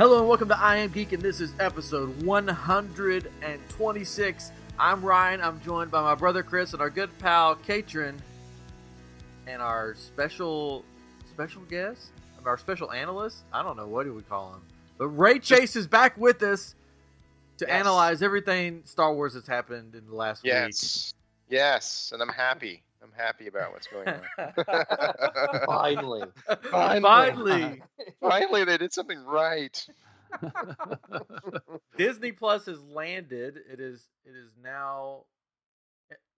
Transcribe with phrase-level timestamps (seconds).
[0.00, 4.52] Hello and welcome to I Am Geek, and this is episode 126.
[4.78, 5.42] I'm Ryan.
[5.42, 8.16] I'm joined by my brother Chris and our good pal Katrin,
[9.46, 10.86] and our special
[11.28, 12.12] special guest,
[12.46, 13.42] our special analyst.
[13.52, 14.62] I don't know what do we call him,
[14.96, 16.74] but Ray Chase is back with us
[17.58, 17.80] to Yes.
[17.80, 21.12] analyze everything Star Wars that's happened in the last Yes.
[21.50, 22.82] Yes, and I'm happy.
[23.02, 24.20] I'm happy about what's going on.
[25.66, 26.22] Finally.
[26.70, 27.00] Finally.
[27.02, 27.82] Finally,
[28.20, 29.86] Finally, they did something right.
[31.96, 33.58] Disney Plus has landed.
[33.70, 35.24] It is it is now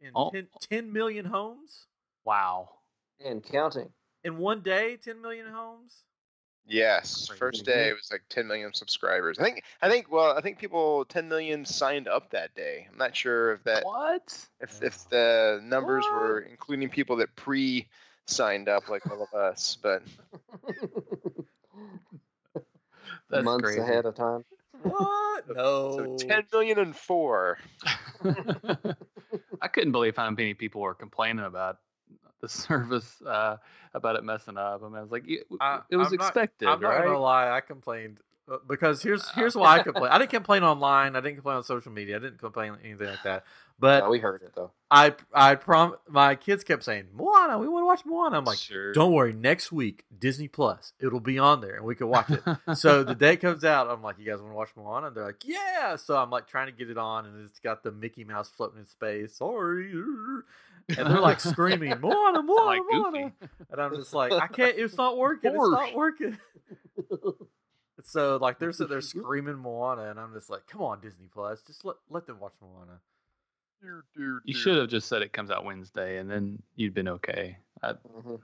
[0.01, 0.31] in Oh.
[0.31, 1.87] 10, 10 million homes
[2.25, 2.69] wow.
[3.25, 3.91] and counting.
[4.25, 4.97] in one day.
[5.03, 5.95] Ten million homes.
[6.67, 7.73] Yes, first mm-hmm.
[7.73, 9.39] day it was like 10 million subscribers.
[9.39, 9.65] I think.
[9.81, 10.11] I think.
[10.11, 12.87] Well, I think people 10 million signed up that day.
[12.91, 14.47] I'm not sure if that What?
[14.61, 17.89] if if the numbers were including people that pre
[18.27, 20.03] signed up like all of us, but
[23.31, 23.81] That's Months crazy.
[23.81, 24.45] ahead of time.
[24.83, 25.45] What?
[25.49, 26.17] No.
[26.19, 27.59] so 10 million and four.
[29.63, 31.79] I couldn't believe how many people were complaining about
[32.41, 33.57] the service, uh,
[33.95, 34.83] about it messing up.
[34.83, 37.19] I mean, I was like, it, I- it was I'm not- expected, I'm not gonna
[37.19, 37.51] lie.
[37.51, 38.19] I complained
[38.51, 40.11] uh, because here's here's why I complain.
[40.11, 41.15] I didn't complain online.
[41.17, 42.17] I didn't complain on social media.
[42.17, 43.45] I didn't complain anything like that.
[43.79, 44.71] But Yeah, we heard it though.
[44.91, 47.59] I I prom my kids kept saying Moana.
[47.59, 48.39] We want to watch Moana.
[48.39, 48.93] I'm like, sure.
[48.93, 49.33] don't worry.
[49.33, 52.43] Next week, Disney Plus, it'll be on there and we can watch it.
[52.77, 55.09] so the day comes out, I'm like, you guys want to watch Moana?
[55.09, 55.97] And they're like, yeah.
[55.97, 58.79] So I'm like trying to get it on, and it's got the Mickey Mouse floating
[58.81, 59.35] in space.
[59.37, 59.93] Sorry.
[60.89, 63.33] And they're like screaming, Moana, Moana, like Moana.
[63.71, 64.77] And I'm just like, I can't.
[64.79, 65.51] It's not working.
[65.55, 66.39] It's not working.
[68.05, 71.63] So like they're sitting there screaming Moana, and I'm just like, come on, Disney Plus,
[71.63, 72.99] just let let them watch Moana.
[74.45, 77.59] You should have just said it comes out Wednesday, and then you'd been okay.
[77.83, 78.41] I, Mhm.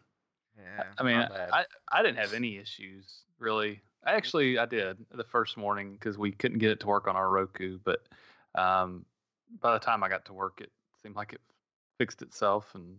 [0.56, 1.50] Yeah, I mean, not bad.
[1.52, 3.80] I, I didn't have any issues really.
[4.04, 7.16] I actually I did the first morning because we couldn't get it to work on
[7.16, 8.00] our Roku, but
[8.54, 9.06] um,
[9.60, 10.70] by the time I got to work, it
[11.02, 11.40] seemed like it
[11.98, 12.98] fixed itself, and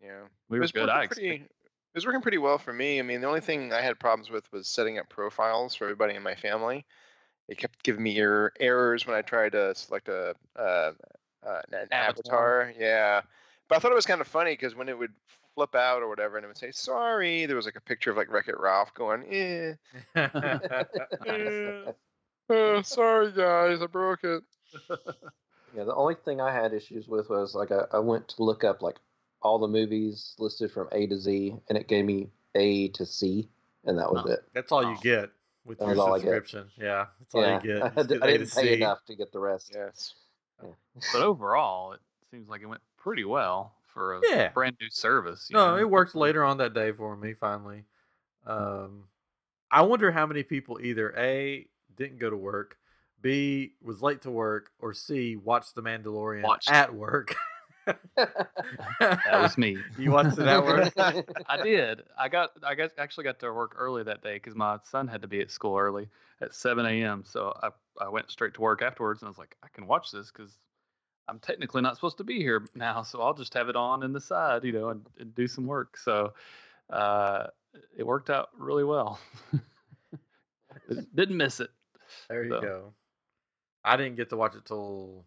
[0.00, 0.26] Yeah.
[0.48, 0.88] we it were was good.
[0.88, 1.28] working I pretty.
[1.28, 1.50] expected.
[1.50, 2.98] It was working pretty well for me.
[2.98, 6.14] I mean, the only thing I had problems with was setting up profiles for everybody
[6.14, 6.84] in my family.
[7.48, 10.92] It kept giving me error, errors when I tried to select a uh,
[11.46, 12.62] uh, an Avatar.
[12.62, 12.74] avatar.
[12.78, 13.22] Yeah,
[13.68, 15.12] but I thought it was kind of funny because when it would
[15.54, 18.16] flip out or whatever, and it would say sorry, there was like a picture of
[18.16, 19.74] like Wreck It Ralph going, eh,
[20.16, 21.92] eh,
[22.50, 24.42] oh, sorry guys, I broke it.
[25.76, 28.64] Yeah, the only thing I had issues with was like I, I went to look
[28.64, 28.96] up like
[29.42, 33.48] all the movies listed from A to Z, and it gave me A to C,
[33.84, 34.32] and that was Oh.
[34.32, 34.40] it.
[34.54, 35.30] that's all you get
[35.66, 36.22] with That's your all I get.
[36.22, 36.70] subscription.
[36.76, 37.82] Yeah, that's all yeah, you get.
[37.84, 38.72] I, Just d- get I A didn't pay C.
[38.74, 39.72] enough to get the rest.
[39.74, 40.14] Yes.
[41.12, 42.00] But overall, it
[42.30, 44.48] seems like it went pretty well for a Yeah.
[44.48, 45.48] brand new service.
[45.50, 45.76] you No, know?
[45.76, 47.34] it worked later on that day for me.
[47.34, 47.84] Finally,
[48.46, 49.04] um,
[49.70, 51.66] I wonder how many people either a
[51.96, 52.78] didn't go to work,
[53.26, 56.70] b was late to work, or c watched The Mandalorian Watched.
[56.70, 57.34] at work.
[58.18, 59.76] That was me.
[59.98, 60.92] you watched it at work.
[61.48, 62.02] I did.
[62.18, 62.50] I got.
[62.64, 65.40] I got actually got to work early that day because my son had to be
[65.40, 66.08] at school early
[66.40, 67.22] at 7 a.m.
[67.24, 67.68] So I
[68.04, 70.50] I went straight to work afterwards, and I was like, I can watch this because
[71.28, 74.12] I'm technically not supposed to be here now, so I'll just have it on in
[74.12, 75.96] the side, you know, and, and do some work.
[75.96, 76.32] So
[76.90, 77.46] uh,
[77.96, 79.20] it worked out really well.
[81.14, 81.70] Didn't miss it.
[82.28, 82.92] There you So- go.
[83.86, 85.24] I didn't get to watch it till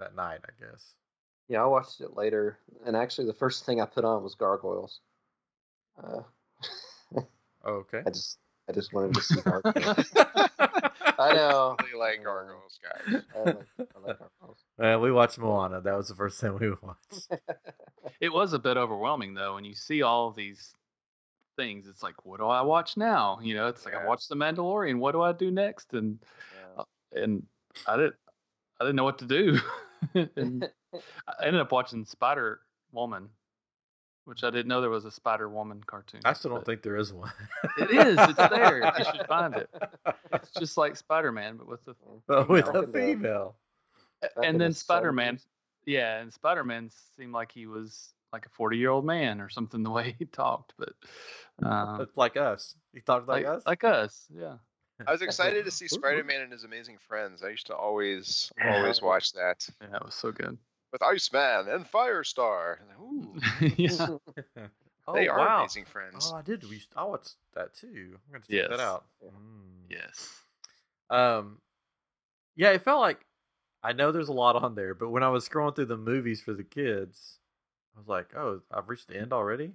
[0.00, 0.40] that night.
[0.44, 0.94] I guess.
[1.48, 5.00] yeah, I watched it later, and actually the first thing I put on was Gargoyles.
[6.02, 6.22] Uh,
[7.64, 8.02] Oh, okay.
[8.06, 8.38] I just
[8.68, 10.10] I just wanted to see Gargoyles.
[11.18, 11.76] I know.
[11.82, 13.22] Really like gargoyles, guys.
[13.34, 14.58] I like, I like Gargoyles.
[14.78, 15.80] well, we watched Moana.
[15.80, 17.28] That was the first thing we watched.
[18.20, 20.72] It was a bit overwhelming though, when you see all these
[21.56, 21.88] things.
[21.88, 23.40] It's like, what do I watch now?
[23.42, 24.00] You know, it's like Yeah.
[24.02, 24.98] I watched The Mandalorian.
[24.98, 25.92] What do I do next?
[25.94, 26.20] And
[26.76, 26.84] Yeah.
[27.22, 27.42] and
[27.86, 28.14] I didn't
[28.80, 29.58] I didn't know what to do.
[30.36, 30.98] and I
[31.46, 32.60] ended up watching Spider
[32.92, 33.28] Woman,
[34.24, 36.20] which I didn't know there was a Spider Woman cartoon.
[36.24, 37.32] I still don't think there is one.
[37.78, 38.16] it is.
[38.18, 38.92] It's there.
[38.98, 39.68] You should find it.
[40.32, 41.94] It's just like Spider Man, but with the
[42.26, 42.84] But with Female.
[42.84, 43.56] a female.
[44.42, 45.36] And then Spider Man.
[45.36, 45.46] 70s.
[45.86, 49.48] Yeah, and Spider Man seemed like he was like a forty year old man or
[49.48, 50.90] something the way he talked, but
[51.64, 52.74] uh, It's like us.
[52.92, 53.62] he talked like, like us.
[53.66, 54.56] like us, yeah.
[55.06, 57.42] I was excited to see Spider-Man and His Amazing Friends.
[57.42, 58.76] I used to always, Yeah.
[58.76, 60.58] always watch that Yeah, that was so good.
[60.92, 62.78] with Iceman and Firestar.
[63.00, 63.34] Ooh,
[63.76, 64.16] yeah.
[65.06, 65.58] oh, they are wow.
[65.60, 66.30] amazing friends.
[66.32, 66.64] Oh, I did.
[66.68, 68.18] We I watched that too.
[68.26, 69.04] I'm gonna check that out.
[69.22, 69.28] Yeah.
[69.30, 69.90] Mm.
[69.90, 70.28] Yes.
[71.10, 71.58] Um,
[72.56, 73.24] yeah, it felt like
[73.82, 76.40] I know there's a lot on there, but when I was scrolling through the movies
[76.40, 77.38] for the kids,
[77.94, 79.72] I was like, oh, I've reached the end already.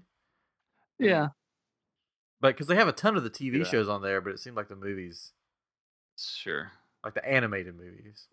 [1.00, 1.30] Yeah.
[2.44, 3.64] But because they have a ton of the TV Yeah.
[3.64, 5.32] shows on there, but it seemed like the movies
[6.18, 6.74] Sure.
[7.02, 8.28] like the animated movies.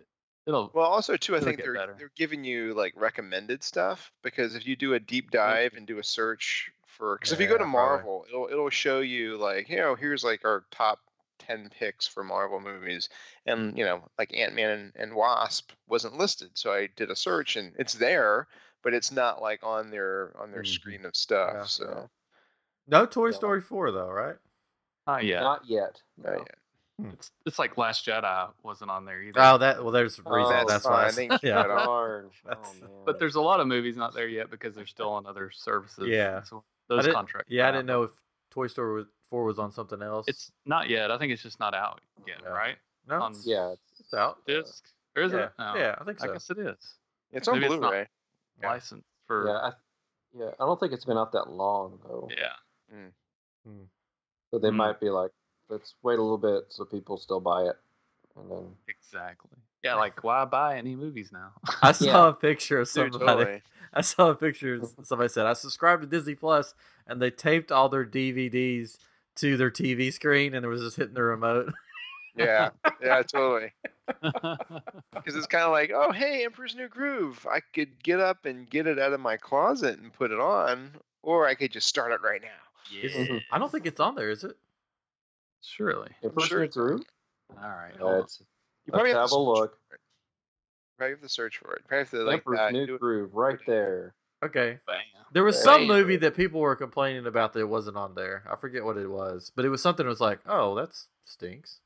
[0.46, 0.68] It'll.
[0.74, 1.94] Well, also too, I think they're better.
[1.96, 5.98] they're giving you like recommended stuff because if you do a deep dive and do
[5.98, 7.96] a search for, because if you go to Yeah, probably.
[8.04, 10.98] Marvel, it'll it'll show you like you know here's like our top
[11.38, 13.08] ten picks for Marvel movies,
[13.46, 17.16] and you know like Ant Man and, and Wasp wasn't listed, so I did a
[17.16, 18.48] search and it's there,
[18.82, 20.74] but it's not like on their on their Mhm.
[20.74, 21.54] screen of stuff.
[21.54, 21.64] Yeah.
[21.66, 22.10] so
[22.90, 23.36] No Toy Yeah.
[23.36, 24.36] Story four though, right?
[25.06, 25.40] Not yet.
[25.42, 26.00] Not yet.
[26.18, 26.38] not no.
[26.38, 26.54] yet.
[27.00, 27.10] Hmm.
[27.14, 29.40] It's it's like Last Jedi wasn't on there either.
[29.40, 30.54] Oh, that well, there's a reason.
[30.54, 30.92] Oh, that's fine.
[30.92, 31.00] why.
[31.00, 32.30] I I s- think yeah, Jedi- Darn.
[32.44, 32.90] Oh, That's- man.
[33.06, 36.06] but there's a lot of movies not there yet because they're still on other services.
[36.08, 36.42] Yeah.
[36.42, 37.50] So those didn't- contracts.
[37.50, 38.10] Yeah, I didn't know if
[38.50, 40.26] Toy Story was, four was on something else.
[40.28, 41.10] It's not yet.
[41.10, 42.50] I think it's just not out yet, Yeah.
[42.50, 42.76] right?
[43.08, 44.44] no, on- it's, yeah, it's, it's out.
[44.46, 44.84] Disc.
[45.16, 45.50] Or is yeah, it?
[45.58, 45.74] No.
[45.76, 46.76] yeah, I think I guess it is.
[47.32, 47.90] It's on Maybe it's not.
[47.90, 48.06] Blu-ray.
[48.60, 48.68] Yeah.
[48.68, 49.46] Licensed for.
[49.46, 49.72] yeah, I,
[50.38, 50.50] yeah.
[50.60, 52.28] I don't think it's been out that long though.
[52.30, 52.52] yeah.
[54.50, 54.76] So they Mm.
[54.76, 55.30] might be like,
[55.68, 57.76] let's wait a little bit so people still buy it,
[58.36, 59.56] and then Exactly.
[59.82, 61.52] Yeah, like why buy any movies now?
[61.82, 62.28] I saw Yeah.
[62.28, 63.62] a picture of Dude, somebody.
[63.92, 64.74] I saw a picture.
[64.74, 66.74] of Somebody said I subscribed to Disney Plus,
[67.06, 68.98] and they taped all their DVDs
[69.36, 71.72] to their TV screen, and it was just hitting the remote.
[72.36, 72.70] Yeah,
[73.02, 73.72] yeah, totally.
[74.06, 77.46] Because it's kind of like, oh, hey, Emperor's New Groove.
[77.50, 80.92] I could get up and get it out of my closet and put it on,
[81.22, 82.48] or I could just start it right now.
[83.02, 84.56] It's- I don't think it's on there, is it?
[85.62, 86.10] Surely.
[86.24, 87.02] I'm we're sure through,
[87.62, 87.92] All right.
[88.00, 88.42] uh, hold it's
[88.86, 89.78] You probably let's have, have a look.
[90.96, 91.82] Probably have to search for it.
[91.86, 94.14] Probably have to like Emperor's uh, New Groove right there.
[94.42, 94.78] Okay.
[94.86, 94.96] Bam.
[95.32, 98.42] There was some movie that people were complaining about that wasn't on there.
[98.50, 100.90] I forget what it was, but it was something that was like, oh, that
[101.24, 101.78] stinks.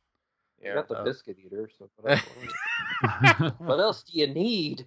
[0.62, 0.74] You Yeah.
[0.76, 1.68] got the Uh, biscuit eater.
[1.78, 4.86] So what else, what else do you need?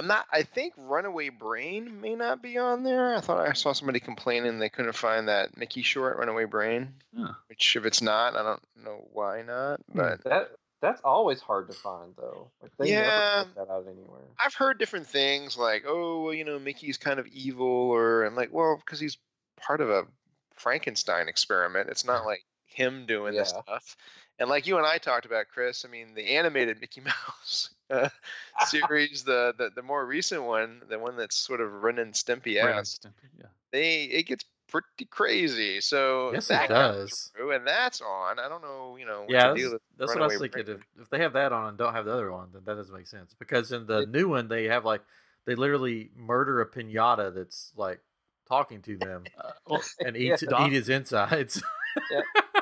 [0.00, 0.24] I'm not.
[0.32, 3.14] I think Runaway Brain may not be on there.
[3.14, 6.94] I thought I saw somebody complaining they couldn't find that Mickey short, Runaway Brain.
[7.14, 7.34] Huh.
[7.50, 9.80] Which, if it's not, I don't know why not.
[9.92, 9.98] Hmm.
[9.98, 12.50] But That that's always hard to find though.
[12.62, 13.44] Like they Yeah.
[13.44, 14.22] never that out anywhere.
[14.38, 18.34] I've heard different things like, oh, well, you know, Mickey's kind of evil, or I'm
[18.34, 19.18] like, well, because he's
[19.60, 20.06] part of a
[20.54, 21.90] Frankenstein experiment.
[21.90, 23.96] It's not like him doing this stuff.
[24.38, 28.08] And like you and I talked about, Chris, I mean, the animated Mickey Mouse uh,
[28.66, 32.56] series, the, the the more recent one, the one that's sort of Ren and Stimpy
[32.56, 33.46] Ren and esque, Stimpy, Yeah.
[33.72, 35.80] they it gets pretty crazy.
[35.80, 37.30] So Yes, that it does.
[37.34, 38.38] through, and that's on.
[38.38, 40.64] I don't know, you know, what Yeah, that's, that's what I was thinking.
[40.68, 42.94] If, if they have that on and don't have the other one, then that doesn't
[42.94, 43.34] make sense.
[43.38, 45.02] Because in the It- new one, they have like
[45.46, 48.00] they literally murder a pinata that's like
[48.48, 50.66] talking to them Uh, well, and eat Yeah.
[50.66, 51.60] eat his insides.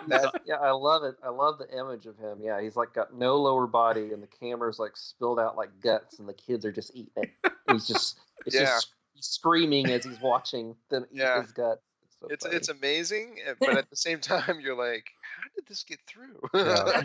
[0.09, 1.17] That- yeah, I love it.
[1.25, 2.39] I love the image of him.
[2.43, 6.19] Yeah, he's like got no lower body, and the camera's like spilled out like guts,
[6.19, 7.31] and the kids are just eating it.
[7.71, 8.65] He's just, it's Yeah.
[8.67, 11.43] just screaming as he's watching them eat Yeah.
[11.43, 11.81] his guts.
[12.05, 12.57] It's, so It's funny.
[12.57, 16.41] it's amazing, uh, but at the same time, you're like, how did this get through?
[16.55, 17.03] Yeah.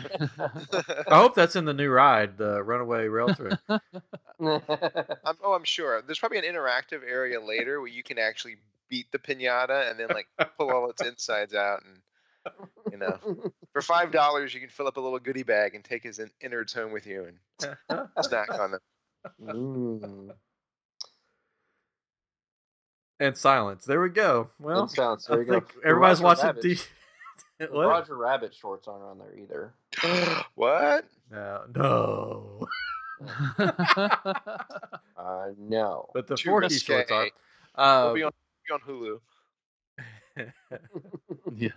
[1.08, 3.58] I hope that's in the new ride, the Runaway Rail Trip.
[3.68, 6.02] I'm, oh, I'm sure.
[6.02, 8.56] There's probably an interactive area later where you can actually
[8.88, 10.26] beat the pinata and then like
[10.58, 11.98] pull all its insides out, and
[12.92, 13.18] you know,
[13.72, 16.30] for five dollars you can fill up a little goodie bag and take his in-
[16.40, 17.26] innards home with you
[17.60, 17.76] and
[18.22, 18.80] snack on them.
[19.42, 20.30] Mm.
[23.20, 23.84] and silence.
[23.86, 24.50] There we go.
[24.60, 25.26] Well, And sounds.
[25.30, 25.60] I There you go.
[25.60, 26.62] think The everybody's Roger watching.
[26.62, 26.78] D-
[27.58, 27.86] the what?
[27.88, 29.72] Roger Rabbit shorts aren't on there either.
[30.54, 31.06] what?
[31.30, 32.68] No, no.
[35.16, 36.06] Uh, no.
[36.12, 37.22] But the Too Forky shorts are.
[37.22, 37.32] risque.
[37.78, 38.32] It'll Uh, be on,
[38.68, 39.20] be on Hulu.
[41.56, 41.68] yeah.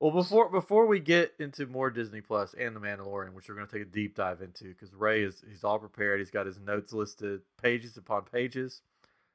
[0.00, 3.66] Well, before before we get into more Disney Plus and The Mandalorian, which we're going
[3.66, 6.20] to take a deep dive into, because Ray is he's all prepared.
[6.20, 8.82] He's got his notes listed, pages upon pages.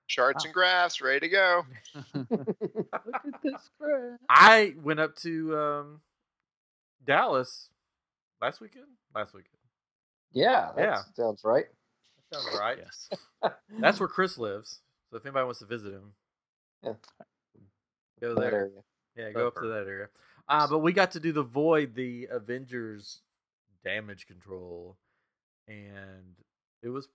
[0.08, 1.64] Charts and graphs, ready to go.
[2.14, 4.20] Look at this graph.
[4.30, 6.02] I went up to um,
[7.06, 7.70] Dallas
[8.42, 8.86] last weekend.
[9.16, 9.50] Last weekend.
[10.32, 11.02] Yeah, that Yeah.
[11.16, 11.66] sounds right.
[12.32, 12.78] That sounds right.
[12.80, 13.10] Yes.
[13.80, 14.82] That's where Chris lives.
[15.10, 16.14] So if anybody wants to visit him,
[16.84, 16.94] Yeah.
[18.22, 18.54] go that there.
[18.54, 18.82] area.
[19.16, 20.08] Yeah, go up to that area.
[20.48, 23.20] Uh, but we got to do the Void, the Avengers
[23.84, 24.96] damage control,
[25.68, 26.36] and
[26.84, 27.08] it was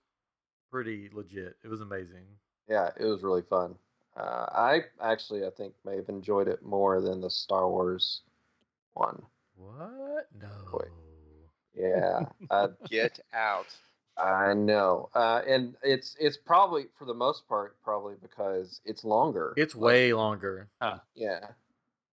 [0.69, 1.55] pretty legit.
[1.63, 2.25] It was amazing.
[2.69, 3.75] Yeah, it was really fun.
[4.17, 8.21] Uh, I actually, I think, may have enjoyed it more than the Star Wars
[8.93, 9.21] one.
[9.55, 10.27] What?
[10.41, 10.49] No.
[10.71, 10.87] Boy.
[11.73, 13.67] Yeah, I, Get out.
[14.17, 19.53] I know, uh, and it's it's probably for the most part probably because it's longer.
[19.55, 20.67] It's Like, way longer.
[21.15, 21.39] yeah.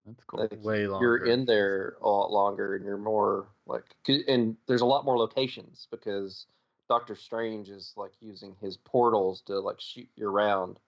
[0.08, 0.40] That's cool.
[0.40, 1.06] Like, Way longer.
[1.06, 3.84] you're in there a lot longer, and you're more like,
[4.26, 6.46] and there's a lot more locations because
[6.88, 10.78] Doctor Strange is like using his portals to like shoot you around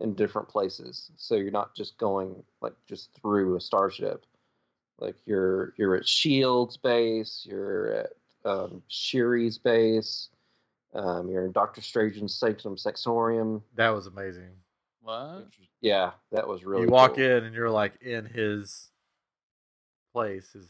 [0.00, 1.10] in different places.
[1.16, 4.24] So you're not just going like just through a starship.
[4.98, 8.10] Like you're you're at Shield's base, you're at
[8.44, 10.28] um, Shuri's base.
[10.94, 13.62] Um, you're in Doctor Strange's Sanctum Sexorium.
[13.76, 14.50] That was amazing.
[15.08, 15.46] What?
[15.80, 16.82] Yeah, that was really.
[16.82, 17.24] you walk cool.
[17.24, 18.90] in and you're like in his
[20.12, 20.68] place, his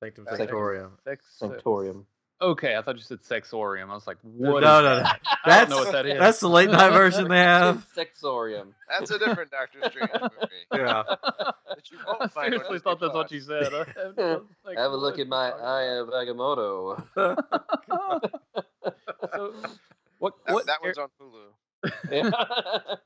[0.00, 0.90] sanctum Sex- sanctorium.
[1.02, 1.24] Sex.
[1.40, 2.04] Sanctorium.
[2.42, 3.88] Okay, I thought you said sexorium.
[3.88, 4.60] I was like, what?
[4.62, 5.02] no, is no, that?
[5.24, 5.30] no.
[5.44, 6.18] I don't That's know what that is.
[6.18, 7.86] that's the late night version they have.
[7.96, 8.74] Sexorium.
[8.86, 10.54] That's a different Doctor Strange movie.
[10.74, 11.02] Yeah.
[11.08, 13.72] That you won't I find seriously thought that's what you said.
[13.72, 14.22] I have, I
[14.62, 17.02] like, Have a look at my are you eye of Agamotto.
[17.90, 18.20] Oh
[19.32, 19.54] so,
[20.18, 21.92] what That, what that char- one's on Hulu.
[22.10, 22.96] Yeah.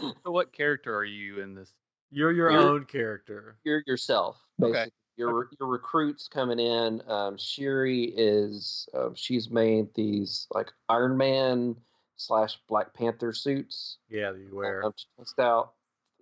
[0.24, 1.72] so what character are you in this?
[2.10, 3.56] You're your You're- own character.
[3.64, 4.38] You're yourself.
[4.62, 4.72] Okay.
[4.72, 4.92] Basically.
[5.16, 7.00] Your your recruits coming in.
[7.08, 11.76] Um, Shuri is um, she's made these like Iron Man
[12.16, 13.98] slash Black Panther suits.
[14.10, 14.84] Yeah, that you wear.
[14.84, 15.74] um, test out.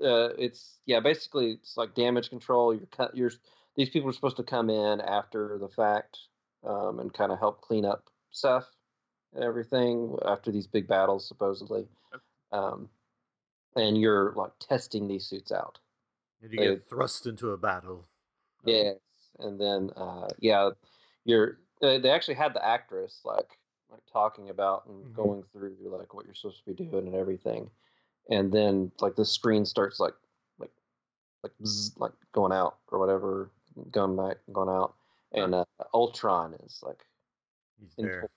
[0.02, 2.74] Uh, it's yeah, basically it's like damage control.
[2.74, 3.16] You're cut.
[3.16, 3.30] You're
[3.76, 6.18] these people are supposed to come in after the fact
[6.62, 8.66] um, and kind of help clean up stuff
[9.34, 11.86] and everything after these big battles, supposedly.
[12.52, 12.90] Um,
[13.76, 15.78] and you're like testing these suits out.
[16.42, 16.82] And you get Hey.
[16.88, 18.06] thrust into a battle.
[18.64, 18.98] Yes,
[19.38, 20.70] and then uh, yeah,
[21.24, 21.58] you're.
[21.80, 23.58] Uh, they actually had the actress like
[23.90, 25.14] like talking about and Mhm.
[25.14, 27.70] going through like what you're supposed to be doing and everything,
[28.30, 30.14] and then like the screen starts like
[30.58, 30.70] like
[31.42, 33.50] like bzz, like going out or whatever,
[33.90, 34.94] going back, going out,
[35.32, 37.04] and uh, Ultron is like
[37.80, 38.30] He's there.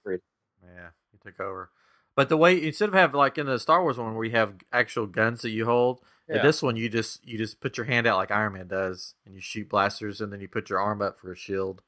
[0.63, 1.69] Yeah, he took over.
[2.15, 4.53] But the way instead of having like in the Star Wars one where you have
[4.71, 6.41] actual guns that you hold, Yeah.
[6.41, 9.35] this one you just you just put your hand out like Iron Man does, and
[9.35, 11.81] you shoot blasters, and then you put your arm up for a shield.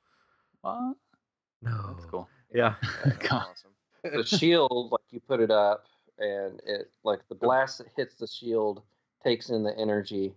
[0.62, 0.96] What?
[1.62, 2.28] No, That's cool.
[2.54, 3.72] Yeah, That's awesome.
[4.04, 5.86] the shield like you put it up
[6.20, 8.82] and it like the blast that hits the shield
[9.24, 10.34] takes in the energy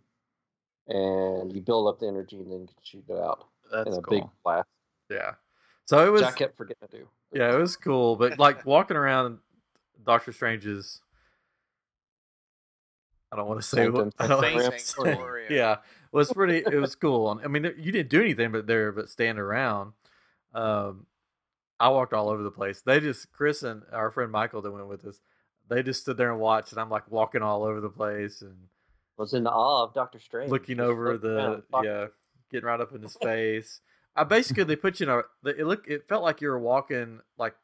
[0.88, 3.94] and you build up the energy and then you can shoot it out That's in
[3.94, 4.18] a cool.
[4.20, 4.68] big blast
[5.10, 5.32] yeah.
[5.86, 8.16] So it was which i kept forgetting to do yeah, it was cool.
[8.16, 9.38] But like walking around
[10.04, 11.00] Doctor Strange's,
[13.32, 14.12] I don't want to say what.
[14.18, 14.42] I don't,
[15.50, 15.78] yeah, it
[16.12, 16.58] was pretty.
[16.58, 17.40] It was cool.
[17.42, 19.92] I mean, you didn't do anything but there, but stand around.
[20.54, 21.06] Um,
[21.78, 22.82] I walked all over the place.
[22.82, 25.20] They just Chris and our friend Michael that went with us.
[25.68, 28.56] They just stood there and watched, and I'm like walking all over the place and
[29.16, 32.06] was in awe of doctor strange looking over around, the yeah,
[32.50, 33.80] getting right up in his face.
[34.16, 35.48] I basically they put you in a.
[35.48, 35.86] It look.
[35.86, 37.54] It felt like you were walking like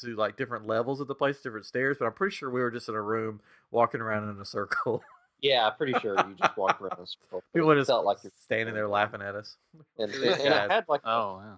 [0.00, 1.96] to like different levels of the place, different stairs.
[1.98, 5.02] But I'm pretty sure we were just in a room walking around in a circle.
[5.40, 8.18] yeah pretty sure you just walked around in a circle People it just felt like
[8.22, 9.56] you're standing there laughing at us.
[9.98, 11.56] and, It and, and it had like Oh, yeah.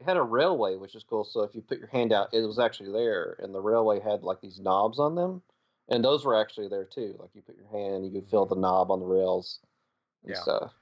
[0.00, 2.40] it had a railway which is cool so if you put your hand out it
[2.46, 5.42] was actually there and the railway had like these knobs on them
[5.88, 8.56] and those were actually there too like you put your hand you could feel the
[8.56, 9.60] knob on the rails
[10.24, 10.40] and Yeah.
[10.42, 10.72] stuff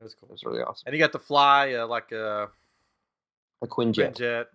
[0.00, 0.28] It was cool.
[0.28, 2.50] it was really awesome And you got to fly uh, like a
[3.62, 4.46] a quinjet Quinjet,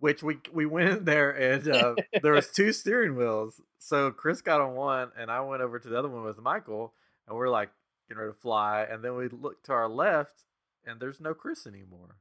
[0.00, 3.60] which we we went in there and uh, there was two steering wheels.
[3.78, 6.92] So Chris got on one, and I went over to the other one with Michael,
[7.26, 7.70] and we're like
[8.08, 8.86] getting ready to fly.
[8.90, 10.44] And then we look to our left,
[10.84, 12.16] and there's no Chris anymore.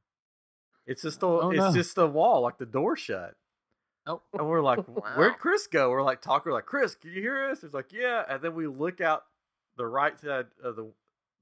[0.85, 3.35] It's just a Oh, it's just a wall, like the door shut.
[4.05, 4.23] Nope.
[4.33, 5.03] And we're like, Wow.
[5.15, 5.89] where'd Chris go?
[5.89, 7.63] We're like talking, we're like, Chris, can you hear us?
[7.63, 8.23] It's like, yeah.
[8.29, 9.23] And then we look out
[9.75, 10.91] the right side of the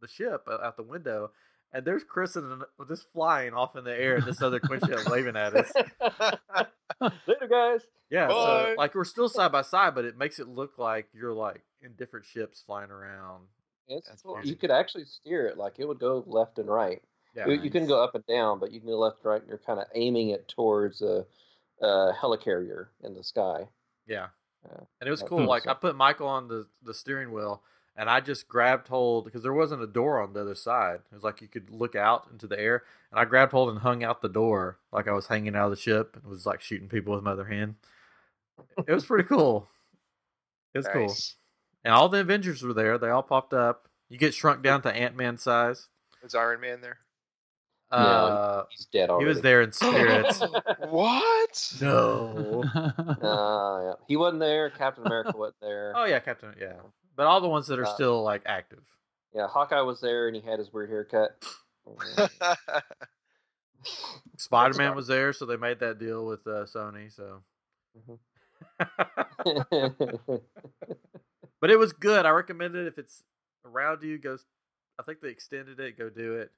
[0.02, 1.32] the ship uh, out the window,
[1.76, 5.36] and there's Chris and just flying off in the air, and this other Quinjet waving
[5.36, 5.72] at us.
[7.28, 7.82] Later, guys.
[8.10, 11.34] Yeah, so like we're still side by side, but it makes it look like you're
[11.34, 13.44] like in different ships flying around.
[13.88, 14.36] It's That's cool.
[14.36, 14.50] crazy.
[14.50, 17.02] You could actually steer it like it would go left and right.
[17.36, 19.42] Yeah, you, you can go up and down, but you can go left and right,
[19.42, 21.26] and you're kind of aiming it towards a,
[21.82, 23.68] a helicarrier in the sky.
[24.08, 24.28] yeah,
[24.66, 24.78] Yeah.
[25.02, 25.28] and it was Yeah.
[25.28, 25.40] cool.
[25.42, 25.48] Hmm.
[25.48, 27.62] Like I put Michael on the the steering wheel,
[27.96, 31.00] and I just grabbed hold because there wasn't a door on the other side.
[31.12, 33.80] It was like you could look out into the air, and I grabbed hold and
[33.80, 36.62] hung out the door like I was hanging out of the ship and was like
[36.62, 37.76] shooting people with my other hand.
[38.88, 39.68] It was pretty cool.
[40.74, 41.14] It was cool.
[41.84, 42.98] And all the Avengers were there.
[42.98, 43.88] They all popped up.
[44.10, 45.88] You get shrunk down to Ant Man size.
[46.24, 46.98] Is Iron Man there?
[47.92, 50.36] No, Uh, He's dead he was there in spirit.
[50.90, 51.74] what?
[51.82, 52.64] no.
[52.98, 53.94] Uh, yeah.
[54.08, 54.70] He wasn't there.
[54.72, 55.94] Captain America wasn't there.
[55.96, 56.54] Oh yeah, Captain.
[56.60, 56.74] Yeah,
[57.16, 58.84] but all the ones that are Uh, still like active.
[59.34, 61.44] Yeah, Hawkeye was there, and he had his weird haircut.
[64.38, 67.12] Spider Man was there, so they made that deal with uh, Sony.
[67.14, 67.42] So,
[71.62, 72.26] but it was good.
[72.26, 73.24] I recommend it if it's
[73.66, 74.18] around you.
[74.18, 74.38] Go.
[75.00, 75.98] I think they extended it.
[75.98, 76.52] Go do it.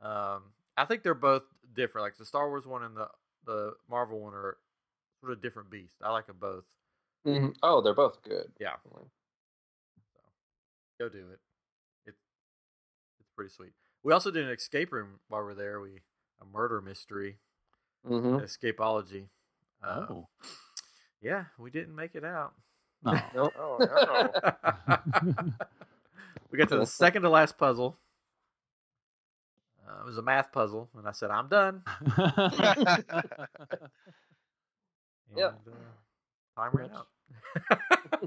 [0.00, 0.42] Um,
[0.76, 1.42] I think they're both
[1.74, 2.04] different.
[2.04, 3.08] Like the Star Wars one and the
[3.46, 4.56] the Marvel one are
[5.20, 5.96] sort of different beasts.
[6.02, 6.64] I like them both.
[7.26, 7.56] Mhm.
[7.62, 8.52] Oh, they're both good.
[8.60, 8.74] Yeah.
[10.98, 11.40] Go do it.
[12.06, 12.14] It
[13.20, 13.72] it's pretty sweet.
[14.02, 15.80] We also did an escape room while we are there.
[15.80, 16.00] We
[16.40, 17.38] a murder mystery.
[18.06, 19.26] hmm Escapology.
[19.82, 20.28] Uh, Oh.
[21.20, 22.52] Yeah, we didn't make it out.
[23.02, 23.18] No.
[23.34, 23.54] Nope.
[23.58, 24.30] Oh no.
[26.50, 27.96] we got to the second to last puzzle.
[29.88, 31.82] Uh, it was a math puzzle, and I said, "I'm done."
[35.36, 35.60] Yep.
[35.66, 37.08] Uh, time ran out.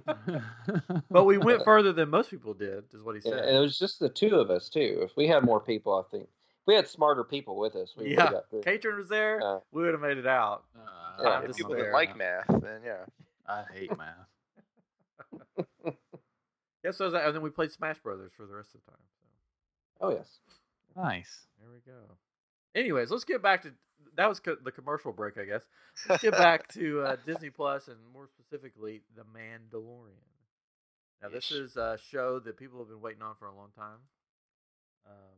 [1.09, 3.33] but we went further than most people did, is what he said.
[3.33, 4.99] and it was just the two of us too.
[5.01, 7.93] If we had more people, I think if we had smarter people with us.
[7.97, 8.61] We Yeah, would've got through.
[8.63, 9.41] Katrin was there.
[9.41, 10.63] Uh, we would have made it out.
[10.75, 13.05] Uh, Yeah, I if this people is that like math, then yeah.
[13.47, 14.27] I hate math.
[16.83, 18.99] Yeah, so that, and then we played Smash Brothers for the rest of the time.
[19.19, 20.39] So Oh yes.
[20.95, 21.47] Nice.
[21.59, 22.15] there we go.
[22.77, 23.73] Anyways, let's get back to
[24.15, 25.63] that was co- the commercial break, I guess.
[26.09, 30.23] Let's get back to uh, Disney Plus and more specifically, The Mandalorian.
[31.21, 33.97] Now, this is a show that people have been waiting on for a long time.
[35.07, 35.35] Um,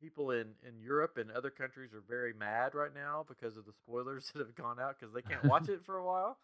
[0.00, 3.72] people in, in Europe and other countries are very mad right now because of the
[3.72, 6.38] spoilers that have gone out because they can't watch it for a while.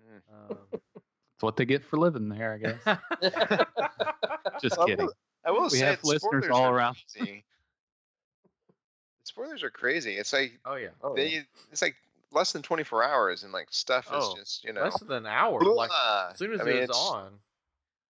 [0.00, 0.50] Mm.
[0.50, 2.98] Um, It's what they get for living there, I guess.
[4.62, 5.08] Just I will- kidding.
[5.44, 6.96] I will We say have listeners all around.
[9.30, 9.42] Crazy.
[9.42, 10.14] The spoilers are crazy.
[10.16, 11.40] It's like oh yeah, Oh, they yeah.
[11.72, 11.96] it's like
[12.32, 15.26] less than 24 hours and like stuff Oh, is just you know less than an
[15.26, 15.60] hour.
[15.60, 16.28] Like blah.
[16.32, 17.32] as soon as I mean, it was it's- on.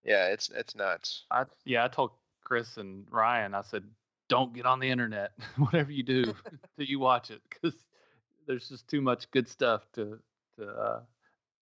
[0.04, 2.10] yeah it's it's nuts I yeah, I told
[2.44, 3.82] Chris and Ryan, I said,
[4.28, 6.24] don't get on the internet, whatever you do,
[6.76, 7.74] till you watch it, because
[8.46, 10.18] there's just too much good stuff to
[10.58, 11.00] to uh,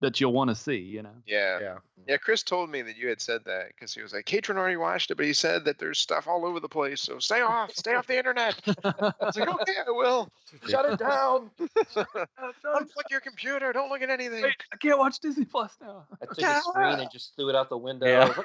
[0.01, 0.77] that you'll want to see.
[0.79, 1.15] You know.
[1.27, 1.75] yeah yeah,
[2.09, 2.17] Yeah.
[2.17, 5.11] chris told me that you had said that because he was like Katrin already watched
[5.11, 7.95] it but he said that there's stuff all over the place so stay off stay
[7.95, 10.29] off the internet i was like okay i will
[10.69, 11.51] Shut it down.
[11.97, 16.07] unplug your computer don't look at anything Wait, I can't watch Disney Plus now.
[16.23, 18.07] I took a screen and just threw it out the window.
[18.07, 18.29] I Yeah.
[18.29, 18.37] was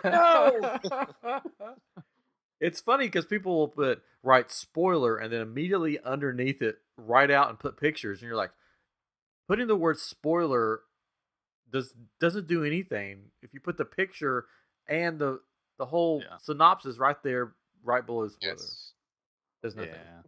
[0.83, 0.83] like,
[1.23, 1.41] no.
[2.59, 7.49] it's funny because people will put write spoiler and then immediately underneath it write out
[7.49, 8.51] and put pictures, and you're like,
[9.47, 10.81] putting the word spoiler
[11.75, 14.45] does doesn't do anything if you put the picture
[14.87, 15.39] and the
[15.77, 16.37] the whole Yeah.
[16.37, 18.53] synopsis right there right below spoiler.
[18.53, 18.93] yes
[19.61, 19.91] There's nothing.
[19.93, 20.21] Yeah.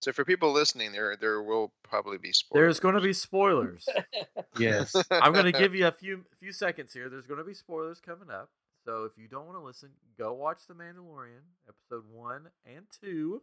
[0.00, 3.86] so for people listening there there will probably be spoilers There's going to be spoilers.
[4.58, 4.94] Yes.
[5.10, 7.08] I'm going to give you a few few seconds here.
[7.08, 8.50] There's going to be spoilers coming up.
[8.84, 13.40] So if you don't want to listen, go watch The Mandalorian episode 1 and 2,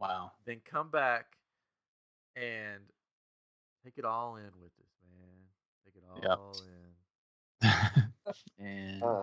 [0.00, 0.32] Wow.
[0.44, 1.26] then come back
[2.36, 2.82] and
[3.84, 4.85] take it all in with us, man.
[4.85, 4.85] Take it
[6.14, 6.62] all
[7.62, 7.70] Yep.
[7.70, 8.04] in.
[8.66, 9.22] and Uh,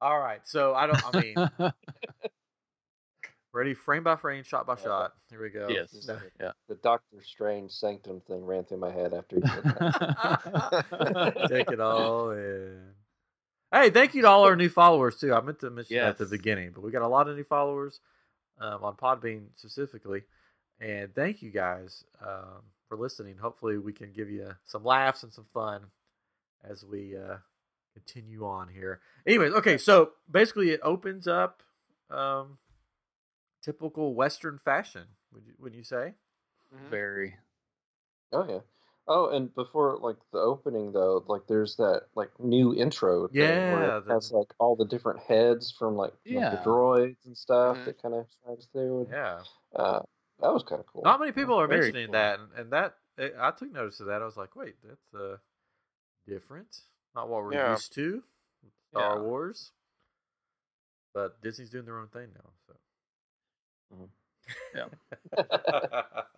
[0.00, 0.40] All right.
[0.44, 1.36] So I don't I mean,
[3.52, 5.12] ready frame by frame, shot by shot.
[5.30, 5.68] Here we go.
[5.70, 6.04] yes.
[6.06, 6.18] No.
[6.40, 6.52] Yeah.
[6.68, 11.48] the Doctor Strange sanctum thing ran through my head after you said that.
[11.48, 12.80] Take it all in.
[13.72, 15.34] Hey, thank you to all our new followers too.
[15.34, 17.44] I meant to mention that at the beginning, but we got a lot of new
[17.44, 18.00] followers
[18.60, 20.22] um, on Podbean specifically,
[20.80, 23.36] and thank you guys um, for listening.
[23.36, 25.82] Hopefully, we can give you some laughs and some fun
[26.64, 27.36] as we uh,
[27.94, 29.00] continue on here.
[29.26, 31.62] Anyways, okay, so basically, it opens up
[32.10, 32.58] um,
[33.62, 35.04] typical Western fashion.
[35.32, 36.14] Would you, would you say?
[36.74, 36.90] Mhm.
[36.90, 37.36] Very.
[38.32, 38.60] oh yeah.
[39.08, 43.28] Oh, and before like the opening though, like there's that like new intro.
[43.28, 46.50] Thing Yeah, where it the- has like all the different heads from like, like, Yeah.
[46.50, 47.84] the droids and stuff Mhm.
[47.84, 49.02] that kind of shines through.
[49.02, 49.42] and, Yeah.
[49.76, 50.00] Uh,
[50.40, 51.02] that was kind of cool.
[51.04, 52.12] Not many people are Very mentioning cool.
[52.12, 54.22] that, and, and that eh, I took notice of that.
[54.22, 55.36] I was like, wait, that's uh
[56.26, 56.80] different.
[57.14, 57.72] Not what we're Yeah.
[57.72, 58.22] used to.
[58.90, 59.22] Star Yeah.
[59.22, 59.72] Wars.
[61.14, 62.50] But Disney's doing their own thing now.
[62.66, 62.74] So.
[63.96, 64.08] Mhm.
[64.74, 64.88] Yeah.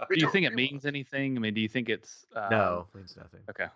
[0.09, 1.37] Do you think it means anything?
[1.37, 3.41] I mean, do you think it's um, no, means nothing.
[3.51, 3.67] Okay.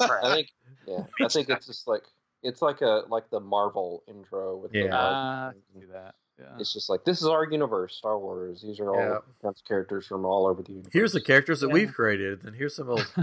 [0.00, 0.48] I think
[0.86, 2.02] yeah, I think it's just like
[2.42, 4.90] it's like a like the Marvel intro with the Yeah.
[4.90, 6.14] Marvel Ah, I can and see that.
[6.40, 6.56] Yeah.
[6.60, 8.62] It's just like this is our universe, Star Wars.
[8.62, 9.18] These are all Yeah.
[9.42, 10.92] kinds of characters from all over the universe.
[10.92, 11.74] Here's the characters that Yeah.
[11.74, 13.06] we've created, and here's some old.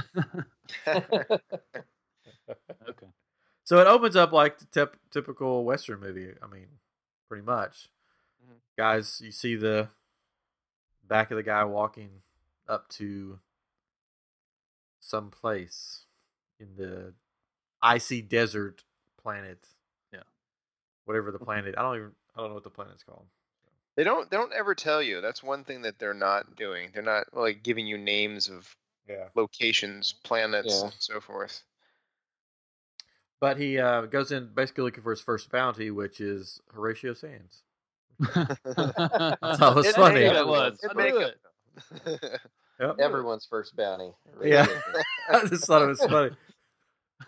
[0.87, 1.39] okay.
[3.63, 6.33] so it opens up like the tip, typical Western movie.
[6.41, 6.67] I mean,
[7.29, 7.89] pretty much.
[8.43, 8.57] Mhm.
[8.77, 9.89] Guys, you see the
[11.03, 12.21] back of the guy walking
[12.67, 13.39] up to
[14.99, 16.05] some place
[16.59, 17.13] in the
[17.81, 18.83] icy desert
[19.21, 19.67] planet.
[20.11, 20.23] Yeah.
[21.05, 21.75] Whatever the planet.
[21.77, 22.15] I don't even.
[22.35, 23.25] I don't know what the planet's called.
[23.95, 25.21] They don't they don't ever tell you.
[25.21, 26.89] That's one thing that they're not doing.
[26.93, 28.75] They're not like giving you names of
[29.07, 29.29] Yeah.
[29.35, 30.85] locations, planets, Yeah.
[30.85, 31.63] and so forth.
[33.39, 37.61] But he uh, goes in basically looking for his first bounty, which is Horatio Sanz.
[38.19, 40.21] That was It funny.
[40.21, 40.79] makes That was.
[40.83, 41.37] It I knew it.
[42.05, 42.41] it.
[42.79, 42.95] Yep.
[42.99, 44.11] Everyone's first bounty.
[44.43, 44.65] Yeah.
[45.29, 46.35] I just thought it was funny.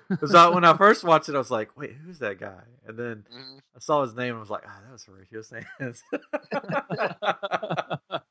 [0.09, 3.25] Because when I first watched it, I was like, "Wait, who's that guy?" And then
[3.33, 3.59] Mhm.
[3.75, 6.03] I saw his name, and I was like, "Ah, that was Horatio Sanz."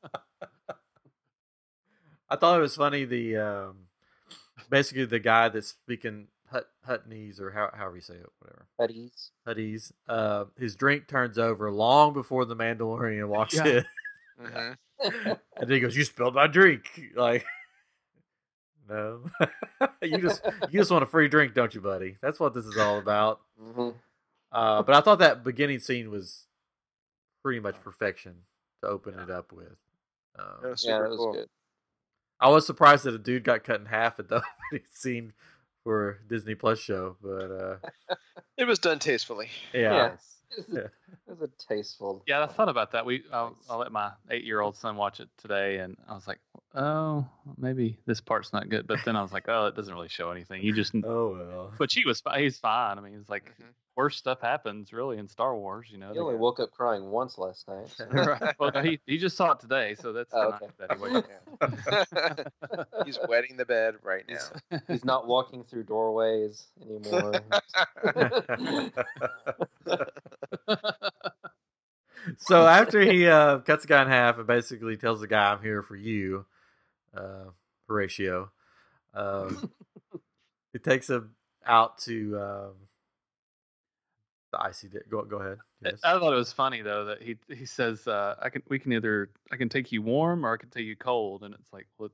[2.29, 3.05] I thought it was funny.
[3.05, 3.77] The um,
[4.69, 8.67] basically the guy that's speaking Hut Hutnese or how, however you say it, whatever.
[8.79, 9.31] Buddies.
[9.47, 9.93] Hutties.
[10.09, 13.67] Uh, his drink turns over long before the Mandalorian walks Yeah.
[13.67, 13.85] in,
[14.41, 17.45] hmm and then he goes, "You spilled my drink." Like,
[18.88, 19.25] no,
[20.03, 22.16] you just you just want a free drink, don't you, buddy?
[22.22, 23.40] That's what this is all about.
[23.59, 23.90] hmm
[24.53, 26.46] Uh, but I thought that beginning scene was
[27.42, 28.35] pretty much perfection
[28.83, 29.77] to open it up with.
[30.38, 31.33] Um, That was Yeah, that was cool.
[31.33, 31.49] good.
[32.40, 34.37] I was surprised that a dude got cut in half at the
[34.70, 35.33] opening scene
[35.85, 37.77] for a Disney Plus show, but uh,
[38.59, 39.49] It was done tastefully.
[39.72, 40.36] yeah, Yes.
[40.57, 40.88] It was, Yeah.
[41.29, 42.23] a, it a tasteful.
[42.27, 43.05] Yeah, I thought about that.
[43.07, 46.38] We I'll, I'll let my eight-year-old son watch it today, and I was like,
[46.75, 47.27] oh,
[47.59, 48.87] maybe this part's not good.
[48.87, 50.62] But then I was like, oh, it doesn't really show anything.
[50.62, 50.95] You just.
[51.05, 51.73] oh well.
[51.79, 52.42] But she was fine.
[52.42, 52.99] He's fine.
[52.99, 53.73] I mean, it's like Mhm.
[53.96, 55.88] Worse stuff happens really in Star Wars.
[55.90, 56.09] You know.
[56.09, 57.88] He they only got- woke up crying once last night.
[57.88, 58.54] so- right.
[58.59, 60.66] Well, he he just saw it today, so that's Oh, okay.
[60.78, 61.24] that
[62.98, 63.04] he.
[63.06, 64.78] He's wetting the bed right now.
[64.88, 67.40] He's not walking through doorways anymore.
[72.38, 75.62] so after he uh, cuts the guy in half and basically tells the guy, "I'm
[75.62, 76.44] here for you,"
[77.16, 77.44] uh,
[77.88, 78.50] Horatio,
[79.14, 79.70] um,
[80.72, 82.72] he takes him out to um,
[84.57, 84.88] the icy.
[84.88, 85.59] Di- go go ahead.
[85.85, 86.01] Yes.
[86.05, 88.92] I thought it was funny though that he he says uh, I can we can
[88.92, 91.87] either I can take you warm or I can take you cold, and it's like
[91.99, 92.11] well,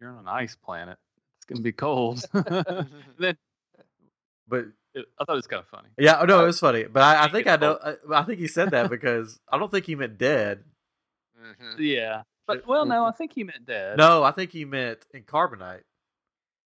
[0.00, 0.98] you're on an ice planet.
[1.38, 2.24] It's gonna be cold.
[3.18, 3.36] then
[4.48, 5.88] But it, I thought it was kind of funny.
[5.98, 6.84] yeah, oh, no, it was funny.
[6.84, 7.78] But I, I think I know.
[7.82, 10.64] I, I think he said that because I don't think he meant dead.
[11.40, 11.76] Mhm.
[11.78, 13.98] Yeah, but well, no, I think he meant dead.
[13.98, 15.82] No, I think he meant in carbonite.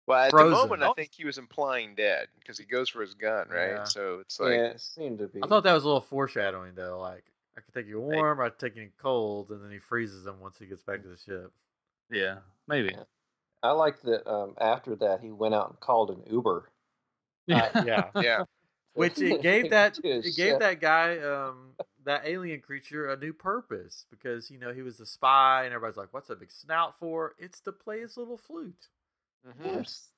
[0.06, 0.52] Well, at Frozen.
[0.52, 3.70] the moment, I think he was implying dead because he goes for his gun, right?
[3.70, 3.84] Yeah.
[3.86, 5.39] So it's like, yeah, it seemed to be.
[5.42, 7.00] I thought that was a little foreshadowing, though.
[7.00, 7.24] Like
[7.58, 10.26] I could take you warm, or I could take you cold, and then he freezes
[10.26, 11.52] them once he gets back to the ship.
[12.12, 12.38] Yeah,
[12.68, 12.89] maybe.
[12.92, 13.04] Yeah.
[13.63, 14.30] I like that.
[14.30, 16.70] Um, after that, he went out and called an Uber.
[17.52, 18.44] Uh, yeah, yeah,
[18.94, 21.72] which it gave that it gave that guy um
[22.06, 25.98] that alien creature a new purpose because you know he was the spy and everybody's
[25.98, 28.88] like, "What's that big snout for?" It's to play his little flute.
[29.45, 29.56] Mhm.
[29.65, 30.10] Yes.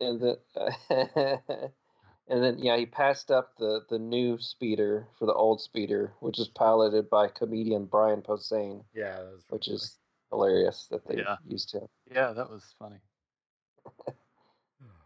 [0.00, 0.36] And then,
[2.28, 6.38] and then, yeah, he passed up the the new speeder for the old speeder, which
[6.38, 9.98] is piloted by comedian Brian Posehn, Yeah, that was which pretty is
[10.30, 11.36] hilarious that they Yeah.
[11.46, 11.86] used him.
[12.10, 13.00] yeah, that was funny.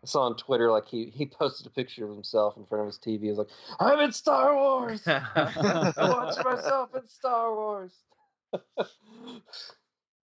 [0.02, 2.86] I saw on Twitter like he he posted a picture of himself in front of
[2.86, 3.22] his TV.
[3.24, 3.50] He was like,
[3.80, 5.02] "I'm in Star Wars.
[5.04, 5.20] funny.
[5.34, 7.92] I'm watching myself in Star Wars."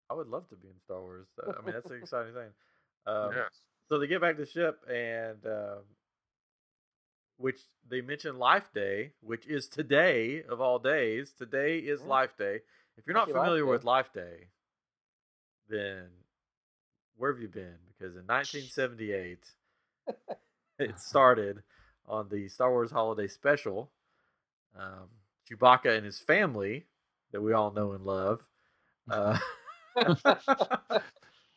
[0.10, 1.28] I would love to be in Star Wars.
[1.42, 2.50] I mean, that's an exciting thing.
[3.06, 3.50] Um, Yes.
[3.90, 5.84] So they get back to the ship, and um,
[7.38, 11.34] which they mention Life Day, which is today of all days.
[11.34, 12.08] Today is Yeah.
[12.08, 12.62] Life Day.
[12.98, 13.70] If you're not familiar Day.
[13.72, 14.48] with Life Day,
[15.70, 16.10] then
[17.16, 17.78] where have you been?
[17.88, 19.40] Because in 1978,
[20.80, 21.64] it started
[22.08, 23.92] on the Star Wars Holiday Special.
[24.78, 25.10] Um,
[25.50, 26.86] Chewbacca and his family,
[27.32, 28.42] that we all know and love,
[29.10, 29.38] uh,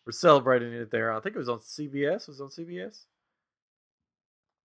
[0.06, 1.12] we're celebrating it there.
[1.12, 2.28] I think it was on CBS.
[2.28, 3.00] Was it on CBS?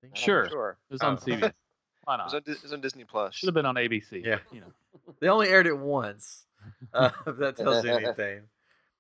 [0.04, 0.16] I think.
[0.16, 0.48] Sure.
[0.50, 0.78] Sure.
[0.90, 1.18] It was on Oh.
[1.26, 1.52] CBS.
[2.04, 2.48] Why It was, not?
[2.48, 3.36] on, it was on Disney Plus.
[3.36, 4.24] Should have been on ABC.
[4.26, 4.40] Yeah.
[4.52, 4.68] You know.
[5.20, 6.46] They only aired it once.
[6.94, 8.42] Uh, if that tells you anything.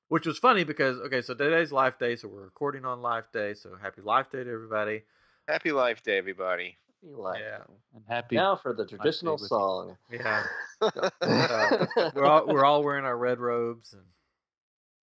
[0.07, 3.53] Which was funny because okay, so today's Life Day, so we're recording on Life Day.
[3.53, 5.03] So happy Life Day to everybody.
[5.47, 6.75] Happy Life Day, everybody.
[7.03, 7.59] Be like, Yeah.
[7.95, 8.35] And happy.
[8.35, 9.47] Now for the traditional with you.
[9.47, 9.97] song.
[10.11, 10.43] Yeah,
[10.81, 14.01] Uh, we're all we're all wearing our red robes and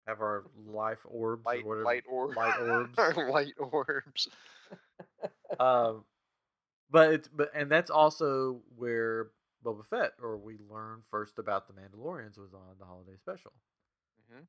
[0.08, 1.86] have our life orbs Light, or whatever.
[1.86, 2.36] light orbs.
[2.36, 2.98] light orbs.
[3.32, 4.28] light orbs.
[5.60, 6.04] um,
[6.92, 9.28] but it's but and that's also where
[9.64, 13.54] Boba Fett, or we learned first about the Mandalorians, was on the holiday special,
[14.32, 14.46] Mhm.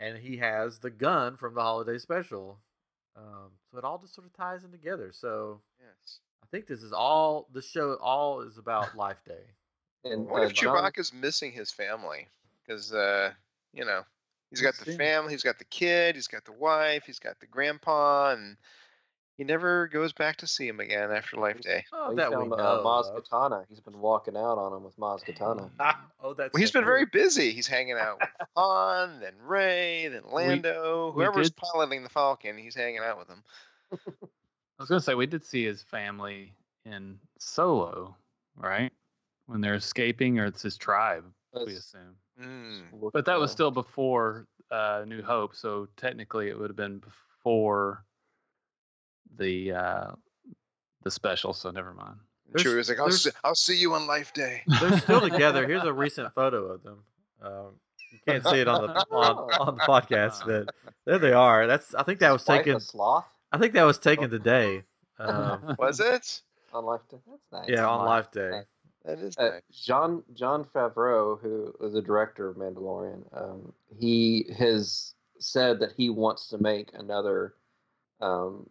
[0.00, 2.60] and he has the gun from the holiday special.
[3.16, 5.10] Um, so it all just sort of ties in together.
[5.12, 6.20] So Yes.
[6.42, 7.94] I think this is all the show.
[7.96, 9.44] All is about Life Day.
[10.04, 12.28] And What uh, if John- Chewbacca's missing his family?
[12.62, 13.32] Because, uh,
[13.72, 14.04] you know,
[14.50, 17.46] he's got the family, he's got the kid, he's got the wife, he's got the
[17.46, 18.56] grandpa, and
[19.36, 21.84] he never goes back to see him again after Life Day.
[21.92, 22.56] Oh, Well, he that we found know.
[22.56, 23.22] uh, Maz of.
[23.22, 23.64] Katana.
[23.68, 25.70] He's been walking out on him with Maz Katana.
[26.20, 27.52] oh, that's Well, he's so been very busy.
[27.52, 31.12] He's hanging out with Han, then Rey, then Lando.
[31.14, 33.44] we Whoever's did- piloting the Falcon, he's hanging out with them.
[33.92, 36.52] I was gonna say we did see his family
[36.84, 38.14] in Solo,
[38.56, 38.92] right?
[39.46, 42.16] When they're escaping, or it's his tribe, we assume.
[42.40, 43.10] Mm.
[43.12, 48.04] But that was still before uh, New Hope, so technically it would have been before
[49.36, 50.06] the uh,
[51.02, 51.52] the special.
[51.52, 52.16] So never mind.
[52.52, 54.62] There's- Chewie was like, I'll see, I'll see you on Life Day.
[54.80, 55.66] They're still together.
[55.66, 57.02] Here's a recent photo of them.
[57.42, 57.74] Um,
[58.10, 60.74] you can't see it on the on, on the podcast, but
[61.04, 61.66] There they are.
[61.66, 61.94] That's.
[61.94, 62.80] I think that was Wife taken.
[62.80, 64.82] sloth I think that was taken today.
[65.20, 66.42] Um, Was it?
[66.72, 67.16] on Life Day.
[67.28, 67.64] That's nice.
[67.68, 68.50] yeah, on Life Life Day.
[68.52, 68.62] Day.
[69.04, 69.62] That is Uh, nice.
[69.70, 76.10] Jon Jon Favreau, who is the director of Mandalorian, um, he has said that he
[76.10, 77.54] wants to make another
[78.20, 78.68] um,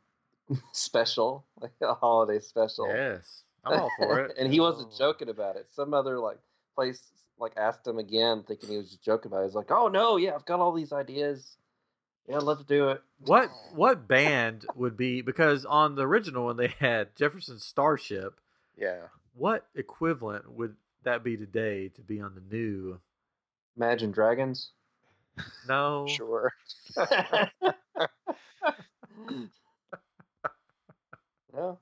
[0.73, 2.87] special, like a holiday special.
[2.87, 4.35] Yes, I'm all for it.
[4.37, 4.97] and he wasn't Oh.
[4.97, 5.67] joking about it.
[5.71, 6.39] Some other like
[6.75, 7.01] place
[7.39, 9.45] like asked him again, thinking he was just joking about it.
[9.45, 11.55] He's like, "Oh no, yeah, I've got all these ideas.
[12.27, 16.67] Yeah, let's do it." What what band would be because on the original one they
[16.79, 18.39] had Jefferson Starship.
[18.77, 19.07] Yeah.
[19.37, 22.99] What equivalent would that be today to be on the new?
[23.75, 24.71] Imagine Dragons.
[25.67, 26.51] No, Sure.
[31.53, 31.79] no,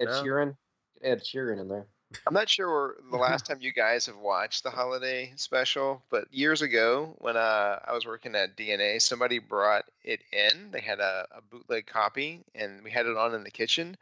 [0.00, 0.22] Ed No.
[0.22, 0.56] Sheeran.
[1.02, 1.86] Ed Sheeran in there.
[2.26, 6.60] I'm not sure the last time you guys have watched the holiday special, but years
[6.60, 10.72] ago when uh, I was working at DNA, somebody brought it in.
[10.72, 13.96] They had a, a bootleg copy, and we had it on in the kitchen.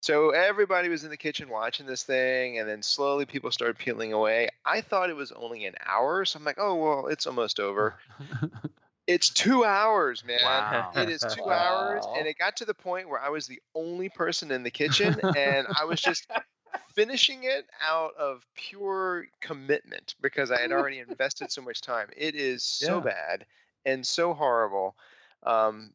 [0.00, 4.12] So everybody was in the kitchen watching this thing, and then slowly people started peeling
[4.12, 4.48] away.
[4.64, 7.96] I thought it was only an hour, so I'm like, oh well, it's almost over.
[9.06, 10.36] It's two hours, man.
[10.40, 10.92] Wow.
[10.92, 14.08] It is two hours, and it got to the point where I was the only
[14.10, 16.26] person in the kitchen, and I was just
[16.94, 22.10] finishing it out of pure commitment because I had already invested so much time.
[22.16, 23.02] It is so Yeah.
[23.02, 23.46] bad
[23.86, 24.96] and so horrible.
[25.42, 25.94] Um,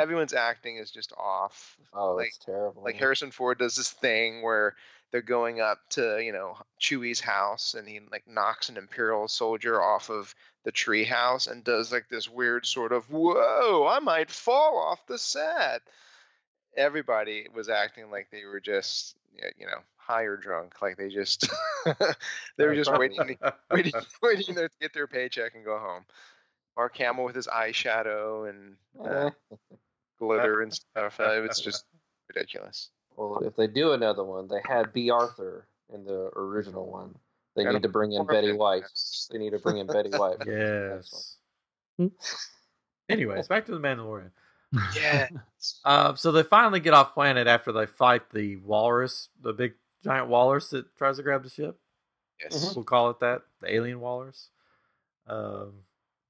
[0.00, 1.76] everyone's acting is just off.
[1.92, 2.82] Oh, Like- it's terrible.
[2.82, 4.74] Like Harrison Ford does this thing where
[5.12, 9.82] they're going up to you know Chewie's house and he like knocks an Imperial soldier
[9.82, 10.34] off of
[10.64, 15.04] the tree house and does like this weird sort of whoa I might fall off
[15.06, 15.82] the set.
[16.76, 19.16] Everybody was acting like they were just
[19.58, 21.48] you know high or drunk, like they just
[22.56, 23.36] they were just waiting
[23.70, 26.04] waiting waiting to get their paycheck and go home.
[26.76, 29.56] Mark Hamill with his eyeshadow and uh, Eh.
[30.20, 31.18] Glitter and stuff.
[31.18, 31.84] Uh, it's just
[32.34, 32.90] ridiculous.
[33.16, 37.14] Well, if they do another one, they had Bea Arthur in the original one.
[37.56, 38.52] They Gotta need to bring in Betty.
[38.52, 38.84] White.
[39.30, 40.38] They need to bring in Betty White.
[40.38, 41.36] for the next
[41.98, 42.10] yes.
[43.08, 44.30] Anyways, back to the Mandalorian.
[44.94, 45.28] Yeah.
[45.84, 50.28] Uh, so they finally get off planet after they fight the walrus, the big giant
[50.28, 51.78] walrus that tries to grab the ship.
[52.42, 52.74] Yes.
[52.74, 54.48] We'll call it that, the alien walrus.
[55.26, 55.72] Um,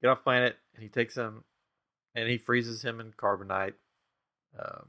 [0.01, 1.45] get off planet, and he takes him,
[2.13, 3.75] and he freezes him in carbonite.
[4.57, 4.87] Um,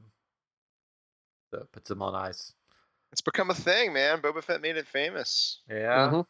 [1.51, 2.53] so puts him on ice.
[3.11, 4.21] It's become a thing, man.
[4.21, 5.59] Boba Fett made it famous.
[5.69, 6.25] Yeah, Mhm.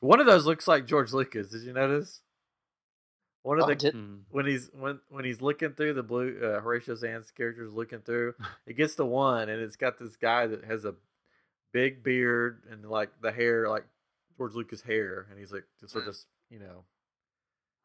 [0.00, 1.50] one of those looks like George Lucas.
[1.50, 2.22] Did you notice?
[3.42, 4.24] One of Oh, the did- Mm.
[4.30, 8.34] when he's when when he's looking through the blue uh, Horatio Sanz character's looking through,
[8.66, 10.94] it gets to one and it's got this guy that has a
[11.72, 13.86] big beard and like the hair like
[14.36, 16.16] George Lucas hair, and he's like just sort of
[16.50, 16.84] you know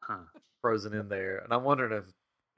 [0.02, 0.24] Huh.
[0.60, 2.04] frozen in there, and I'm wondering if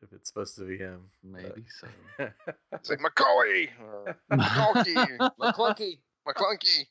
[0.02, 1.02] if it's supposed to be him.
[1.22, 1.88] Maybe so.
[2.72, 5.98] It's like Macaulay, or McClunky.
[6.28, 6.87] McClunky,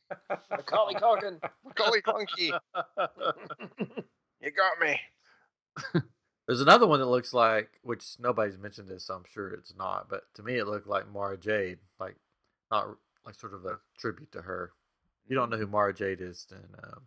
[0.50, 1.39] Macaulay Culkin.
[1.65, 2.58] Macaulay Clunky.
[4.41, 5.00] You got me.
[6.46, 10.08] There's another one that looks like, which nobody's mentioned this, so I'm sure it's not.
[10.08, 12.15] But to me, it looked like Mara Jade, like
[12.70, 12.89] not
[13.26, 14.72] like sort of a tribute to her.
[15.24, 17.02] If you don't know who Mara Jade is, then um,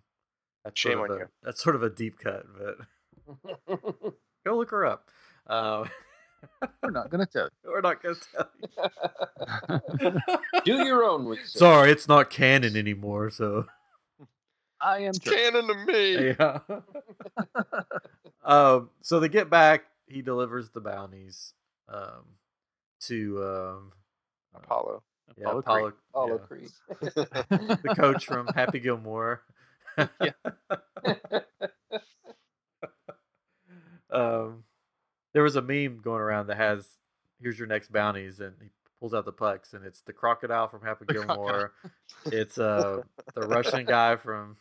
[0.65, 1.29] that's Shame sort of on a, you.
[1.45, 3.87] That's sort of a deep cut, but
[4.45, 5.09] go look her up.
[5.49, 5.85] Uh,
[6.83, 7.71] We're not gonna tell you.
[7.71, 8.49] we're not gonna tell
[10.01, 10.21] you.
[10.65, 11.59] Do your own research.
[11.59, 13.31] Sorry, it's not canon anymore.
[13.31, 13.67] So.
[14.81, 15.15] I am.
[15.15, 16.35] Canon to me.
[16.39, 16.59] yeah.
[18.45, 19.85] um, so they get back.
[20.07, 21.53] He delivers the bounties
[21.89, 22.25] um,
[23.01, 23.93] to um,
[24.55, 25.03] Apollo.
[25.37, 26.71] yeah, Apollo Apollo, Apollo yeah, Creed.
[27.01, 29.43] the coach from Happy Gilmore.
[34.11, 34.63] um,
[35.35, 36.87] there was a meme going around that has
[37.41, 38.69] "Here's your next bounties," and he
[39.01, 41.37] pulls out the pucks, and it's the crocodile from Happy The crocodile.
[41.37, 41.73] Gilmore.
[42.27, 43.03] it's uh
[43.35, 44.57] the Russian guy from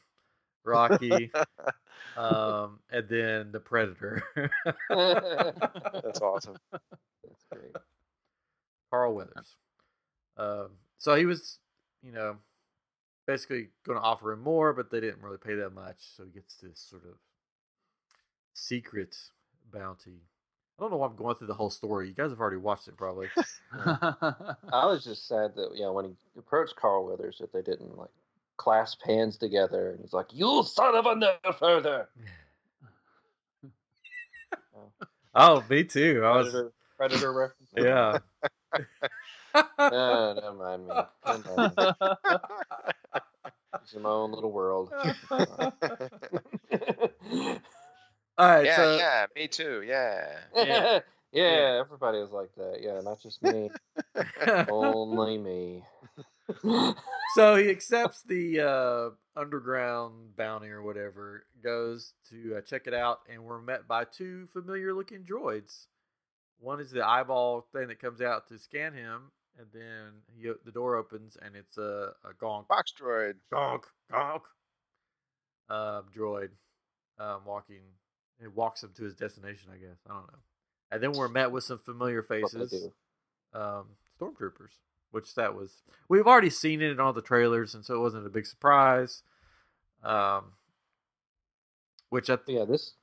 [0.64, 1.32] Rocky,
[2.18, 4.24] um, and then the Predator,
[4.90, 6.58] That's awesome.
[6.72, 7.72] That's great.
[8.92, 9.56] Carl Weathers.
[10.38, 11.60] Um, so he was,
[12.04, 12.38] you know,
[13.26, 15.98] basically going to offer him more, but they didn't really pay that much.
[16.16, 17.16] So he gets this sort of
[18.54, 19.16] secret
[19.72, 20.22] bounty.
[20.78, 22.08] I don't know why I'm going through the whole story.
[22.08, 23.30] You guys have already watched it, probably.
[23.74, 27.98] I was just sad that you know when he approached Carl Weathers that they didn't
[27.98, 28.12] like
[28.58, 32.08] clasp hands together and he's like, "You son of a no further."
[35.36, 36.22] oh, me too.
[36.24, 37.72] I was, Predator, Predator reference.
[37.76, 38.20] yeah.
[39.80, 40.94] No, don't mind me.
[41.26, 41.86] Don't mind me.
[43.82, 44.92] It's in my own little world.
[48.38, 49.84] All right, yeah, so yeah, me too.
[49.86, 50.38] Yeah.
[50.56, 51.00] Yeah.
[51.34, 52.80] Yeah, everybody is like that.
[52.82, 53.70] Yeah, not just me.
[54.70, 55.84] Only me.
[57.36, 63.20] so he accepts the uh, underground bounty or whatever, goes to uh, check it out,
[63.32, 65.88] and we're met by two familiar looking droids.
[66.60, 70.72] One is the eyeball thing that comes out to scan him, and then he, the
[70.72, 72.68] door opens and it's a, a gonk.
[72.68, 73.34] Box droid.
[73.54, 74.42] Gonk, gonk.
[75.70, 76.50] Uh, droid
[77.20, 77.84] um, walking.
[78.42, 79.98] It walks him to his destination, I guess.
[80.06, 80.40] I don't know.
[80.92, 82.90] And then we're met with some familiar faces.
[83.54, 83.86] Um,
[84.20, 84.72] stormtroopers,
[85.12, 85.82] which that was.
[86.08, 89.24] We've already seen it in all the trailers, and so it wasn't a big surprise.
[90.04, 90.54] Um,
[92.10, 92.94] which at Yeah, this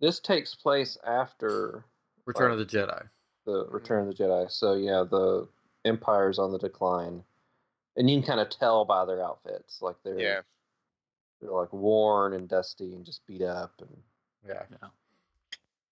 [0.00, 1.84] this takes place after
[2.24, 3.08] Return of the Jedi.
[3.44, 4.50] the Return of the Jedi.
[4.50, 5.48] So yeah, the
[5.84, 7.22] Empire's on the decline,
[7.96, 10.40] and you can kind of tell by their outfits, like they're Yeah.
[11.40, 14.02] they're like worn and dusty and just beat up, and
[14.46, 14.64] Yeah.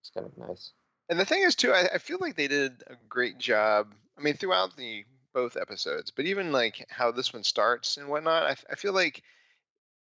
[0.00, 0.72] it's kind of nice.
[1.09, 3.94] And the thing is, too, I, I feel like they did a great job.
[4.18, 8.44] I mean, throughout the both episodes, but even like how this one starts and whatnot,
[8.44, 9.22] I, I feel like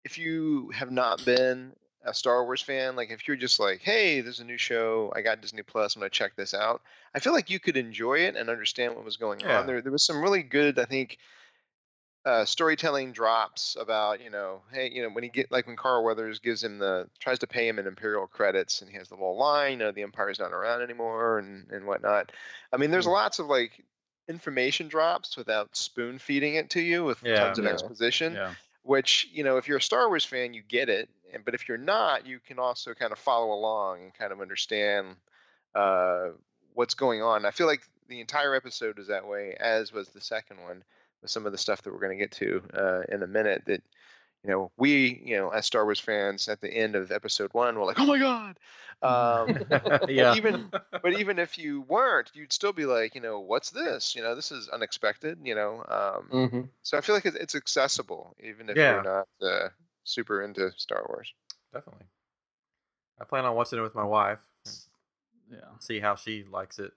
[0.05, 1.75] if you have not been
[2.05, 5.23] a Star Wars fan, like if you're just like, hey, there's a new show, I
[5.23, 6.83] got Disney Plus, I'm gonna check this out.
[7.15, 9.61] I feel like you could enjoy it and understand what was going Yeah.
[9.61, 9.67] on.
[9.67, 11.19] There, there was some really good, I think,
[12.25, 16.05] uh, storytelling drops about you know, hey, you know, when he get like when Carl
[16.05, 19.15] Weathers gives him the tries to pay him in Imperial credits, and he has the
[19.15, 22.33] little line, you know, the Empire's not around anymore, and and whatnot.
[22.73, 23.13] I mean, there's Mm.
[23.13, 23.85] lots of like
[24.29, 27.35] information drops without spoon feeding it to you with Yeah.
[27.35, 27.67] tons of Yeah.
[27.67, 28.55] exposition Yeah.
[28.83, 31.69] which you know if you're a star wars fan you get it and but if
[31.69, 35.17] you're not you can also kind of follow along and kind of understand
[35.75, 36.31] uh,
[36.75, 40.21] what's going on i feel like the entire episode is that way as was the
[40.21, 40.85] second one
[41.23, 43.63] with some of the stuff that we're going to get to uh, in a minute
[43.67, 43.83] that
[44.45, 47.79] you know we you know as star wars fans at the end of episode one
[47.79, 48.59] we're like oh my god
[49.03, 49.59] um,
[50.09, 50.35] yeah.
[50.35, 50.71] even-
[51.03, 54.35] but even if you weren't you'd still be like you know what's this you know
[54.35, 56.61] this is unexpected you know um, Mm-hmm.
[56.83, 58.95] so I feel like it's, it's accessible, even if Yeah.
[58.95, 59.69] you're not uh,
[60.05, 61.33] super into Star Wars.
[61.73, 62.07] Definitely.
[63.21, 64.39] I plan on watching it with my wife.
[65.51, 65.59] Yeah.
[65.81, 66.93] See how she likes it.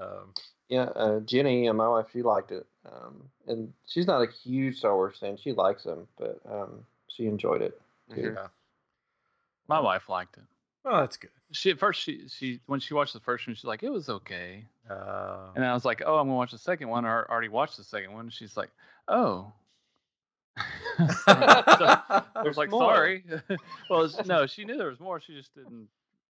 [0.00, 0.32] Um,
[0.68, 4.78] Yeah, uh, Jenny and my wife, she liked it, um, and she's not a huge
[4.78, 5.36] Star Wars fan.
[5.36, 7.80] She likes them, but um, she enjoyed it.
[8.10, 8.34] Mhm.
[8.34, 8.46] yeah.
[9.68, 10.44] My wife liked it.
[10.84, 11.30] Well, that's good.
[11.52, 14.08] She at first she she when she watched the first one she's like it was
[14.08, 17.04] okay, Uh, and I was like oh I'm gonna watch the second one.
[17.04, 18.30] I already watched the second one.
[18.30, 18.70] She's like
[19.08, 19.52] oh.
[20.98, 22.94] So, I was There's like more.
[22.94, 23.24] sorry.
[23.90, 25.20] well, no, she knew there was more.
[25.20, 25.88] She just didn't.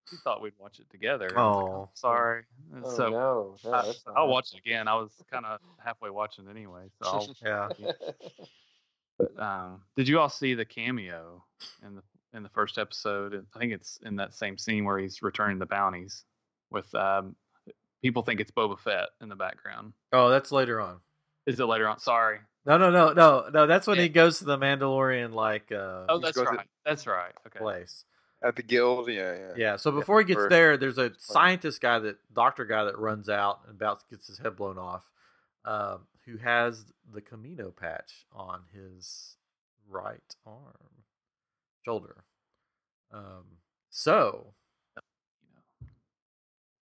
[0.10, 1.30] She thought we'd watch it together.
[1.36, 1.90] I was like, Oh.
[1.96, 2.44] sorry.
[2.84, 3.78] Oh, so no, no, I,
[4.16, 4.32] I'll nice.
[4.34, 4.88] watch it again.
[4.88, 6.84] I was kind of halfway watching anyway.
[7.04, 7.70] So yeah.
[9.20, 11.44] I'll, um, did you all see the cameo
[11.86, 13.34] in the in the first episode?
[13.34, 16.24] And I think it's in that same scene where he's returning the bounties
[16.70, 17.36] with um,
[18.02, 19.94] people think it's Boba Fett in the background.
[20.12, 20.98] Oh, that's later on.
[21.46, 22.00] Is it later on?
[22.00, 22.40] Sorry.
[22.66, 23.68] No, no, no, no, no.
[23.68, 24.04] That's when Yeah.
[24.04, 26.68] he goes to the Mandalorian like uh, Oh, that's going to- right.
[26.86, 27.32] That's right.
[27.48, 27.60] Okay.
[27.60, 28.04] place.
[28.44, 29.54] At the guild, yeah, yeah.
[29.56, 29.76] Yeah.
[29.78, 33.62] So before he gets there, there's a scientist guy that doctor guy that runs out
[33.66, 35.10] and about gets his head blown off,
[35.64, 39.36] um, who has the Kamino patch on his
[39.90, 41.04] right arm,
[41.84, 42.24] shoulder.
[43.12, 44.54] Um, so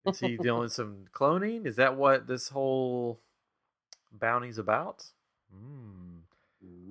[0.05, 1.65] is he doing some cloning?
[1.65, 3.19] Is that what this whole
[4.11, 5.05] bounty's about?
[5.53, 6.08] Mm.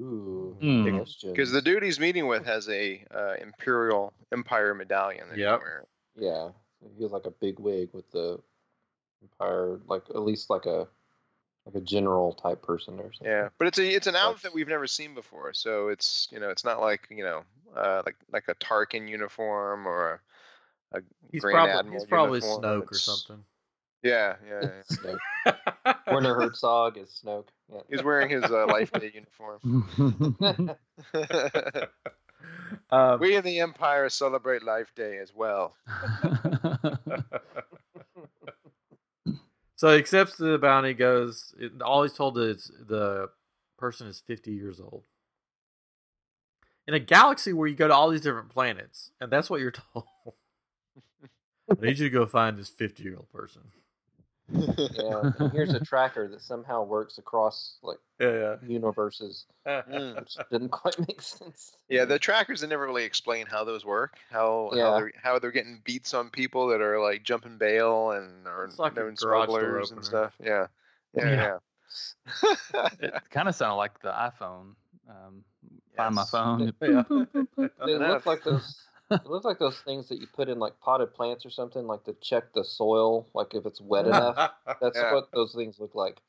[0.00, 0.84] Ooh, Hmm.
[0.84, 1.06] big.
[1.22, 5.26] Because the dude he's meeting with has a uh, Imperial Empire medallion.
[5.36, 5.58] Yeah,
[6.14, 6.50] he's yeah,
[6.96, 8.40] he has like a big wig with the
[9.22, 10.86] Empire, like at least like a
[11.66, 13.26] like a general type person or something.
[13.26, 15.52] Yeah, but it's a it's an outfit we've never seen before.
[15.52, 17.42] So it's you know it's not like you know
[17.76, 20.22] uh, like like a Tarkin uniform or
[20.92, 22.62] a, a He's Grand probably Admiral he's probably uniform.
[22.62, 23.44] Snoke or something.
[24.02, 24.62] Yeah, yeah.
[24.62, 25.16] yeah.
[25.46, 25.96] Snoke.
[26.12, 27.48] Werner Herzog is Snoke.
[27.72, 27.80] Yeah.
[27.88, 30.36] He's wearing his uh, Life Day uniform.
[32.90, 35.74] um, we in the Empire celebrate Life Day as well.
[39.76, 41.54] so he accepts the bounty, goes.
[41.58, 43.28] It, all he's told is the
[43.76, 45.04] person is 50 years old.
[46.86, 49.74] In a galaxy where you go to all these different planets, and that's what you're
[49.92, 50.06] told.
[51.70, 53.60] I need you to go find this 50 year old person.
[54.50, 55.30] Yeah.
[55.52, 59.82] Here's a tracker that somehow works across like Yeah, universes, yeah.
[59.90, 60.20] Mm.
[60.20, 61.72] which didn't quite make sense.
[61.88, 64.16] Yeah, the trackers they never really explain how those work.
[64.30, 68.46] How how they're how they're getting beats on people that are like jumping bail and
[68.46, 70.34] are It's like known garage smugglers and stuff.
[70.42, 70.66] Yeah,
[71.14, 71.58] yeah,
[72.42, 72.88] yeah.
[73.00, 74.74] it kind of sounded like the iPhone.
[75.08, 75.44] Um,
[75.96, 76.72] Find my phone.
[76.80, 77.02] Yeah.
[77.56, 81.14] They look like those It looks like those things that you put in like potted
[81.14, 84.36] plants or something, like to check the soil, like if it's wet enough.
[84.80, 85.12] That's Yeah.
[85.14, 86.20] what those things look like.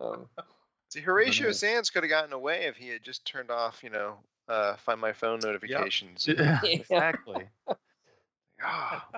[0.00, 0.26] Um,
[0.90, 1.52] See, Horatio know.
[1.52, 5.00] Sanz could have gotten away if he had just turned off, you know, uh, find
[5.00, 6.26] my phone notifications.
[6.38, 7.48] Yeah, exactly.
[8.62, 9.16] Ah, ah,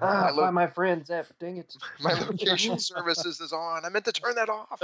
[0.00, 1.26] My lo- find my friends app.
[1.40, 1.76] Dang it!
[2.00, 3.84] my location services is on.
[3.84, 4.80] I meant to turn that off.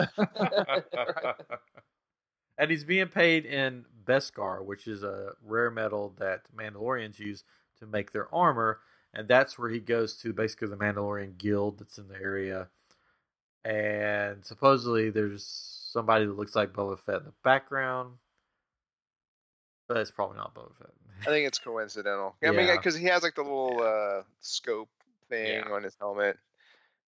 [2.58, 7.44] And he's being paid in Beskar, which is a rare metal that Mandalorians use
[7.80, 8.80] to make their armor,
[9.12, 12.68] and that's where he goes to basically the Mandalorian guild that's in the area.
[13.64, 15.44] And supposedly there's
[15.92, 18.14] somebody that looks like Boba Fett in the background,
[19.88, 20.90] but it's probably not Boba Fett.
[21.22, 22.34] I think it's coincidental.
[22.42, 22.76] I mean, Yeah.
[22.76, 24.90] because he has like the little uh, scope
[25.28, 25.70] thing Yeah.
[25.72, 26.38] on his helmet,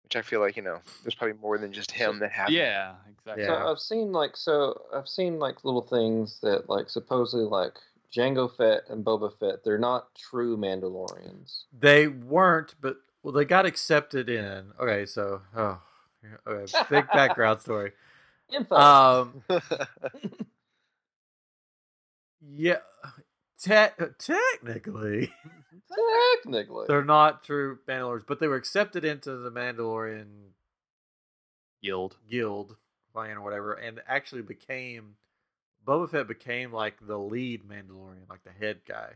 [0.03, 2.49] which I feel like you know, there's probably more than just him that has.
[2.49, 3.45] Yeah, exactly.
[3.45, 7.73] So I've seen like so I've seen like little things that like supposedly like
[8.15, 11.63] Jango Fett and Boba Fett they're not true Mandalorians.
[11.77, 14.71] They weren't, but well, they got accepted in.
[14.79, 15.81] Okay, so oh,
[16.47, 17.91] okay, big background story.
[18.53, 18.75] Info.
[18.75, 19.43] Um,
[22.55, 22.77] yeah,
[23.63, 25.31] te- technically,
[26.43, 26.85] Technically.
[26.87, 30.49] they're not true Mandalorians, but they were accepted into the Mandalorian
[31.81, 32.17] Guild.
[32.29, 32.75] guild
[33.13, 35.15] clan or whatever, and actually became
[35.85, 39.11] Boba Fett became like the lead Mandalorian, like the head guy.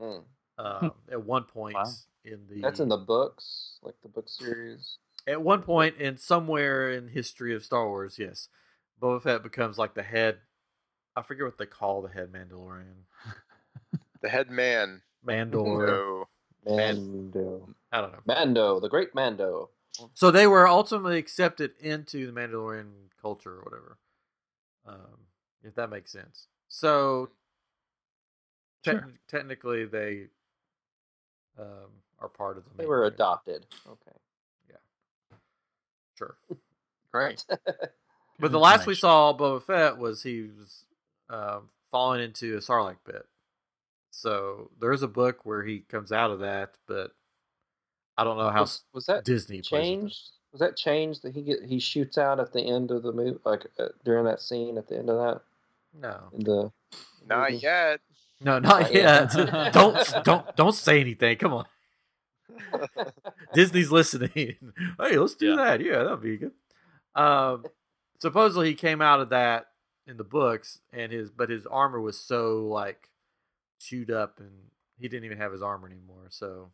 [0.00, 0.22] Mm.
[0.58, 1.90] Um, at one point Wow.
[2.24, 4.98] in the That's in the books, like the book series.
[5.26, 8.48] at one point in somewhere in history of Star Wars, yes,
[9.00, 10.38] Boba Fett becomes like the head.
[11.14, 13.04] I forget what they call the head Mandalorian.
[14.22, 15.02] the head man.
[15.26, 15.86] Mandor.
[15.86, 16.28] No.
[16.76, 17.68] Mando.
[17.92, 18.18] I don't know.
[18.26, 19.70] Mando, the great Mando.
[20.14, 23.98] So they were ultimately accepted into the Mandalorian culture or whatever.
[24.86, 25.18] Um,
[25.62, 26.46] if that makes sense.
[26.68, 27.30] So
[28.84, 29.12] te- Sure.
[29.28, 30.28] technically they
[31.58, 33.66] um, are part of the They were adopted.
[33.86, 34.16] Okay.
[34.70, 34.76] Yeah.
[36.16, 36.36] Sure.
[37.12, 37.44] Great.
[38.40, 40.84] But the last we saw Boba Fett was he was
[41.30, 43.24] um, falling into a Sarlacc pit.
[44.14, 47.12] So there's a book where he comes out of that, but
[48.18, 50.20] I don't know how Was, was that Disney plays changed?
[50.52, 53.38] Was that changed that he get he shoots out at the end of the movie,
[53.46, 55.40] like uh, during that scene at the end of that
[55.98, 56.70] No, the
[57.26, 57.62] Not movie?
[57.62, 58.00] yet.
[58.42, 59.34] no, not Not yet.
[59.34, 59.72] yet.
[59.72, 61.38] don't don't don't say anything.
[61.38, 61.64] Come on,
[63.54, 64.30] Disney's listening.
[65.00, 65.56] hey, let's do Yeah.
[65.56, 65.80] that.
[65.80, 66.52] Yeah, that'd be good.
[67.14, 67.64] Um,
[68.20, 69.68] supposedly he came out of that
[70.06, 73.08] in the books, and his but his armor was so like
[73.82, 74.50] chewed up, and
[74.98, 76.26] he didn't even have his armor anymore.
[76.30, 76.70] So,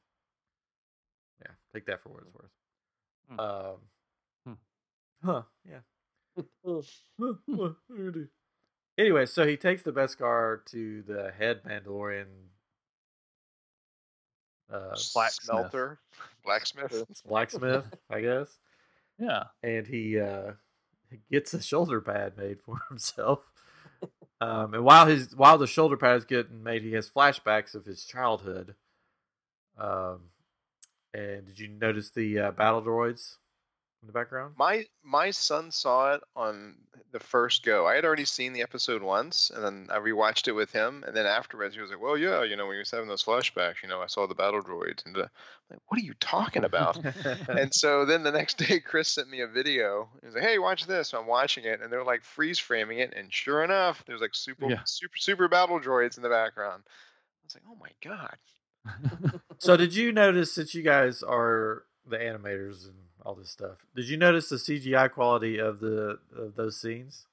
[1.42, 2.50] yeah, take that for what it's worth.
[3.30, 3.40] Hmm.
[3.40, 3.76] Um,
[4.46, 5.26] Hmm.
[5.26, 5.42] huh?
[5.68, 5.80] Yeah.
[6.64, 6.82] Huh,
[7.16, 8.28] what am I gonna do?
[8.96, 12.26] Anyway, so he takes the Beskar to the head Mandalorian.
[14.72, 15.44] Uh, Blacksmith.
[15.44, 16.00] Smelter.
[16.44, 17.04] Blacksmith.
[17.26, 18.59] blacksmith, I guess.
[19.18, 19.44] Yeah.
[19.62, 20.52] and he uh
[21.11, 23.40] he gets a shoulder pad made for himself.
[24.41, 27.84] Um, and while his while the shoulder pad is getting made, he has flashbacks of
[27.84, 28.74] his childhood.
[29.76, 30.30] Um,
[31.12, 33.36] and did you notice the uh, battle droids
[34.03, 34.57] in the background?
[34.57, 37.86] My my son saw it on the first go.
[37.86, 41.05] I had already seen the episode once, and then I rewatched it with him.
[41.07, 43.22] And then afterwards, he was like, "Well, yeah, you know, when he was having those
[43.22, 45.28] flashbacks, you know, I saw the battle droids." And uh, I'm
[45.70, 46.99] like, "What are you talking about?"
[47.55, 50.11] and so then the next day, Chris sent me a video.
[50.20, 52.99] He was like, "Hey, watch this." So I'm watching it, and they're like freeze framing
[52.99, 54.82] it, and sure enough, there's like super Yeah.
[54.84, 56.82] super super battle droids in the background.
[56.86, 58.36] I was like, "Oh my god!"
[59.59, 63.76] so did you notice that you guys are the animators and all this stuff?
[63.95, 67.26] Did you notice the CGI quality of the of those scenes?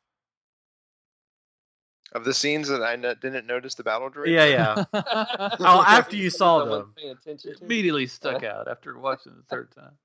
[2.12, 4.28] Of the scenes that I no- didn't notice the battle droids.
[4.28, 4.84] Yeah, yeah.
[5.60, 6.94] Oh, after you saw them.
[6.98, 7.18] paying?
[7.62, 9.98] Immediately stuck out after watching the third time.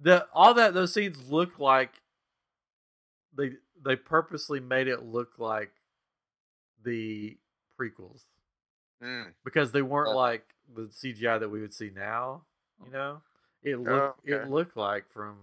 [0.00, 1.90] the all that those scenes look like
[3.36, 3.52] they
[3.84, 5.72] they purposely made it look like
[6.84, 7.36] the
[7.78, 8.22] prequels
[9.02, 9.32] Mm.
[9.44, 10.16] because they weren't Uh.
[10.16, 12.44] like the CGI that we would see now.
[12.84, 13.22] You know,
[13.64, 14.44] it looked Oh, okay.
[14.44, 15.36] it looked like from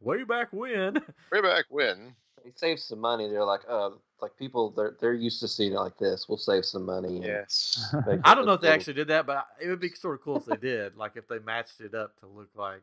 [0.00, 0.94] way back when.
[1.32, 2.14] Way back when.
[2.44, 3.28] They save some money.
[3.28, 3.90] They're like, uh,
[4.22, 6.26] like people they're they're used to seeing it like this.
[6.28, 7.20] We'll save some money.
[7.22, 7.94] Yes.
[8.24, 10.22] I don't know if they little- actually did that, but it would be sort of
[10.22, 10.96] cool if they did.
[10.96, 12.82] Like if they matched it up to look like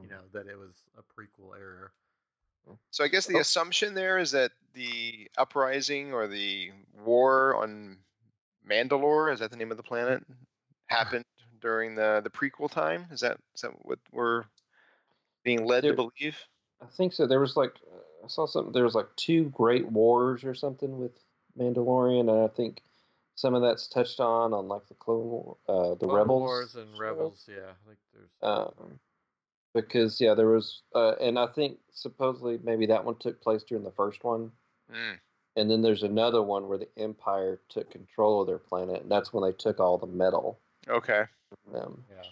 [0.00, 1.90] you know that it was a prequel era.
[2.92, 3.40] So I guess the Oh.
[3.40, 6.70] assumption there is that the uprising or the
[7.04, 7.98] war on
[8.68, 10.22] Mandalore, is that the name of the planet,
[10.86, 11.24] happened
[11.62, 13.06] during the the prequel time?
[13.10, 14.44] Is that is that what we're
[15.44, 16.36] being led to believe?
[16.82, 17.26] I think so.
[17.26, 17.72] There was like
[18.22, 18.72] I saw something.
[18.72, 21.12] There was like two great wars or something with
[21.58, 22.82] Mandalorian, and I think
[23.36, 26.74] some of that's touched on on like the Clone War, uh, the Clone Rebels Wars
[26.74, 27.00] and show.
[27.00, 27.48] Rebels.
[27.48, 28.30] Yeah, I think there's.
[28.42, 28.98] Um,
[29.74, 33.84] because yeah, there was, uh, and I think supposedly maybe that one took place during
[33.84, 34.52] the first one,
[34.92, 35.18] Mm.
[35.56, 39.32] and then there's another one where the Empire took control of their planet, and that's
[39.32, 41.24] when they took all the metal Okay.
[41.64, 42.04] From them.
[42.10, 42.22] yeah.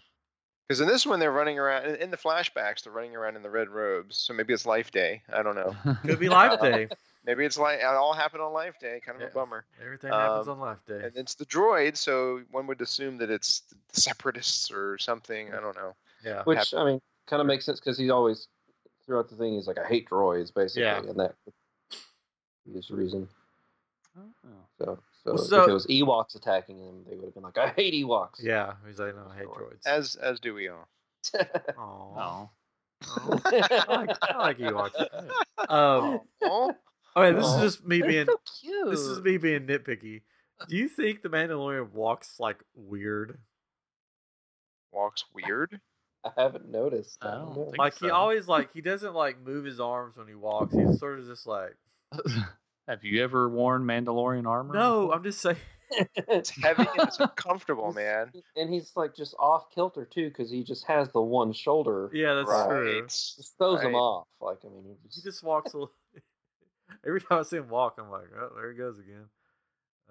[0.69, 2.85] Because in this one, they're running around in, in the flashbacks.
[2.85, 4.17] They're running around in the red robes.
[4.17, 5.23] So maybe it's Life Day.
[5.33, 5.75] I don't know.
[6.07, 6.89] Could be Life Day.
[7.27, 9.01] Maybe it's like it all happened on Life Day.
[9.05, 9.29] Kind of Yeah.
[9.29, 9.65] a bummer.
[9.85, 11.01] Everything happens Um, on Life Day.
[11.05, 13.63] And it's the droid, so one would assume that it's
[13.93, 15.53] the separatists or something.
[15.53, 15.95] I don't know.
[16.25, 16.43] Yeah.
[16.45, 18.47] Which I mean, kind of makes sense because he's always
[19.05, 21.01] throughout the thing he's like, I hate droids, basically, Yeah.
[21.01, 21.35] and that
[22.73, 23.29] is the reason.
[24.17, 24.23] Oh.
[24.79, 27.69] So, so, so- if it was Ewoks attacking him, they would have been like, I
[27.71, 28.43] hate Ewoks.
[28.43, 28.75] Yeah.
[28.87, 29.73] He's like, no, I hate Sure.
[29.73, 29.87] droids.
[29.87, 30.89] As as do we all.
[31.35, 31.41] Aw.
[31.79, 32.15] Oh.
[32.19, 32.49] Aw.
[33.47, 35.29] I like, I like Ewoks.
[35.69, 36.73] Um, Oh,
[37.17, 38.91] okay, this is just me They're being so cute.
[38.91, 40.23] this is me being nitpicky.
[40.69, 43.39] Do you think the Mandalorian walks like weird?
[44.93, 45.81] walks weird.
[46.25, 47.19] I haven't noticed.
[47.23, 47.65] I don't know.
[47.67, 50.75] think Like he always like he doesn't like move his arms when he walks.
[50.75, 51.77] He's sort of just like
[52.91, 54.75] Have you ever worn Mandalorian armor?
[54.75, 55.13] no.
[55.13, 55.57] I'm just saying.
[56.29, 58.31] It's heavy and it's uncomfortable, man.
[58.57, 62.11] And he's like just off kilter too, because he just has the one shoulder.
[62.13, 62.69] Yeah, that's Right.
[62.69, 63.03] true.
[63.03, 64.27] Just throws him off.
[64.41, 65.93] Like I mean, he He just, just walks a little.
[67.07, 69.25] Every time I see him walk, I'm like, oh, there he goes again.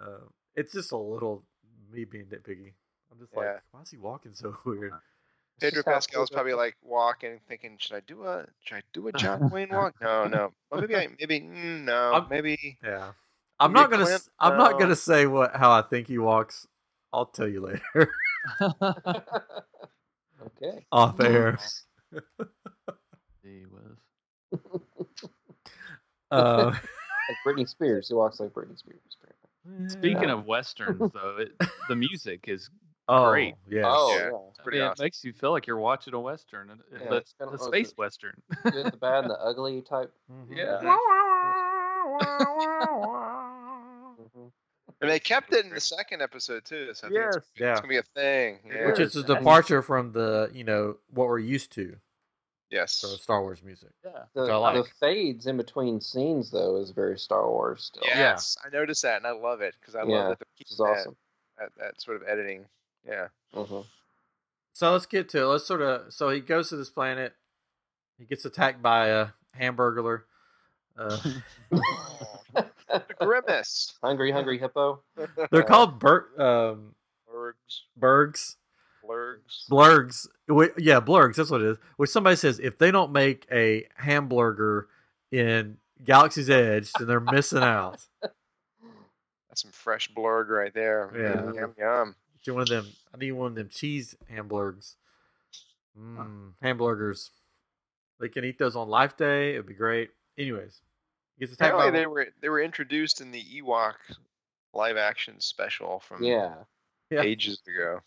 [0.01, 0.25] Uh,
[0.55, 1.43] it's just a little
[1.91, 2.73] me being nitpicky.
[3.11, 4.91] I'm just like, why is he walking so weird?
[5.61, 8.81] It's Pedro just how Pascal's probably like walking, thinking, should I do a should I
[8.93, 9.95] do a John Wayne walk?
[10.01, 10.53] No, no.
[10.71, 13.11] Well, maybe I maybe mm, no, I'm- maybe Yeah,
[13.59, 14.03] I'm Maybe not gonna.
[14.05, 16.67] Clint, s- I'm not gonna say what how I think he walks.
[17.11, 18.11] I'll tell you later
[18.61, 18.85] okay.
[20.91, 21.57] off air.
[23.43, 24.61] he was.
[26.31, 28.07] Uh, Like Britney Spears.
[28.07, 28.99] He walks like Britney Spears.
[29.19, 29.89] apparently.
[29.89, 31.53] Speaking of westerns, though, it,
[31.87, 32.69] the music is.
[33.09, 33.55] Oh, great.
[33.69, 33.85] Yes.
[33.87, 34.17] Oh Yeah.
[34.17, 34.37] yeah.
[34.49, 34.93] it's I mean, awesome.
[35.03, 37.57] It makes you feel like you're watching a western, and- Yeah, but it's kinda- a
[37.59, 38.41] space it- western.
[38.63, 40.11] Good, the bad, and the ugly type.
[40.31, 40.55] Mhm.
[40.55, 40.79] Yeah.
[45.01, 47.35] And they kept it in the second episode too, so I think it's, Yes.
[47.51, 47.75] it's Yeah.
[47.75, 48.59] gonna be a thing.
[48.65, 48.87] Yeah.
[48.87, 51.95] Which is a departure from the you know what we're used to
[52.69, 52.99] yes.
[52.99, 53.91] for Star Wars music.
[54.03, 54.25] Yeah.
[54.33, 54.75] The, like.
[54.75, 58.03] the fades in between scenes though is very Star Wars still.
[58.05, 58.17] Yeah.
[58.17, 60.71] Yes, I noticed that, and I love it because I Yeah, love that they're Which
[60.71, 61.17] is that, awesome.
[61.59, 62.65] that, that sort of editing.
[63.07, 63.27] Yeah.
[63.53, 63.85] Mhm.
[64.73, 65.45] So let's get to it.
[65.45, 66.13] Let's sort of.
[66.13, 67.33] So he goes to this planet.
[68.17, 69.27] He gets attacked by a
[69.59, 70.23] hamburglar.
[70.97, 71.17] Uh,
[73.19, 73.93] grimace.
[74.03, 75.01] hungry, hungry hippo.
[75.51, 76.95] they're called Bur- um,
[77.31, 77.81] blurgs.
[77.95, 78.57] Bergs.
[79.03, 79.67] Blurgs.
[79.69, 80.27] Blurgs.
[80.47, 81.35] Wait, Yeah, blurgs.
[81.35, 81.77] That's what it is.
[81.97, 84.87] Which somebody says if they don't make a hamburger
[85.31, 88.01] in Galaxy's Edge, then they're missing out.
[88.21, 91.11] That's some fresh blurg right there.
[91.15, 91.59] Yeah.
[91.61, 92.15] Yum yum.
[92.45, 92.87] Get one of them.
[93.13, 94.95] I need one of them cheese hamburgers.
[95.97, 97.31] Mm, hamburgers.
[98.19, 99.51] They can eat those on Life Day.
[99.53, 100.11] It'd be great.
[100.37, 100.81] Anyways,
[101.39, 103.95] gets attacked Apparently by they were they were introduced in the Ewok
[104.73, 106.55] live action special from Yeah.
[107.09, 107.21] Yeah.
[107.21, 108.01] ages ago.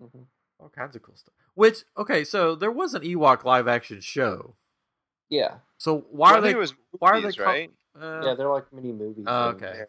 [0.00, 0.26] Mhm.
[0.58, 1.34] all kinds of cool stuff.
[1.54, 4.56] Which okay, so there was an Ewok live action show.
[5.30, 5.58] Yeah.
[5.78, 6.50] So why Well, are they?
[6.50, 7.70] it was why are they movies, call- right?
[7.98, 9.24] Uh, yeah, they're like mini movies.
[9.26, 9.84] And- okay.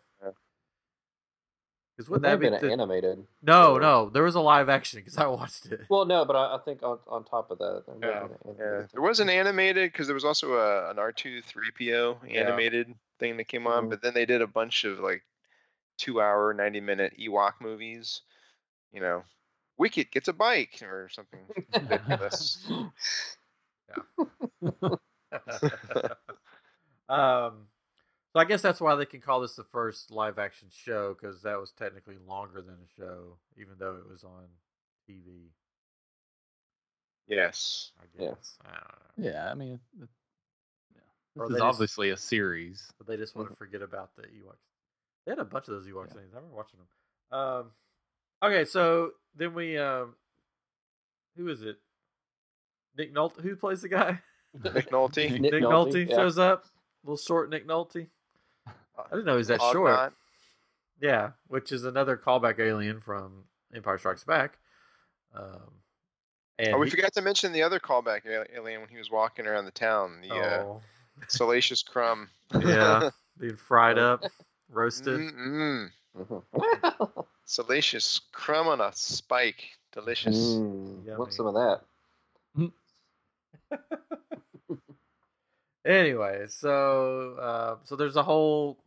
[1.98, 1.98] Yeah.
[1.98, 3.26] Because would that have be been the- animated.
[3.42, 4.10] no, or- no?
[4.10, 5.82] There was a live action because I watched it.
[5.90, 8.20] Well, no, but I, I think on, on top of that, there Yeah.
[8.22, 11.12] have been an Yeah, there was an animated because there was also a, an R
[11.14, 12.42] two three PO Yeah.
[12.42, 13.90] animated thing that came on, Mhm.
[13.92, 15.24] but then they did a bunch of like
[15.98, 18.22] two hour, ninety minute Ewok movies.
[18.92, 19.24] You know,
[19.78, 21.40] Wicket gets a bike or something
[21.74, 22.66] ridiculous.
[27.10, 27.68] um,
[28.36, 31.42] so I guess that's why they can call this the first live action show because
[31.44, 34.44] that was technically longer than a show, even though it was on
[35.10, 35.52] TV.
[37.28, 37.92] yes.
[38.00, 38.30] I Yeah.
[38.32, 38.58] guess.
[38.66, 38.84] I don't
[39.18, 39.30] know.
[39.32, 40.10] Yeah, I mean, it-
[40.94, 41.02] yeah.
[41.36, 42.92] This is just- obviously a series.
[42.98, 44.58] But they just want to forget about the Ewoks.
[45.26, 46.34] They had a bunch of those Ewok things.
[46.34, 47.40] I remember watching them.
[47.40, 47.72] Um,
[48.44, 50.16] okay, so then we um,
[51.36, 51.80] who is it?
[52.98, 53.42] Nick Nolte.
[53.42, 54.22] Who plays the guy?
[54.54, 55.32] Nick Nolte.
[55.32, 56.16] Nick Nick, Nolte, Nolte, yeah.
[56.16, 56.66] shows up.
[57.04, 58.10] Little short Nick Nolte.
[58.98, 59.92] I didn't know he was that short.
[59.92, 60.12] Ugnaught.
[61.02, 63.44] Yeah, which is another callback alien from
[63.76, 64.58] Empire Strikes Back.
[65.36, 65.74] Um,
[66.58, 69.46] and Oh, we he- forgot to mention the other callback alien when he was walking
[69.46, 70.22] around the town.
[70.22, 70.82] The uh, oh,
[71.28, 72.30] Salacious Crumb.
[72.58, 74.24] yeah, being fried up,
[74.70, 75.20] roasted.
[75.20, 75.90] Mm-mm.
[77.46, 79.64] Salacious crumb on a spike.
[79.92, 80.36] Delicious.
[80.38, 81.82] Mm, want some of that?
[85.86, 88.80] Anyway, so uh, so there's a whole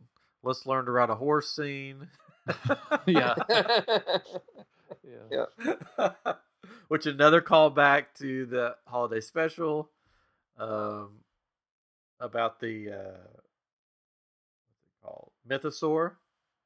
[0.43, 2.07] let's learn to ride a horse scene.
[3.05, 3.35] yeah.
[5.31, 5.45] Yeah.
[6.87, 9.89] Which another callback to the holiday special
[10.57, 11.09] um,
[12.19, 13.27] about the uh,
[14.73, 16.13] what's it called mythosaur,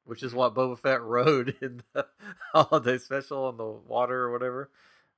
[0.04, 2.06] which is what Boba Fett rode in the
[2.52, 4.70] holiday special on the water or whatever.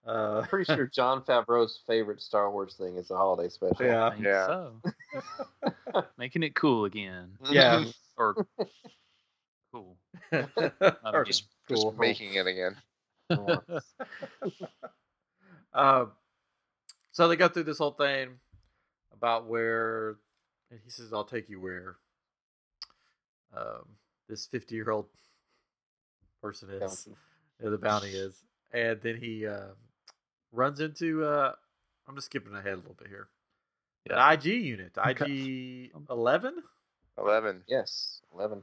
[0.06, 3.84] Uh, Pretty sure Jon Favreau's favorite Star Wars thing is the holiday special.
[3.84, 4.06] Yeah.
[4.06, 4.46] I think Yeah.
[4.46, 6.02] So.
[6.18, 7.32] Making it cool again.
[7.50, 7.84] Yeah.
[8.18, 8.46] Or
[9.74, 9.98] cool.
[10.32, 11.24] or.
[11.26, 11.90] Just, Cool.
[11.90, 12.74] just making it again.
[15.74, 16.12] Um,
[17.12, 18.30] so they go through this whole thing
[19.12, 20.16] about where,
[20.70, 21.96] and he says, "I'll take you where."
[23.54, 23.84] Um,
[24.28, 25.06] this fifty-year-old
[26.42, 27.18] person is, Bounty.
[27.62, 28.34] yeah, the bounty is,
[28.72, 29.68] and then he uh,
[30.56, 31.24] runs into.
[31.24, 31.52] Uh,
[32.08, 33.28] I'm just skipping ahead a little bit here.
[34.08, 34.24] Yeah.
[34.28, 36.62] An IG unit, IG eleven.
[37.18, 37.62] Eleven.
[37.66, 38.62] Yes, eleven,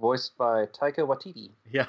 [0.00, 1.50] voiced by Taika Waititi.
[1.70, 1.86] Yeah.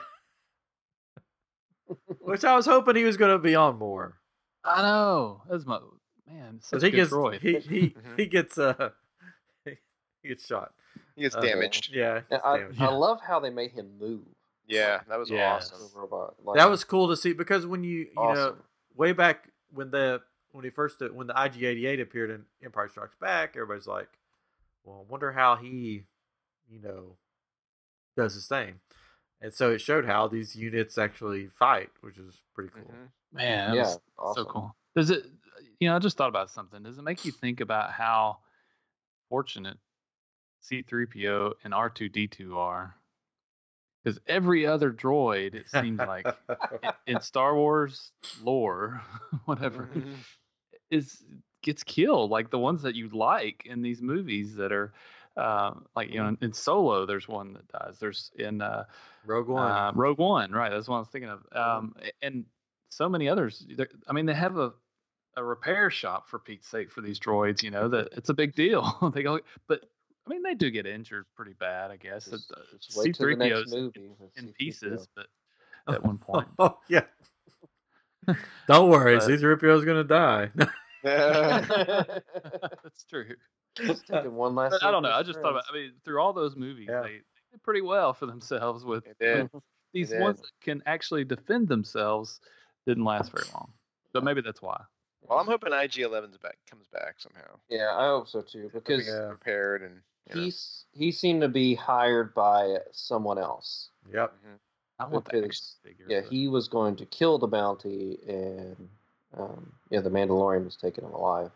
[2.19, 4.19] Which I was hoping he was going to be on more.
[4.63, 5.41] I know.
[5.49, 5.79] That's my
[6.27, 6.59] man.
[6.61, 7.39] Such Because he good gets droid.
[7.39, 8.17] he he, Mhm.
[8.19, 8.89] he gets uh
[9.65, 10.73] he gets shot.
[11.15, 11.89] He gets Uh, damaged.
[11.93, 12.81] Yeah, And it's I, damaged.
[12.81, 14.21] I love how they made him move.
[14.67, 15.71] Yeah, that was Yes.
[15.73, 15.89] awesome.
[15.99, 16.35] Robot.
[16.43, 18.63] Like, that was cool to see because when you you know awesome.
[18.99, 20.21] Way back when the
[20.51, 24.09] when he first when the IG88 appeared in Empire Strikes Back, everybody's like,
[24.83, 26.03] well, I wonder how he
[26.69, 27.15] you know
[28.15, 28.75] does his thing.
[29.41, 32.91] And so it showed how these units actually fight, which is pretty cool.
[32.93, 33.09] Mhm.
[33.31, 34.43] Man, that yeah, was awesome.
[34.43, 34.75] so cool.
[34.95, 35.25] Does it?
[35.79, 36.83] You know, I just thought about something.
[36.83, 38.39] Does it make you think about how
[39.29, 39.77] fortunate
[40.59, 42.98] C-3PO and R2D2 are?
[44.15, 46.25] Because every other droid, it seems like
[46.83, 49.01] in, in Star Wars lore,
[49.45, 50.15] whatever, Mhm.
[50.91, 51.23] is
[51.61, 52.31] gets killed.
[52.31, 54.93] Like the ones that you like in these movies that are.
[55.37, 57.97] Uh, like you know, in, in Solo, there's one that dies.
[57.97, 58.83] There's in uh,
[59.25, 59.71] Rogue One.
[59.71, 60.69] uh, Rogue One, right?
[60.69, 61.45] That's what I was thinking of.
[61.53, 62.43] Um, and
[62.89, 63.65] so many others.
[64.07, 64.73] I mean, they have a
[65.37, 67.63] a repair shop for Pete's sake for these droids.
[67.63, 69.11] You know that it's a big deal.
[69.13, 69.85] they go, but
[70.29, 72.25] I mean, they do get injured pretty bad, I guess.
[72.25, 74.11] Just, Uh, just wait till the next C-3PO's movie.
[74.19, 74.55] with in C-3PO.
[74.57, 75.25] pieces, but
[75.93, 76.47] at one point.
[76.59, 77.05] oh yeah.
[78.67, 80.51] Don't worry, But- C-3PO is gonna die.
[81.03, 83.35] That's true.
[83.75, 84.83] Just taking one last.
[84.83, 85.11] I don't know.
[85.11, 85.63] I his just thought about.
[85.69, 87.01] I mean, through all those movies, Yeah.
[87.01, 87.21] they, they
[87.51, 89.47] did pretty well for themselves with They
[89.93, 92.39] these ones that can actually defend themselves.
[92.85, 93.71] Didn't last very long,
[94.13, 94.81] So maybe that's why.
[95.27, 97.59] Well, I'm hoping IG-11's back comes back somehow.
[97.69, 98.69] Yeah, I hope so too.
[98.73, 99.27] Because Yeah.
[99.29, 100.41] repaired and you know.
[100.41, 103.89] he's he seemed to be hired by someone else.
[104.11, 104.33] yep.
[104.45, 104.57] Mhm.
[104.99, 106.05] I want that Because, action figure.
[106.09, 108.89] Yeah, but- he was going to kill the bounty, and
[109.37, 111.51] um, yeah, the Mandalorian was taking him alive.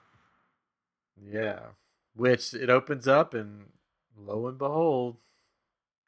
[1.30, 1.59] Yeah.
[2.16, 3.66] Which it opens up and
[4.18, 5.18] lo and behold,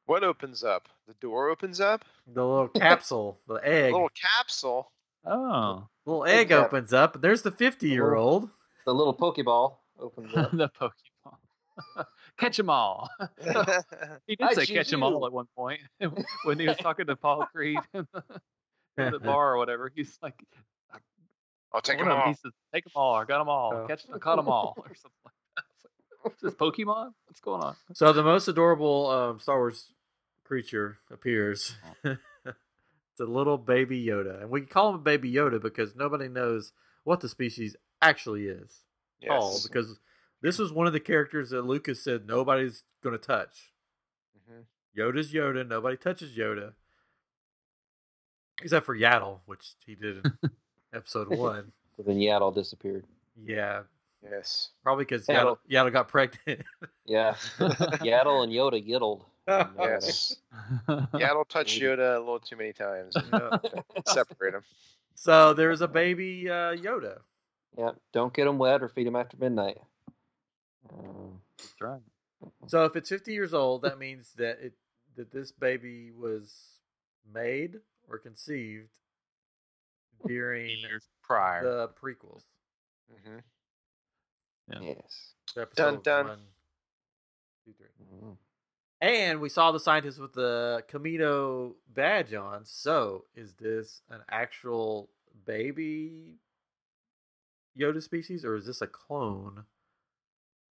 [0.05, 0.87] What opens up?
[1.07, 2.05] The door opens up.
[2.27, 4.91] the little capsule, the A egg, little capsule.
[5.25, 6.67] Oh, little Egg egg cap.
[6.67, 8.49] opens up, there's the 50 year old.
[8.85, 10.51] The little Pokeball opens up.
[10.51, 12.05] the Pokemon.
[12.37, 13.09] catch 'em all.
[14.27, 15.81] he did I say choose catch 'em all at one point
[16.43, 18.07] when he was talking to Apollo Creed in
[18.95, 19.91] the, bar or whatever.
[19.93, 20.35] He's like,
[21.73, 22.27] I'll take them all.
[22.27, 23.15] He says, "Take them all.
[23.15, 23.73] I got them all.
[23.73, 23.87] Oh.
[23.87, 25.63] Catch, I caught them all, or something like that.
[25.75, 25.85] It's
[26.23, 27.13] like, Is this Pokemon?
[27.27, 27.75] What's going on?
[27.93, 29.91] So the most adorable um, Star Wars
[30.45, 31.75] creature appears.
[32.03, 36.71] it's a little baby Yoda, and we call him a baby Yoda because nobody knows
[37.03, 38.85] what the species actually is
[39.27, 39.53] called.
[39.53, 39.67] Yes.
[39.67, 39.99] Because
[40.45, 43.73] this was one of the characters that Lucas said nobody's going to touch.
[44.49, 44.63] Mhm.
[44.97, 45.67] Yoda's Yoda.
[45.67, 46.73] Nobody touches Yoda,
[48.61, 50.51] except for Yaddle, which he did in
[50.93, 51.71] episode one.
[51.97, 53.05] But then Yaddle disappeared.
[53.45, 53.83] Yeah,
[54.23, 54.69] Yes.
[54.83, 56.61] probably because Yaddle- Yaddle, Yaddle got pregnant.
[57.07, 59.21] Yeah, Yaddle and Yoda yiddled.
[59.47, 60.37] Yes.
[60.87, 63.15] Yaddle touched Yoda a little too many times.
[63.31, 63.57] Yeah.
[64.07, 64.63] Separate them.
[65.13, 67.19] So there's a baby uh, Yoda.
[67.77, 69.77] Yeah, don't get him wet or feed him after midnight.
[70.89, 72.01] That's right.
[72.67, 74.73] So if it's 50 years old, that means that it
[75.15, 76.79] that this baby was
[77.33, 77.79] made
[78.09, 78.89] or conceived
[80.27, 81.63] during Years prior.
[81.63, 82.43] the prequels.
[83.23, 83.37] hmm
[84.71, 84.79] Yeah.
[84.81, 85.33] yes.
[85.55, 86.27] Episode dun.
[86.27, 86.39] one,
[87.63, 87.87] two, three.
[88.21, 88.37] Mhm.
[89.01, 92.65] And we saw the scientist with the Kamino badge on.
[92.65, 95.09] So is this an actual
[95.45, 96.39] baby
[97.77, 99.65] Yoda species, or is this a clone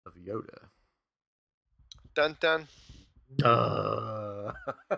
[0.07, 0.59] of Yoda?
[2.15, 2.69] Dun dun.
[3.43, 4.53] Uh.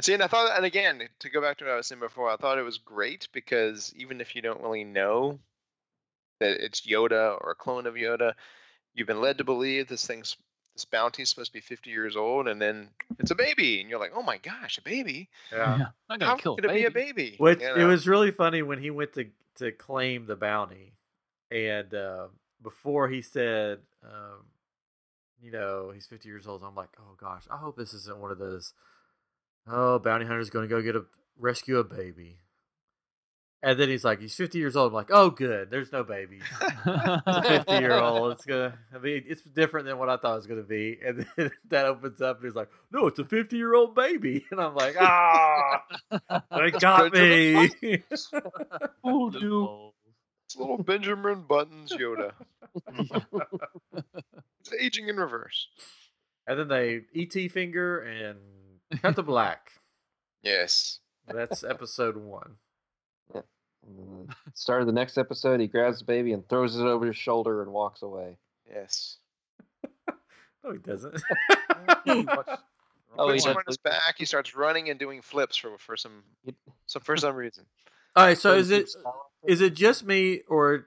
[0.00, 2.00] And see, and I thought, and again, to go back to what I was saying
[2.00, 5.40] before, I thought it was great because even if you don't really know
[6.38, 8.32] that it's Yoda or a clone of Yoda,
[8.94, 10.38] you've been led to believe this thing's
[10.74, 13.90] this bounty is supposed to be 50 years old, and then it's a baby, and
[13.90, 15.28] you're like, oh my gosh, a baby?
[15.52, 15.74] Yeah.
[15.74, 17.12] I'm not gonna kill could it be a baby.
[17.12, 17.36] baby?
[17.36, 19.26] Which You it was really funny when he went to
[19.56, 20.94] to claim the bounty,
[21.50, 22.28] and uh,
[22.62, 24.46] before he said, um,
[25.40, 26.62] you know, he's fifty years old.
[26.62, 28.72] I'm like, oh gosh, I hope this isn't one of those.
[29.70, 31.04] Oh, bounty hunter's going to go get a
[31.38, 32.38] rescue a baby,
[33.62, 34.88] and then he's like, he's fifty years old.
[34.88, 36.42] I'm like, oh good, there's no babies.
[36.60, 38.32] It's a fifty year old.
[38.32, 38.78] It's gonna.
[38.94, 40.98] I mean, it's different than what I thought it was gonna be.
[41.04, 44.44] And then that opens up, and he's like, "No, it's a fifty year old baby."
[44.50, 45.82] And I'm like, "Ah,
[46.56, 47.68] they got me."
[49.02, 49.64] Fooled The you.
[49.64, 49.94] balls.
[50.50, 52.32] It's little Benjamin Buttons Yoda.
[54.60, 55.68] It's aging in reverse.
[56.48, 58.36] and then they ET finger and
[59.00, 59.70] cut to black.
[60.42, 60.98] Yes.
[61.28, 62.56] That's episode one.
[63.32, 63.44] And
[63.96, 67.06] then the start of the next episode, he grabs the baby and throws it over
[67.06, 68.36] his shoulder and walks away.
[68.68, 69.18] Yes.
[70.64, 71.22] No, he doesn't.
[72.06, 74.16] Oh, he Puts on his back.
[74.18, 76.54] He starts running and doing flips for for some He-
[76.86, 77.64] some for some reason.
[78.16, 79.29] All right, so is it keeps balancing.
[79.46, 80.86] Is it just me or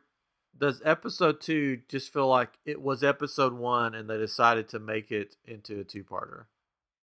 [0.58, 5.12] does episode two just feel like it was episode one and they decided to make
[5.12, 6.46] it into a two parter?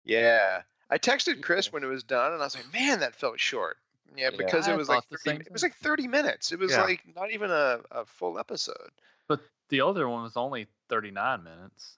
[0.05, 0.63] Yeah.
[0.91, 3.79] I texted Chris when it was done, and I was like, "Man, that felt short."
[4.17, 4.37] Yeah, Yeah.
[4.37, 6.53] because I it was like 30, it was like thirty minutes.
[6.53, 6.83] It was Yeah.
[6.83, 8.91] like not even a, a full episode.
[9.27, 9.41] But
[9.71, 11.97] the other one was only 39 minutes.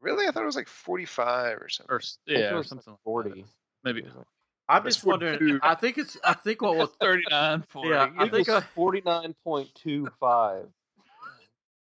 [0.00, 1.92] Really, I thought it was like forty-five or something.
[1.94, 3.04] Or s- I think yeah, or was something like that.
[3.04, 3.44] 40.
[3.84, 4.26] Maybe like-
[4.68, 5.38] I'm just wondering.
[5.38, 6.16] two- I think it's.
[6.24, 6.90] I think what was.
[7.00, 7.88] 39, 40.
[7.88, 10.66] Yeah, I It think was 49.25.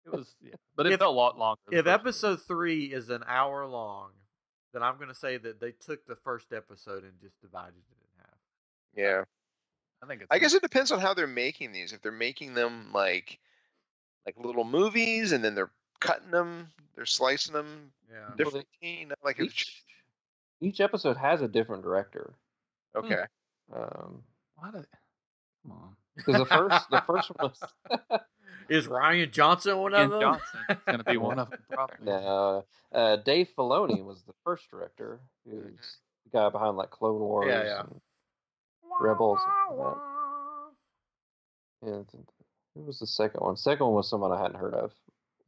[0.06, 0.52] it was, yeah.
[0.76, 1.60] but it If- felt a lot longer.
[1.72, 1.94] If first one.
[1.94, 4.12] episode three is an hour long,
[4.74, 7.98] then I'm going to say that they took the first episode and just divided it
[8.02, 8.38] in half.
[8.96, 9.24] Yeah.
[10.04, 10.28] I think it's.
[10.32, 11.92] I guess it depends on how they're making these.
[11.94, 13.40] If they're making them like
[14.26, 18.36] like little movies, and then they're cutting them, they're slicing them Yeah.
[18.36, 18.66] differently.
[18.82, 19.84] you know, like Each,
[20.62, 22.34] each episode has a different director.
[22.96, 23.24] Okay,
[23.74, 24.24] Um,
[24.56, 24.86] Why did,
[25.64, 25.96] come on.
[26.16, 28.20] because the first, the first one was
[28.70, 30.22] Is Rian Johnson one Ian of them?
[30.22, 31.60] Johnson is going to be one of them.
[31.72, 31.98] Probably.
[32.06, 35.20] no, uh, Dave Filoni was the first director.
[35.48, 37.48] Who's the guy behind like Clone Wars.
[37.48, 37.82] yeah.
[37.82, 38.02] And,
[39.02, 39.40] Rebels
[39.70, 39.98] and that.
[42.16, 42.28] and
[42.74, 43.58] who was the second one?
[43.58, 44.92] Second one was someone I hadn't heard of.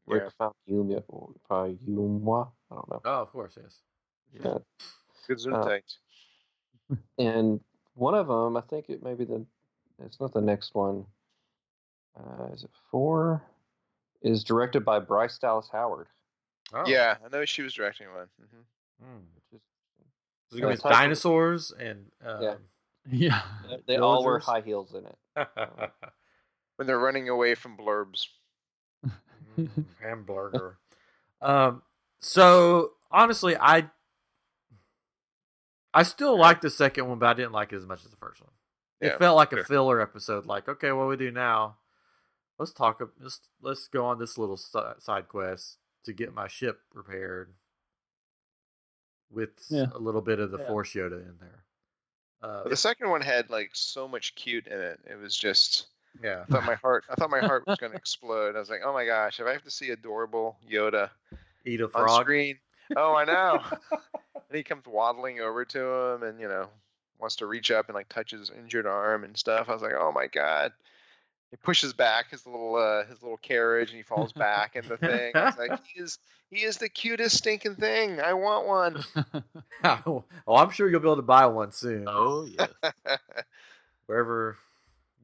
[0.06, 0.50] Rick Yeah.
[0.70, 2.50] Famuyiwa, probably Yumwa.
[2.72, 3.02] I don't know.
[3.06, 3.76] Oh, of course, yes.
[4.34, 4.58] Yeah.
[5.28, 5.84] good zoom Uh, tight.
[7.18, 7.60] And
[7.96, 9.46] one of them, I think it may be the,
[10.04, 11.06] it's not the next one.
[12.18, 13.42] Uh, is it four?
[14.22, 16.08] Is directed by Bryce Dallas Howard.
[16.74, 16.84] Oh.
[16.88, 18.28] Yeah, I know she was directing one.
[18.40, 18.62] hmm
[19.06, 19.18] Hmm.
[19.52, 19.62] Which is,
[20.50, 22.56] So it's gonna be title- dinosaurs and um, Yeah.
[23.10, 23.42] Yeah.
[23.70, 25.48] they- they all wear high heels in it.
[26.78, 28.28] When they're running away from blurbs.
[29.58, 29.70] Mm,
[30.02, 30.78] hamburger.
[31.42, 31.82] um.
[32.20, 33.90] So honestly, I
[35.98, 38.18] I still like the second one, but I didn't like it as much as the
[38.18, 38.52] first one.
[39.02, 40.46] It felt like a filler episode.
[40.46, 41.78] Like, okay, what we do now?
[42.60, 43.02] Let's talk.
[43.20, 47.54] Let's let's go on this little side quest to get my ship repaired,
[49.30, 49.88] with Yeah.
[49.94, 50.68] a little bit of the Yeah.
[50.68, 51.64] Force Yoda in there.
[52.42, 55.00] Uh, the second one had like so much cute in it.
[55.10, 55.88] It was just
[56.24, 58.56] yeah, I thought my heart I thought my heart was gonna explode.
[58.56, 61.10] I was like, oh my gosh, if I have to see adorable Yoda
[61.66, 62.22] eat a on frog.
[62.22, 62.58] screen.
[62.96, 63.62] Oh, I know.
[63.92, 66.68] and he comes waddling over to him and you know
[67.20, 69.70] wants to reach up and like touch his injured arm and stuff.
[69.70, 70.72] I was like, oh my god.
[71.50, 74.98] He pushes back his little uh, his little carriage and he falls back in the
[74.98, 75.32] thing.
[75.34, 76.20] I was like, he is
[76.50, 78.20] he is the cutest stinking thing.
[78.20, 79.04] I want one.
[80.06, 82.06] oh, I'm sure you'll be able to buy one soon.
[82.08, 82.70] oh, yes.
[84.06, 84.58] wherever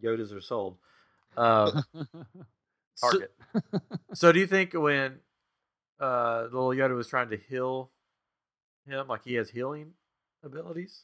[0.02, 0.78] Yodas are sold.
[1.36, 1.84] Um,
[2.96, 3.32] so, Target.
[4.14, 5.20] so do you think when
[6.04, 7.90] uh, little Yoda was trying to heal
[8.88, 9.94] him, like he has healing
[10.44, 11.04] abilities?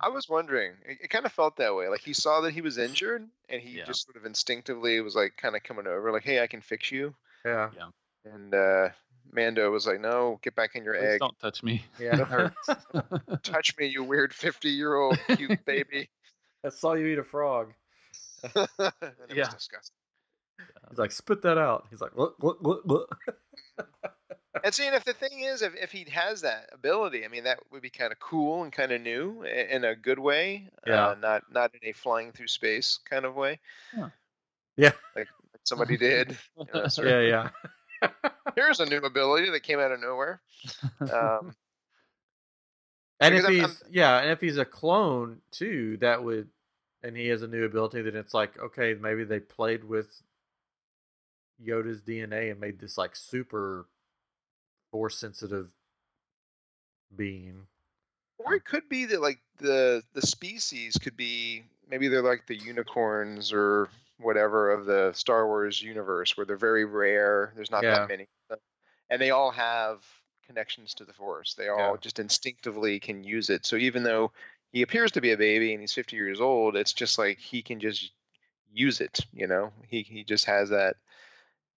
[0.00, 0.72] I was wondering.
[0.86, 1.88] It, it kind of felt that way.
[1.88, 3.84] Like he saw that he was injured, and he Yeah.
[3.84, 6.90] just sort of instinctively was like kind of coming over, like, "Hey, I can fix
[6.90, 7.88] you." Yeah, yeah.
[8.34, 8.88] And uh,
[9.32, 11.20] Mando was like, "No, get back in your Please egg.
[11.20, 11.82] don't touch me.
[11.98, 12.20] yeah.
[12.20, 12.68] It hurts.
[13.42, 16.10] Touch me, you weird fifty-year-old cute baby."
[16.64, 17.72] I saw you eat a frog.
[18.42, 18.94] it Yeah.
[19.38, 19.96] was disgusting.
[20.88, 21.86] He's like, spit that out.
[21.90, 23.18] He's like, look, look, look, look.
[24.64, 27.60] And seeing if the thing is, if, if he has that ability, I mean, that
[27.70, 30.66] would be kind of cool and kind of new in a good way.
[30.84, 31.06] Yeah.
[31.10, 33.60] Uh, not not in a flying through space kind of way.
[33.94, 34.08] Huh.
[34.76, 34.90] Yeah.
[35.14, 36.36] Like, like somebody did.
[36.58, 37.48] You know, yeah,
[38.02, 38.10] yeah.
[38.56, 40.40] Here's a new ability that came out of nowhere.
[41.00, 41.54] Um,
[43.20, 46.48] And if I'm- he's yeah, and if he's a clone too, that would,
[47.04, 50.08] and he has a new ability, then it's like okay, maybe they played with
[51.64, 53.86] Yoda's DNA and made this like super
[54.90, 55.68] force sensitive
[57.14, 57.66] being.
[58.38, 62.56] Or it could be that like the the species could be maybe they're like the
[62.56, 63.88] unicorns or
[64.18, 67.52] whatever of the Star Wars universe where they're very rare.
[67.54, 68.00] There's not Yeah.
[68.00, 68.58] that many, of
[69.10, 70.04] and they all have
[70.46, 71.54] connections to the Force.
[71.54, 72.00] They all Yeah.
[72.00, 73.66] just instinctively can use it.
[73.66, 74.32] So even though
[74.72, 77.62] he appears to be a baby and he's 50 years old, it's just like he
[77.62, 78.12] can just
[78.72, 79.20] use it.
[79.32, 80.96] You know, he he just has that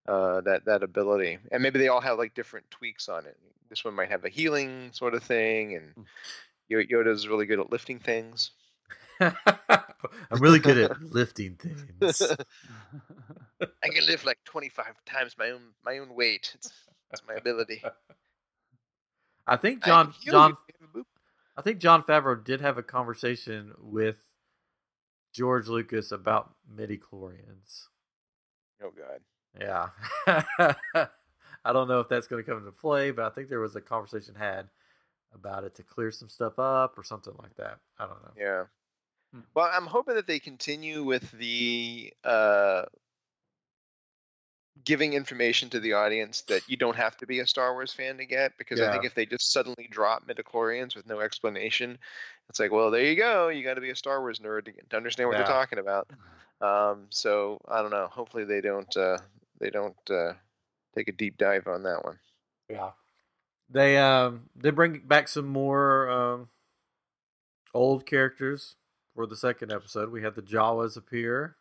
[0.07, 3.37] uh, that that ability, and maybe they all have like different tweaks on it.
[3.69, 6.05] This one might have a healing sort of thing, and Mm.
[6.69, 8.51] Yo- Yoda's really good at lifting things.
[9.19, 9.33] I'm
[10.39, 12.21] really good at lifting things.
[13.61, 16.51] I can lift like 25 times my own my own weight.
[16.55, 16.71] It's,
[17.11, 17.83] it's my ability.
[19.45, 21.05] I think John heal John you if you have a boop.
[21.57, 24.17] I think Jon Favreau did have a conversation with
[25.33, 27.87] George Lucas about midichlorians.
[28.81, 29.19] Oh god.
[29.59, 29.89] Yeah.
[31.65, 33.75] I don't know if that's going to come into play, but I think there was
[33.75, 34.67] a conversation had
[35.33, 37.77] about it to clear some stuff up or something like that.
[37.99, 38.31] I don't know.
[38.37, 38.63] Yeah.
[39.33, 39.39] Hmm.
[39.55, 42.83] Well, I'm hoping that they continue with the uh,
[44.83, 48.17] giving information to the audience that you don't have to be a Star Wars fan
[48.17, 51.97] to get, because I think if they just suddenly drop midichlorians with no explanation,
[52.49, 53.47] it's like, well, there you go.
[53.49, 55.43] You got to be a Star Wars nerd to, get- to understand what Yeah.
[55.43, 56.09] they're talking about.
[56.59, 58.07] Um, so I don't know.
[58.11, 59.17] Hopefully they don't uh,
[59.63, 60.33] they don't uh,
[60.93, 62.19] take a deep dive on that one.
[62.69, 62.91] Yeah.
[63.69, 66.49] They um they bring back some more um
[67.73, 68.75] old characters
[69.15, 70.11] for the second episode.
[70.11, 71.55] We had the Jawas appear.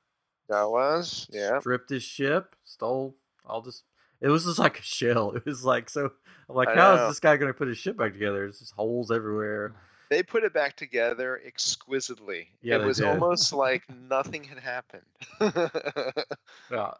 [0.48, 1.60] That was yeah.
[1.60, 3.14] stripped his ship, stole
[3.46, 3.84] all this.
[4.20, 5.32] It was just like a shell.
[5.36, 6.10] It was like so.
[6.48, 7.08] I'm like, I how is know.
[7.08, 8.38] this guy going to put his ship back together?
[8.38, 9.72] There's just holes everywhere.
[10.10, 12.48] They put it back together exquisitely.
[12.60, 13.06] Yeah, it was did.
[13.06, 15.06] almost like nothing had happened.
[16.70, 16.94] Yeah.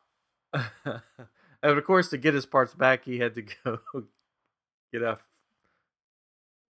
[0.84, 1.00] and
[1.62, 3.78] of course, to get his parts back, he had to go
[4.92, 5.18] get a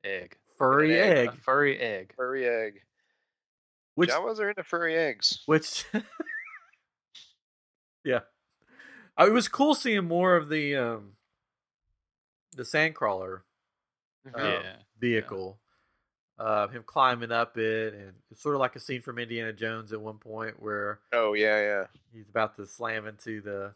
[0.05, 0.37] egg.
[0.59, 1.29] furry An egg.
[1.29, 2.13] egg, A furry egg.
[2.17, 2.81] furry egg.
[3.95, 5.43] which Jawas are into furry eggs.
[5.47, 5.85] which
[8.05, 8.21] yeah,
[9.19, 11.13] it was cool seeing more of the um
[12.55, 13.41] the sandcrawler
[14.29, 14.39] Mhm.
[14.39, 14.77] uh, Yeah.
[14.99, 15.59] vehicle.
[16.43, 19.93] Uh, him climbing up it, and it's sort of like a scene from Indiana Jones
[19.93, 21.85] at one point where Oh yeah, yeah.
[22.13, 23.75] he's about to slam into the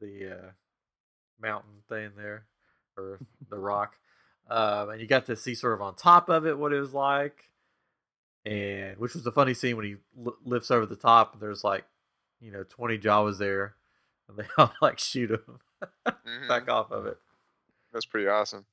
[0.00, 0.50] the uh,
[1.40, 2.46] mountain thing there
[2.96, 3.96] or the rock,
[4.50, 6.94] um, and you got to see sort of on top of it what it was
[6.94, 7.44] like,
[8.44, 11.62] and which was a funny scene when he l- lifts over the top and there's
[11.62, 11.84] like
[12.40, 13.74] you know twenty Jawas there,
[14.28, 15.58] and they all like shoot him
[16.26, 16.48] Mhm.
[16.48, 17.18] back off of it.
[17.92, 18.64] That's pretty awesome.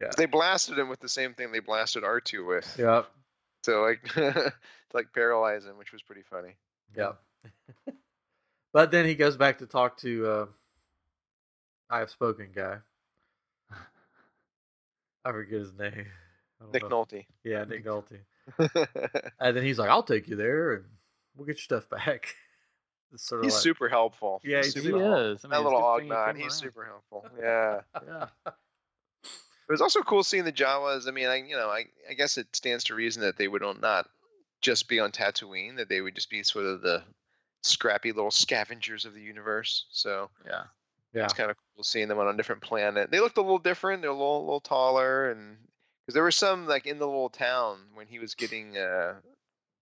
[0.00, 0.10] Yeah.
[0.16, 2.76] They blasted him with the same thing they blasted R2 with.
[2.78, 3.06] Yep,
[3.64, 4.52] So like to
[4.92, 6.56] like paralyze him, which was pretty funny.
[6.96, 7.18] yep.
[8.72, 10.46] but then he goes back to talk to uh,
[11.90, 12.78] I have spoken guy.
[15.24, 16.06] I forget his name.
[16.72, 17.04] Nick know.
[17.04, 17.24] Nolte.
[17.44, 18.18] Yeah, Nick Nolte.
[19.40, 20.84] And then he's like, "I'll take you there, and
[21.36, 22.34] we'll get your stuff back."
[23.12, 24.40] It's sort of he's like, super helpful.
[24.44, 25.32] Yeah, He's he's He super super helpful.
[25.32, 25.44] is.
[25.44, 26.50] I mean, That little a good thing he Ugnaught, came he's around.
[26.50, 27.26] super helpful.
[27.40, 27.80] Yeah.
[28.06, 28.26] Yeah.
[29.68, 31.08] It was also cool seeing the Jawas.
[31.08, 33.62] I mean, I you know, I, I guess it stands to reason that they would
[33.80, 34.08] not
[34.60, 37.02] just be on Tatooine, that they would just be sort of the
[37.62, 39.86] scrappy little scavengers of the universe.
[39.90, 40.64] So Yeah.
[41.12, 43.10] yeah, it's kind of cool seeing them on a different planet.
[43.10, 44.02] They looked a little different.
[44.02, 45.56] They're a little, little taller, and
[46.04, 49.20] because there were some like in the little town when he was getting uh,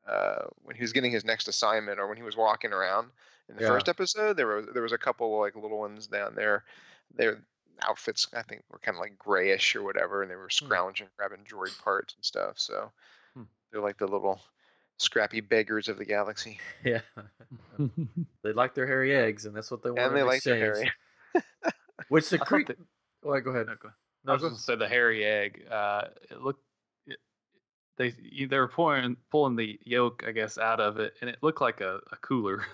[0.07, 3.11] uh, when he was getting his next assignment, or when he was walking around
[3.49, 3.69] in the Yeah.
[3.69, 4.37] first episode.
[4.37, 6.65] There was there was a couple like little ones down there.
[7.15, 7.43] Their
[7.81, 11.45] outfits I think were kind of like grayish or whatever, and they were scrounging, grabbing
[11.45, 12.59] droid parts and stuff.
[12.59, 12.91] So
[13.35, 13.43] Hmm.
[13.71, 14.41] they're like the little
[14.99, 16.59] scrappy beggars of the galaxy.
[16.85, 17.01] yeah.
[18.43, 20.01] they like their hairy eggs, and that's what they want.
[20.03, 20.91] and they in like their hairy.
[22.09, 22.67] Which the I thought creep.
[22.69, 22.79] that-
[23.23, 23.67] Well, go ahead.
[23.67, 23.91] No, go-
[24.25, 25.67] No, I was go- going to say the hairy egg.
[25.71, 26.63] Uh, it looked.
[27.07, 27.19] It,
[27.97, 28.11] they
[28.47, 31.81] they were pouring pulling the yolk, I guess, out of it, and it looked like
[31.81, 32.65] a, a cooler.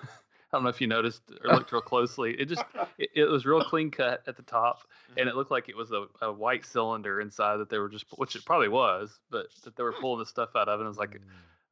[0.53, 2.33] I don't know if you noticed or looked real closely.
[2.33, 2.65] It just
[2.97, 5.29] it, it was real clean cut at the top, and mm-hmm.
[5.29, 8.35] it looked like it was a, a white cylinder inside that they were just, which
[8.37, 10.81] it probably was, but that they were pulling the stuff out of.
[10.81, 11.19] And it was like,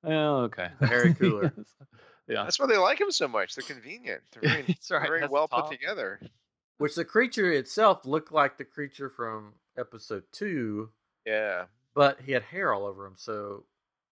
[0.04, 0.12] mm.
[0.12, 1.52] oh, okay, The hairy cooler.
[2.28, 3.54] yeah, That's why they like them so much.
[3.54, 4.20] They're convenient.
[4.32, 5.06] They're very, That's right.
[5.06, 6.20] very That's well put together.
[6.78, 10.90] Which the creature itself looked like the creature from episode two,
[11.24, 11.64] Yeah.
[11.94, 13.64] but he had hair all over him, so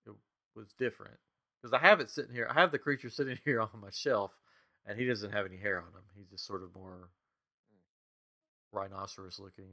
[0.06, 0.14] it
[0.56, 1.18] was different.
[1.60, 4.32] Because I have it sitting here, I have the creature sitting here on my shelf,
[4.86, 6.02] and he doesn't have any hair on him.
[6.16, 7.08] He's just sort of more
[8.72, 9.70] rhinoceros looking.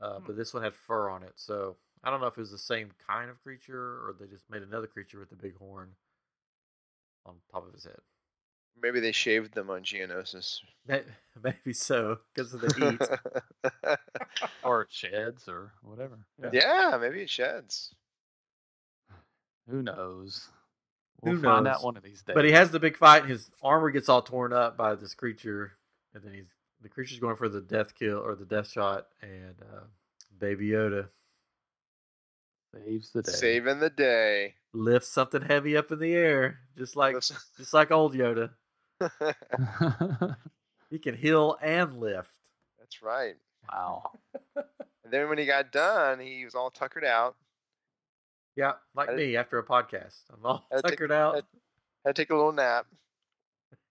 [0.00, 0.26] Uh, Hmm.
[0.26, 2.58] But this one had fur on it, so I don't know if it was the
[2.58, 5.90] same kind of creature or they just made another creature with a big horn
[7.24, 7.98] on top of his head.
[8.80, 10.58] Maybe they shaved them on Geonosis.
[11.42, 13.90] Maybe so because of the heat.
[14.62, 16.18] or it sheds or whatever.
[16.52, 17.94] yeah, maybe it sheds.
[19.68, 20.48] Who knows?
[21.24, 21.76] Who We'll find knows?
[21.76, 22.34] out one of these days.
[22.34, 23.24] But he has the big fight.
[23.26, 25.72] His armor gets all torn up by this creature,
[26.14, 26.46] and then he's
[26.82, 29.80] the creature's going for the death kill or the death shot, and uh,
[30.38, 31.08] Baby Yoda
[32.74, 33.32] saves the day.
[33.32, 34.54] Saving the day.
[34.74, 38.50] lifts something heavy up in the air, just like Listen- just like old Yoda.
[40.90, 42.30] He can heal and lift.
[42.78, 43.34] That's right.
[43.72, 44.12] wow.
[44.54, 47.34] And then when he got done, he was all tuckered out.
[48.56, 50.16] Yeah, like I- me after a podcast.
[50.32, 51.34] I'm all I take- tuckered out.
[51.36, 51.42] I-
[52.08, 52.86] Had to take a little nap.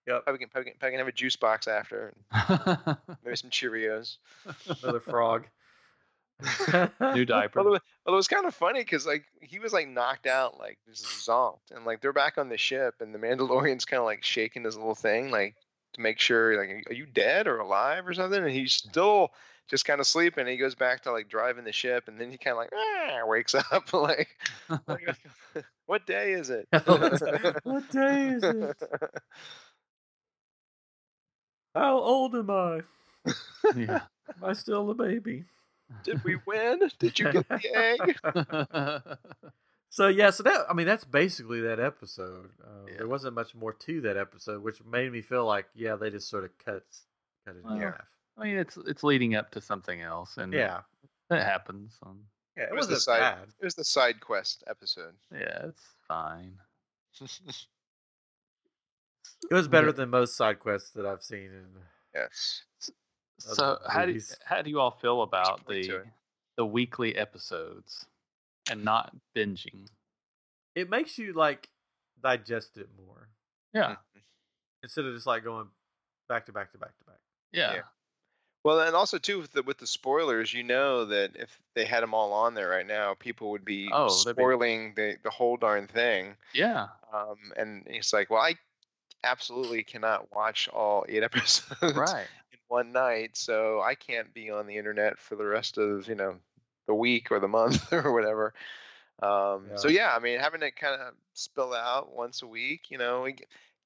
[0.06, 2.14] Yep, Probably can, probably can, probably can have a juice box after.
[3.24, 4.18] Maybe some Cheerios.
[4.82, 5.46] another frog.
[7.14, 7.58] New diaper.
[7.60, 10.78] Although, although it was kind of funny because like he was like knocked out, like
[10.88, 14.22] just zonked, and like they're back on the ship, and the Mandalorian's kind of like
[14.22, 15.56] shaking his little thing, like
[15.94, 18.42] to make sure, like, are you dead or alive or something?
[18.42, 19.30] And he's still
[19.68, 20.42] just kind of sleeping.
[20.42, 22.70] And he goes back to like driving the ship, and then he kind of like
[22.74, 24.28] "Ah," wakes up, like,
[24.86, 25.16] like,
[25.86, 26.68] what day is it?
[26.72, 28.76] what day is it?
[31.74, 32.80] How old am I?
[33.76, 34.00] yeah.
[34.28, 35.44] Am I still a baby?
[36.02, 36.80] Did we win?
[36.98, 39.18] Did you get the egg?
[39.90, 42.50] So yeah, so that I mean that's basically that episode.
[42.62, 42.98] Uh, Yeah.
[42.98, 46.28] There wasn't much more to that episode, which made me feel like yeah, they just
[46.28, 46.82] sort of cut
[47.46, 48.04] cut it in Well, half.
[48.38, 50.80] I mean, it's it's leading up to something else, and Yeah,
[51.30, 51.98] it happens.
[52.04, 52.20] Um,
[52.56, 53.20] yeah, it, It was the wasn't side.
[53.20, 53.48] bad.
[53.60, 55.14] It was the side quest episode.
[55.32, 56.58] yeah, it's fine.
[59.50, 59.92] It was better Yeah.
[59.92, 61.46] than most side quests that I've seen.
[61.52, 61.66] In,
[62.14, 62.64] yes.
[63.38, 66.02] So Other how do you, how do you all feel about the
[66.56, 68.06] the weekly episodes
[68.70, 69.88] and not binging?
[70.74, 71.68] it makes you like
[72.22, 73.28] digest it more
[73.72, 73.96] Yeah,
[74.82, 75.68] instead of just like going
[76.28, 77.20] back to back to back to back.
[77.52, 77.82] yeah, Yeah.
[78.66, 82.02] Well, and also too with the with the spoilers, you know that if they had
[82.02, 85.30] them all on there right now, people would be Oh, they'd be- spoiling the the
[85.30, 86.36] whole darn thing.
[86.52, 86.88] yeah.
[87.14, 88.56] Um, and it's like, well, I
[89.22, 92.26] absolutely cannot watch all eight episodes Right.
[92.52, 96.16] in one night, so I can't be on the internet for the rest of you
[96.16, 96.36] know
[96.88, 98.52] the week or the month or whatever.
[99.22, 102.98] Um, So yeah, I mean, having it kind of spill out once a week, you
[102.98, 103.26] know,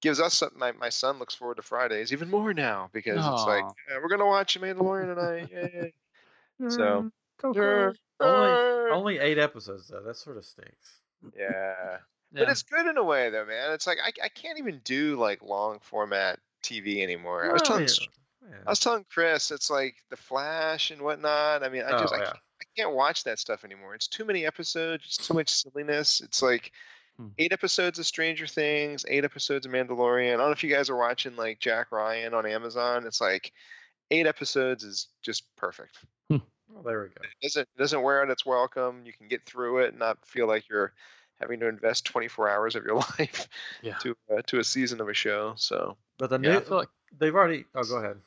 [0.00, 0.58] gives us something.
[0.58, 4.08] My, my son looks forward to Fridays even more now because it's like yeah, we're
[4.08, 5.48] gonna watch The Mandalorian tonight.
[5.52, 5.94] Yay.
[6.68, 7.10] So,
[7.42, 10.02] mm, Only only eight episodes though.
[10.02, 11.00] That sort of stinks.
[11.36, 11.98] yeah.
[12.32, 12.44] Yeah.
[12.44, 13.72] But it's good in a way, though, man.
[13.72, 17.48] It's like I, I can't even do like long format TV anymore.
[17.48, 18.06] I was telling yeah,
[18.48, 18.56] yeah.
[18.66, 21.64] I was telling Chris, it's like The Flash and whatnot.
[21.64, 23.96] I mean, I just Oh, I, can't, I can't watch that stuff anymore.
[23.96, 25.04] It's too many episodes.
[25.06, 26.20] It's too much silliness.
[26.20, 26.72] It's like.
[27.38, 30.34] Eight episodes of Stranger Things, eight episodes of Mandalorian.
[30.34, 33.06] I don't know if you guys are watching like Jack Ryan on Amazon.
[33.06, 33.52] It's like
[34.10, 35.96] eight episodes is just perfect.
[36.72, 37.14] Well, there we go.
[37.22, 39.02] It doesn't it doesn't wear out its welcome.
[39.04, 40.92] You can get through it and not feel like you're
[41.40, 43.48] having to invest 24 hours of your life
[43.82, 43.96] Yeah.
[43.98, 45.54] to uh, to a season of a show.
[45.56, 47.64] So But the Yeah, new I feel like they've already.
[47.74, 48.18] Oh, go ahead.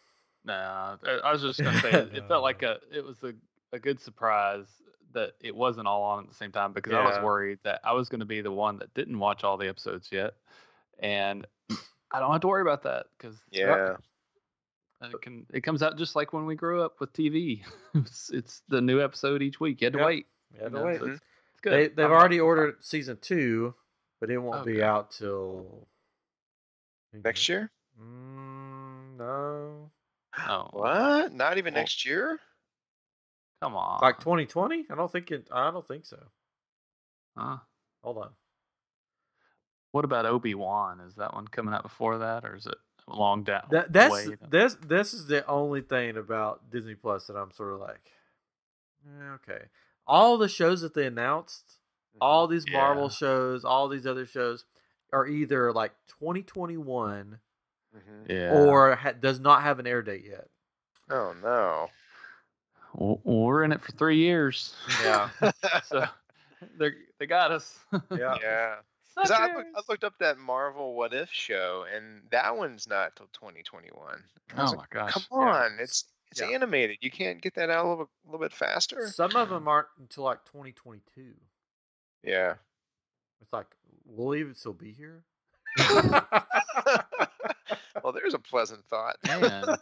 [0.44, 3.34] Nah, I I was just gonna say it, it felt like a it was a,
[3.72, 4.68] a good surprise
[5.14, 7.94] that it wasn't all on at the same time because I was worried that I
[7.94, 10.34] was gonna be the one that didn't watch all the episodes yet,
[11.00, 11.46] and
[12.12, 13.96] I don't have to worry about that because yeah,
[15.02, 17.62] uh, it can it comes out just like when we grew up with TV.
[17.96, 19.82] it's, it's the new episode each week.
[19.82, 20.08] You had to Yep.
[20.08, 20.28] wait.
[20.56, 21.00] Yeah, you no know, wait.
[21.00, 21.54] so it's, mm-hmm.
[21.54, 21.74] it's good.
[21.74, 23.74] They they've I'm- already ordered season two,
[24.20, 25.88] but it won't be out till
[27.14, 27.52] next mm-hmm.
[27.54, 27.72] year.
[28.02, 29.92] Mm, no,
[30.38, 31.34] Oh, What?
[31.34, 32.40] Not even Well- next year?
[33.64, 34.00] Come on.
[34.02, 34.86] like 2020.
[34.90, 35.48] I don't think it.
[35.52, 36.20] I don't think so.
[37.38, 37.58] Huh?
[38.04, 38.30] Hold on.
[39.92, 41.00] What about Obi Wan?
[41.00, 42.76] Is that one coming out before that, or is it
[43.08, 43.68] long down?
[43.72, 44.38] That that's way?
[44.50, 48.02] this this is the only thing about Disney Plus that I'm sort of like,
[49.06, 49.66] eh, okay.
[50.08, 51.78] All the shows that they announced,
[52.20, 54.66] all these Marvel shows, all these other shows,
[55.14, 57.40] are either like 2021
[57.96, 58.30] Mhm.
[58.30, 58.52] yeah.
[58.54, 60.50] or ha- does not have an air date yet.
[61.12, 61.90] Oh no.
[62.96, 64.74] Well, we're in it for three years.
[65.04, 65.30] Yeah.
[65.86, 66.06] so
[66.78, 67.78] they they got us.
[68.12, 68.38] Yeah.
[68.42, 68.76] yeah.
[69.16, 69.22] I,
[69.54, 73.94] look, I looked up that Marvel What If show, and that one's not till 2021.
[74.56, 75.14] I was Oh like, my gosh.
[75.14, 75.38] Come Yeah.
[75.38, 76.48] on, it's it's Yeah.
[76.48, 76.98] animated.
[77.02, 79.08] You can't get that out a little, a little bit faster.
[79.08, 81.36] Some of them aren't until like 2022.
[82.24, 82.56] Yeah.
[83.42, 83.68] It's like,
[84.06, 85.24] we'll even still be here?
[88.04, 89.18] well, there's a pleasant thought.
[89.28, 89.76] Man.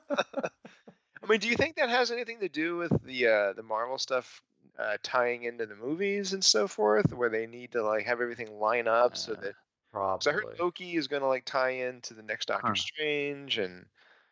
[1.32, 3.98] I mean, do you think that has anything to do with the uh, the Marvel
[3.98, 4.42] stuff
[4.78, 8.60] uh, tying into the movies and so forth, where they need to like have everything
[8.60, 9.54] line up so Uh, that
[9.94, 10.24] Probably.
[10.24, 12.76] So I heard Loki is going to like tie into the next Doctor Huh.
[12.76, 13.86] Strange, and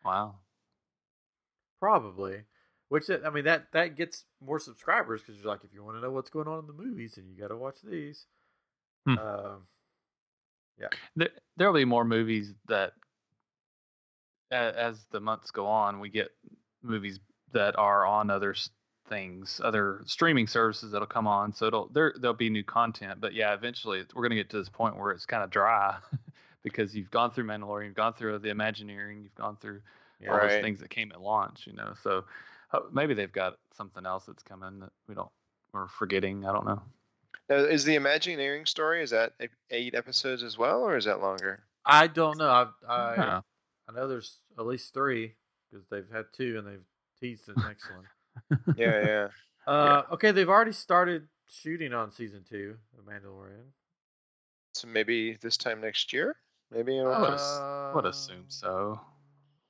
[0.04, 0.40] Wow.
[1.80, 2.44] Probably.
[2.90, 6.02] Which I mean that that gets more subscribers because you're like if you want to
[6.02, 8.26] know what's going on in the movies and you got to watch these.
[9.06, 9.18] Hmm.
[9.18, 9.68] Um,
[11.16, 12.92] There, there'll be more movies that,
[14.52, 16.32] as the months go on, we get
[16.84, 17.20] movies
[17.54, 18.56] that are on other
[19.08, 21.54] things, other streaming services that'll come on.
[21.54, 23.20] So it'll there there'll be new content.
[23.20, 25.98] But yeah, eventually we're gonna get to this point where it's kind of dry
[26.64, 29.82] because you've gone through Mandalorian, you've gone through the Imagineering, you've gone through
[30.22, 30.32] yeah.
[30.32, 30.50] all Right.
[30.52, 31.66] those things that came at launch.
[31.66, 32.26] You know, so
[32.94, 35.32] maybe they've got something else that's coming that we don't
[35.74, 36.46] we're forgetting.
[36.46, 36.82] I don't know.
[37.50, 39.34] now, is the Imagineering story is that
[39.72, 41.64] eight episodes as well, or is that longer?
[41.86, 42.50] I don't know.
[42.50, 43.42] I I, Huh.
[43.88, 45.36] I know there's at least three
[45.70, 46.86] because they've had two and they've
[47.20, 48.06] teased the next one.
[48.78, 49.28] Yeah, yeah.
[49.68, 53.66] Uh, Okay, they've already started shooting on season two of Mandalorian.
[54.74, 56.36] So maybe this time next year.
[56.72, 57.26] Maybe I would know.
[57.34, 59.02] ass- would assume Um, so.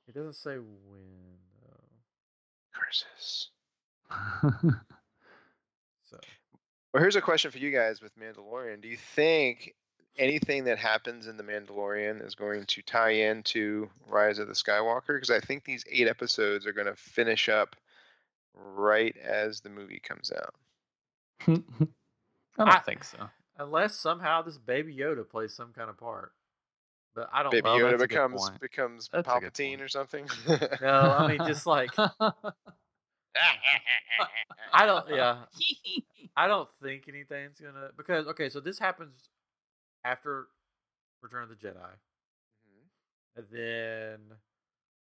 [0.06, 1.84] It doesn't say when though.
[2.74, 3.48] Curses.
[6.10, 6.18] So
[6.92, 8.80] Well, here's a question for you guys with Mandalorian.
[8.82, 9.74] Do you think
[10.18, 15.08] anything that happens in the Mandalorian is going to tie into Rise of the Skywalker?
[15.08, 17.76] Because I think these eight episodes are going to finish up
[18.54, 20.54] right as the movie comes out.
[21.48, 21.62] I
[22.58, 23.18] don't I- think so.
[23.58, 26.32] unless somehow this Baby Yoda plays some kind of part,
[27.14, 27.50] but I don't.
[27.52, 30.28] Baby well, Yoda that's a good becomes becomes That's a Palpatine or something.
[30.82, 31.90] No, I mean just like
[34.72, 35.08] I don't.
[35.08, 35.44] Yeah,
[36.36, 39.28] I don't think anything's gonna because okay, so this happens
[40.04, 40.48] after
[41.22, 41.98] Return of the Jedi,
[42.68, 42.88] Mhm.
[43.36, 44.38] and then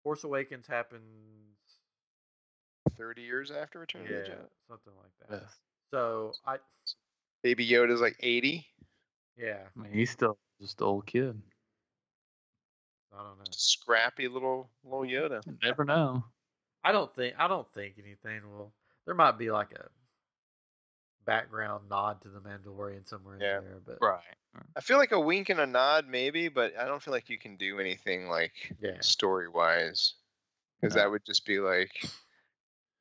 [0.03, 1.53] Force Awakens happens.
[2.95, 4.49] Thirty years after Return of the Jedi.
[4.67, 5.41] something like that.
[5.41, 5.59] yes.
[5.91, 6.57] So I,
[7.43, 8.67] Baby Yoda's like eighty.
[9.35, 11.41] yeah, I mean, he's still just an old kid.
[13.13, 13.43] I don't know.
[13.51, 15.45] Scrappy little little Yoda.
[15.45, 16.25] You Never know.
[16.83, 18.73] I don't think I don't think anything will.
[19.05, 19.89] There might be like a
[21.25, 23.59] background nod to the Mandalorian somewhere in Yeah.
[23.59, 24.37] there, but Right.
[24.75, 27.37] I feel like a wink and a nod, maybe, but I don't feel like you
[27.39, 30.13] can do anything like yeah, story wise,
[30.81, 31.01] because No.
[31.01, 31.91] that would just be like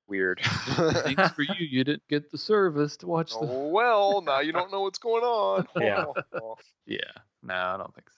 [0.09, 0.41] weird.
[0.43, 1.55] Thanks for you.
[1.59, 3.39] You didn't get the service to watch the.
[3.41, 5.67] oh well, now you don't know what's going on.
[5.81, 6.07] Yeah.
[6.87, 7.01] Yeah.
[7.43, 8.17] No, I don't think so.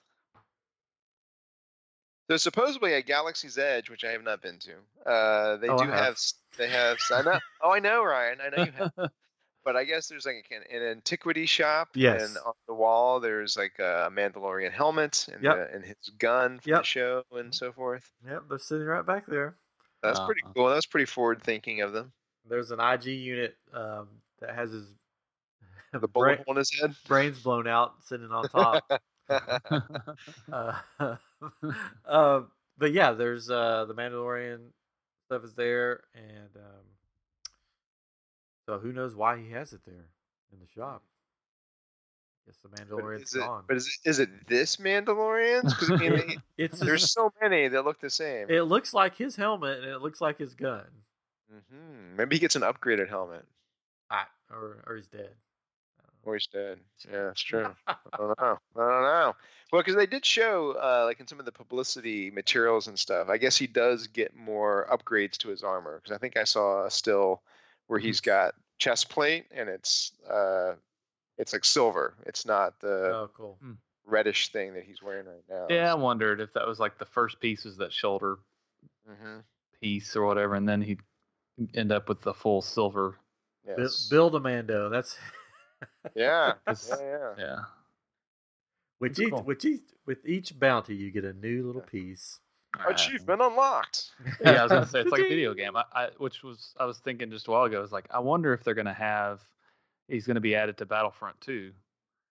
[2.29, 5.11] There's supposedly a Galaxy's Edge, which I have not been to.
[5.11, 6.05] Uh, they Oh, do have.
[6.05, 6.19] have.
[6.59, 6.99] They have.
[7.11, 7.39] I know.
[7.63, 8.39] Oh, I know, Ryan.
[8.43, 8.93] I know you have.
[9.69, 11.91] But I guess there's like an, an antiquity shop.
[11.95, 12.27] Yes.
[12.27, 15.55] And on the wall, there's like a Mandalorian helmet and, Yep.
[15.57, 16.81] the, and his gun from Yep.
[16.81, 18.11] the show and so forth.
[18.27, 19.57] yep, they're sitting right back there.
[20.03, 20.53] That's pretty Uh-huh.
[20.57, 20.69] cool.
[20.71, 22.13] That's pretty forward thinking of them.
[22.49, 24.09] There's an IG unit um,
[24.41, 24.87] that has his
[25.93, 26.95] The bra- bullet hole in his head.
[27.07, 28.91] brains blown out, sitting on top.
[29.29, 30.79] uh,
[32.07, 32.41] uh,
[32.79, 34.61] but yeah, there's uh, the Mandalorian
[35.27, 36.85] stuff is there, and um,
[38.69, 40.11] so who knows why he has it there
[40.53, 41.03] in the shop?
[42.47, 43.65] Guess the But Mandalorian's is it, gone.
[43.67, 45.73] but is it, is it this Mandalorian's?
[45.73, 48.51] Because I mean, it's there's so many that look the same.
[48.51, 50.85] it looks like his helmet, and it looks like his gun.
[51.51, 53.47] hmm Maybe he gets an upgraded helmet.
[54.11, 55.31] I, or or he's dead.
[56.25, 56.79] Or he's dead.
[57.11, 57.75] Yeah, that's true.
[57.87, 58.59] I don't know.
[58.77, 59.37] I don't know.
[59.73, 63.31] Well, because they did show, uh, like in some of the publicity materials and stuff.
[63.31, 66.01] I guess he does get more upgrades to his armor.
[66.03, 67.41] Because I think I saw still
[67.89, 70.75] where he's got chest plate and it's uh,
[71.37, 72.15] it's like silver.
[72.27, 73.59] It's not the oh, cool.
[74.07, 75.67] reddish thing that he's wearing right now.
[75.69, 78.39] yeah, I wondered if that was like the first piece was that shoulder
[79.07, 79.39] hmm
[79.81, 81.01] piece or whatever, and then he'd
[81.75, 83.17] end up with the full silver.
[83.65, 84.09] Bu- Yes.
[84.09, 84.89] Build a Mando.
[84.89, 85.17] That's
[86.15, 86.55] Yeah.
[86.67, 86.99] It's- yeah.
[87.01, 87.35] Yeah.
[87.39, 87.59] Yeah.
[89.01, 89.43] With That's each, cool.
[89.45, 92.41] with each, with each bounty, you get a new little piece.
[92.87, 94.11] Achievement unlocked.
[94.45, 95.77] yeah, I was gonna say it's like a video game.
[95.77, 97.79] I, I which was I was thinking just a while ago.
[97.79, 99.41] I was like, I wonder if they're gonna have
[100.07, 101.73] he's gonna be added to Battlefront 2.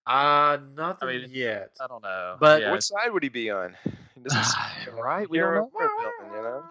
[0.06, 1.72] Uh nothing mean, yet.
[1.82, 2.38] I don't know.
[2.40, 3.76] But- yeah, What side would he be on?
[4.16, 4.62] He doesn't seem
[4.94, 5.30] like a right?
[5.30, 5.72] We don't know.
[5.74, 6.64] or villain, you know?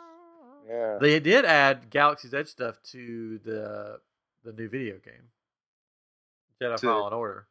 [0.68, 0.98] Yeah.
[1.00, 4.00] They did add Galaxy's Edge stuff to the
[4.44, 5.28] the new video game,
[6.62, 7.46] Jedi To- Fallen Order.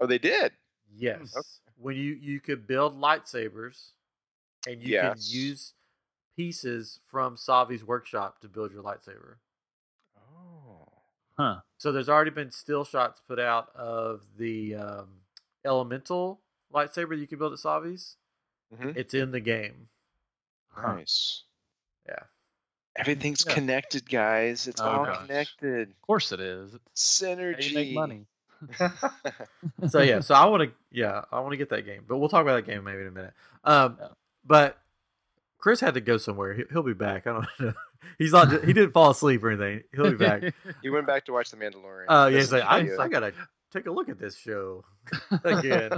[0.00, 0.52] Oh, they did.
[0.96, 1.46] Yes, okay.
[1.80, 3.90] when you you could build lightsabers,
[4.68, 5.28] and you Yes.
[5.30, 5.74] can use
[6.36, 9.36] pieces from Savi's workshop to build your lightsaber.
[10.18, 10.88] Oh.
[11.36, 11.60] Huh.
[11.78, 15.08] So there's already been still shots put out of the um,
[15.64, 16.40] elemental
[16.72, 18.16] lightsaber you can build at Savi's.
[18.74, 18.96] Mhm.
[18.96, 19.88] It's in the game.
[20.70, 20.94] Huh.
[20.96, 21.42] Nice.
[22.06, 22.24] Yeah.
[22.96, 23.54] Everything's Yeah.
[23.54, 24.66] connected, guys.
[24.68, 25.20] It's Oh, all gosh.
[25.26, 25.90] connected.
[25.90, 26.74] Of course it is.
[26.74, 27.68] It's how Synergy.
[27.70, 28.26] you make money.
[29.88, 32.28] so yeah, so I want to yeah, I want to get that game, but we'll
[32.28, 33.34] talk about that game maybe in a minute.
[33.62, 34.08] Um, Yeah.
[34.44, 34.78] But
[35.58, 36.54] Chris had to go somewhere.
[36.54, 37.26] He, he'll be back.
[37.26, 37.72] I don't know.
[38.18, 38.64] He's not.
[38.64, 39.82] He didn't fall asleep or anything.
[39.94, 40.42] He'll be back.
[40.82, 42.04] he went back to watch The Mandalorian.
[42.08, 42.88] Uh, yeah, he's like, I.
[42.98, 43.32] I gotta
[43.72, 44.84] take a look at this show
[45.44, 45.90] again.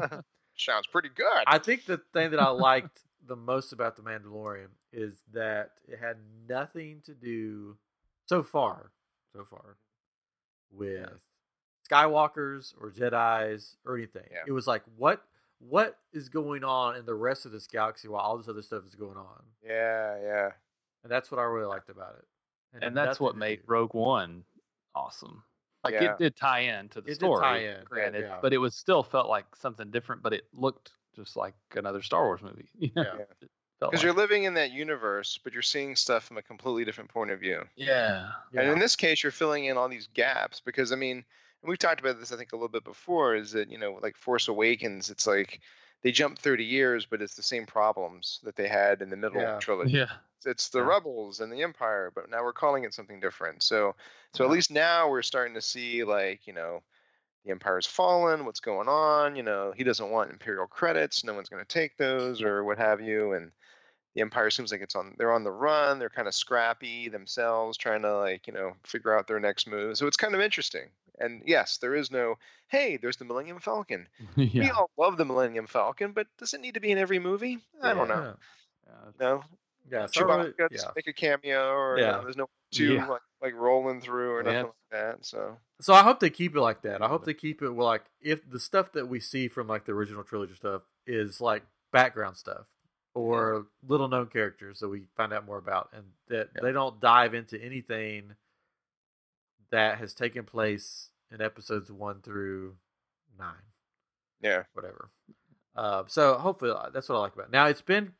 [0.57, 1.45] Sounds pretty good.
[1.47, 5.99] I think the thing that I liked the most about the Mandalorian is that it
[5.99, 6.17] had
[6.49, 7.77] nothing to do
[8.27, 8.91] so far,
[9.35, 9.77] so far,
[10.73, 11.09] with
[11.91, 14.27] Skywalkers or Jedi's or anything.
[14.31, 14.45] Yeah.
[14.47, 15.23] It was like what
[15.61, 18.83] what is going on in the rest of this galaxy while all this other stuff
[18.87, 20.51] is going on, yeah, yeah.
[21.05, 22.25] and that's what I really liked about it.
[22.73, 24.45] It had and that's what made do- Rogue One
[24.95, 25.43] awesome.
[25.85, 26.13] Like Yeah.
[26.13, 28.39] it did tie in to the It did story, tie in, granted, yeah.
[28.43, 30.23] but it was still felt like something different.
[30.23, 32.69] But it looked just like another Star Wars movie.
[32.79, 32.91] You?
[32.97, 33.05] Yeah.
[33.81, 37.09] Because like- you're living in that universe, but you're seeing stuff from a completely different
[37.11, 37.63] point of view.
[37.77, 38.61] yeah, Yeah.
[38.61, 41.25] And in this case, you're filling in all these gaps because I mean,
[41.63, 43.35] and we've talked about this I think a little bit before.
[43.37, 45.11] Is that you know like Force Awakens?
[45.11, 45.61] It's like
[46.03, 49.53] they jump 30 years, but it's the same problems that they had in the middle
[49.53, 49.59] Yeah.
[49.59, 49.99] trilogy.
[49.99, 50.85] yeah, It's the Yeah.
[50.85, 53.63] rebels and the Empire, but now we're calling it something different.
[53.63, 53.95] So
[54.35, 56.81] so at least now we're starting to see like you know.
[57.45, 58.47] The Empire's fallen.
[58.47, 59.37] What's going on?
[59.37, 61.23] You know, he doesn't want Imperial credits.
[61.25, 63.33] No one's going to take those, or what have you.
[63.33, 63.53] And
[64.15, 65.15] the Empire seems like it's on.
[65.19, 65.99] They're on the run.
[65.99, 69.99] They're kind of scrappy themselves, trying to like you know figure out their next move.
[69.99, 70.91] So it's kind of interesting.
[71.21, 72.37] And yes, there is no.
[72.69, 74.09] Hey, there's the Millennium Falcon.
[74.37, 77.59] We all love the Millennium Falcon, but does it need to be in every movie?
[77.83, 78.35] I don't know.
[78.87, 78.93] Yeah.
[78.95, 79.11] Yeah.
[79.21, 79.43] No,
[79.91, 80.07] Yeah.
[80.07, 80.77] so I really- Chewbacca yeah.
[80.77, 83.07] just make a cameo, or you know, there's no two Yeah.
[83.07, 84.53] like, like rolling through or Yeah.
[84.53, 85.25] nothing like that.
[85.27, 87.03] So So I hope they keep it like that.
[87.03, 89.85] I hope they keep it well, like if the stuff that we see from like
[89.85, 92.67] the original trilogy stuff is like background stuff
[93.15, 96.63] or little known characters that we find out more about, and that Yeah.
[96.63, 98.37] they don't dive into anything
[99.71, 102.77] that has taken place in episodes one through
[103.39, 103.55] nine,
[104.43, 105.11] yeah, whatever.
[105.77, 107.47] Uh, so hopefully uh, that's what I like about.
[107.47, 107.53] It.
[107.53, 108.13] Now it's been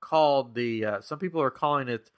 [0.00, 0.84] called the.
[0.84, 2.10] Uh, some people are calling it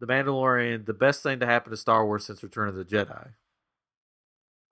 [0.00, 3.30] the Mandalorian, the best thing to happen to Star Wars since Return of the Jedi.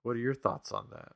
[0.03, 1.13] What are your thoughts on that?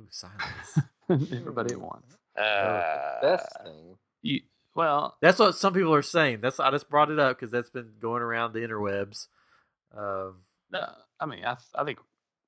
[0.00, 0.82] Ooh, silence.
[1.10, 2.16] Everybody at once.
[2.38, 3.96] uh, Best thing.
[4.22, 4.40] You,
[4.74, 6.40] well, That's what some people are saying.
[6.42, 9.28] That's I just brought it up because that's been going around the interwebs.
[9.96, 10.86] Um, no,
[11.20, 11.98] I mean, I I think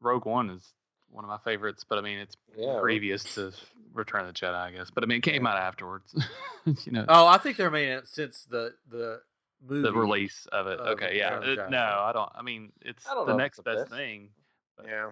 [0.00, 0.62] Rogue One is
[1.08, 2.78] one of my favorites, but I mean, it's Yeah.
[2.80, 3.52] previous to
[3.92, 4.90] Return of the Jedi, I guess.
[4.90, 6.14] But I mean, it came out afterwards.
[6.86, 9.20] you know, oh, I think they're making it since the the
[9.62, 9.82] movie.
[9.82, 10.78] the release of it.
[10.78, 11.34] of okay, yeah.
[11.38, 11.70] Return of the Uh, Jedi.
[11.70, 12.30] no, I don't.
[12.34, 13.90] I mean, it's I the next it's the best best.
[13.90, 14.30] thing.
[14.76, 15.10] but- yeah.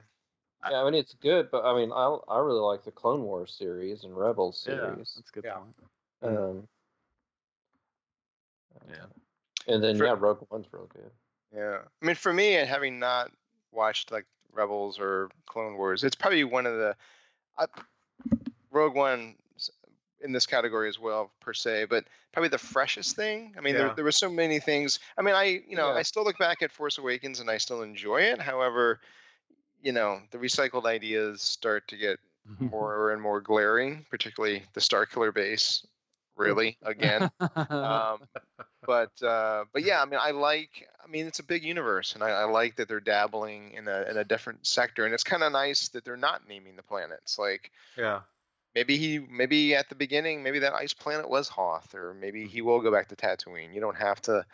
[0.70, 3.54] Yeah, I mean it's good, but I mean I I really like the Clone Wars
[3.56, 5.12] series and Rebels Yeah, series.
[5.16, 5.54] that's good Yeah.
[5.54, 5.74] point.
[6.22, 6.68] Um,
[8.88, 9.06] Yeah.
[9.66, 11.10] and then For- yeah, Rogue One's real good.
[11.54, 13.30] Yeah, I mean, for me, and having not
[13.72, 16.96] watched like Rebels or Clone Wars, it's probably one of the
[17.56, 17.66] I,
[18.70, 19.34] Rogue One
[20.20, 23.54] in this category as well, per se, but probably the freshest thing.
[23.56, 23.80] I mean, Yeah.
[23.86, 24.98] there, there were so many things.
[25.16, 25.94] I mean, I you know Yeah.
[25.98, 28.40] I still look back at Force Awakens and I still enjoy it.
[28.40, 29.00] However,
[29.80, 32.18] you know, the recycled ideas start to get
[32.60, 35.86] more and more glaring, particularly the Star Killer base.
[36.46, 38.20] Really, again um,
[38.88, 40.88] but uh, but yeah, I mean, I like.
[41.04, 44.06] I mean, it's a big universe, and I, I like that they're dabbling in a
[44.10, 47.38] in a different sector, and it's kind of nice that they're not naming the planets.
[47.38, 48.20] Like yeah,
[48.74, 52.62] maybe he, maybe at the beginning, maybe that ice planet was Hoth, or maybe he
[52.62, 53.74] will go back to Tatooine.
[53.74, 54.46] You don't have to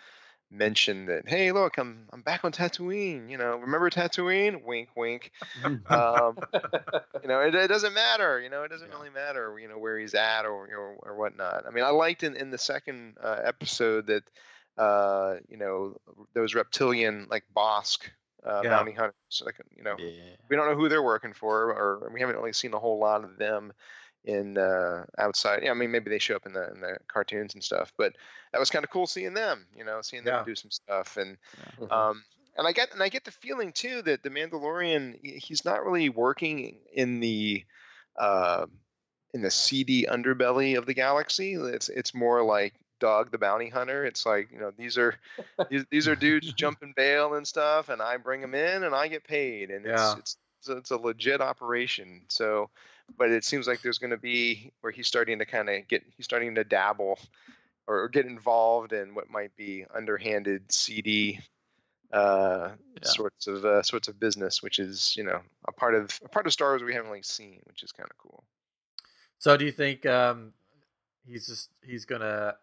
[0.55, 1.29] mention that.
[1.29, 3.29] Hey, look, I'm I'm back on Tatooine.
[3.31, 4.65] You know, remember Tatooine?
[4.65, 5.33] Wink, wink.
[5.65, 6.39] Um,
[7.23, 8.41] you know, it, it doesn't matter.
[8.41, 9.59] You know, it doesn't really matter.
[9.59, 11.65] You know where he's at or or, or whatnot.
[11.67, 14.23] I mean, I liked in in the second uh, episode that
[14.79, 15.97] uh, you know
[16.35, 18.01] those reptilian like Bossk
[18.47, 18.71] uh, Yeah.
[18.71, 19.43] bounty hunters.
[19.45, 20.37] Like you know, yeah.
[20.49, 23.25] we don't know who they're working for, or we haven't really seen a whole lot
[23.25, 23.73] of them
[24.25, 25.63] in uh, outside.
[25.63, 28.15] Yeah, I mean, maybe they show up in the in the cartoons and stuff, but
[28.53, 29.67] that was kind of cool seeing them.
[29.77, 30.45] You know, seeing them Yeah.
[30.45, 31.37] do some stuff and.
[31.79, 31.93] Mhm.
[31.93, 32.25] Um,
[32.57, 36.09] and I get and I get the feeling too that the Mandalorian he's not really
[36.09, 37.65] working in the
[38.17, 38.67] uh,
[39.33, 41.55] in the seedy underbelly of the galaxy.
[41.55, 44.05] It's it's more like Dog the Bounty Hunter.
[44.05, 45.17] It's like you know these are
[45.69, 49.09] these, these are dudes jumping bail and stuff, and I bring them in and I
[49.09, 50.19] get paid, and it's Yeah.
[50.19, 52.23] it's it's it's a legit operation.
[52.29, 52.71] So,
[53.17, 56.03] but it seems like there's going to be where he's starting to kind of get
[56.17, 57.19] he's starting to dabble
[57.87, 61.41] or get involved in what might be underhanded, seedy
[62.13, 63.09] uh, Yeah.
[63.09, 66.47] sorts of uh, sorts of business, which is you know a part of a part
[66.47, 68.45] of Star Wars we haven't really seen, which is kind of cool.
[69.39, 70.53] So do you think um,
[71.27, 72.55] he's just he's gonna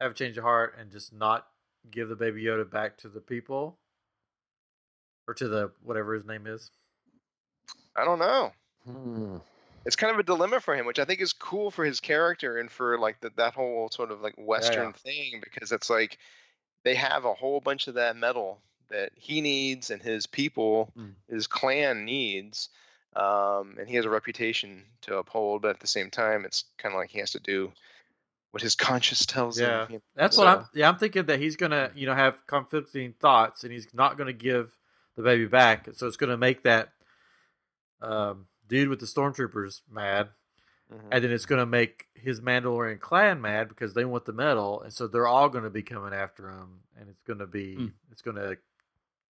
[0.00, 1.46] have a change of heart and just not
[1.90, 3.78] give the baby Yoda back to the people?
[5.28, 6.72] or to the whatever his name is.
[7.96, 8.50] I don't know.
[8.84, 9.36] Hmm.
[9.84, 12.58] It's kind of a dilemma for him, which I think is cool for his character
[12.58, 16.18] and for like the, that whole sort of like Western thing because it's like
[16.84, 18.60] they have a whole bunch of that metal
[18.90, 21.14] that he needs and his people, Mm.
[21.28, 22.68] his clan needs,
[23.16, 25.62] um, and he has a reputation to uphold.
[25.62, 27.72] But at the same time, it's kind of like he has to do
[28.50, 29.86] what his conscience tells Yeah.
[29.86, 30.00] him.
[30.14, 30.66] That's what I'm.
[30.74, 34.32] Yeah, I'm thinking that he's gonna, you know, have conflicting thoughts, and he's not gonna
[34.32, 34.76] give
[35.16, 35.88] the baby back.
[35.94, 36.92] So it's gonna make that
[38.00, 40.30] um, dude with the stormtroopers mad,
[40.90, 41.08] Mhm.
[41.12, 44.90] and then it's gonna make his Mandalorian clan mad because they want the medal, and
[44.92, 47.92] so they're all gonna be coming after him, and it's gonna be, Mm.
[48.10, 48.56] it's gonna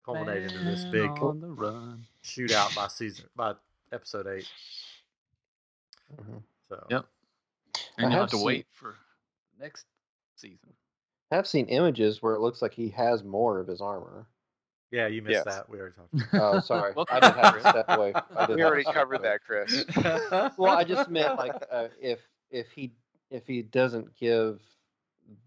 [0.05, 2.05] culminate into this big on the run.
[2.23, 3.55] shootout by season by
[3.91, 4.47] episode eight.
[6.15, 6.43] Mhm.
[6.69, 7.05] So Yep.
[7.97, 8.95] And you have have to seen- wait for
[9.57, 9.87] next
[10.35, 10.75] season.
[11.31, 14.27] I've seen images where it looks like he has more of his armor.
[14.91, 15.43] Yeah, you missed Yes.
[15.45, 15.69] that.
[15.69, 16.33] We already talked.
[16.33, 16.93] Oh, sorry.
[17.09, 18.13] I did have to step away.
[18.35, 19.29] I We already covered away.
[19.29, 19.85] that, Chris.
[20.57, 22.19] Well, I just meant like uh, if
[22.49, 22.93] if he
[23.29, 24.61] if he doesn't give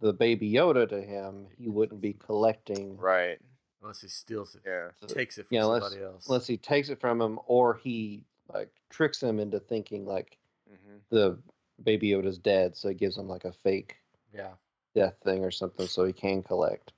[0.00, 2.96] the baby Yoda to him, he wouldn't be collecting.
[2.96, 3.38] Right.
[3.82, 4.88] unless he steals it, Yeah.
[5.08, 6.26] takes it from Yeah, unless- somebody else.
[6.26, 10.38] Unless he takes it from him, or he like tricks him into thinking like
[10.68, 11.38] hmm the
[11.82, 13.96] baby Yoda's dead, so he gives him like a fake
[14.34, 14.52] yeah.
[14.94, 16.92] death thing or something, so he can collect.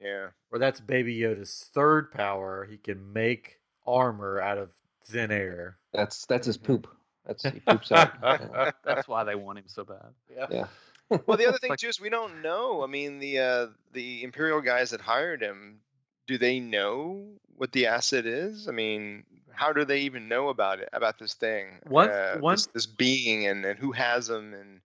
[0.00, 0.28] Yeah.
[0.52, 2.66] Or that's Baby Yoda's third power.
[2.70, 4.70] He can make armor out of
[5.04, 5.78] thin air.
[5.92, 6.64] That's that's his Mhm.
[6.64, 6.86] poop.
[7.26, 8.12] That's he poops out.
[8.22, 8.70] Yeah.
[8.84, 10.12] That's why they want him so bad.
[10.50, 10.66] yeah.
[11.26, 12.82] Well, the other thing Like- too is we don't know.
[12.82, 15.80] I mean, the uh, the Imperial guys that hired him,
[16.26, 17.26] do they know
[17.56, 18.68] what the acid is?
[18.68, 20.88] I mean, how do they even know about it?
[20.92, 21.80] About this thing?
[21.86, 24.80] One- uh, one- this, this being, and, and who has them, and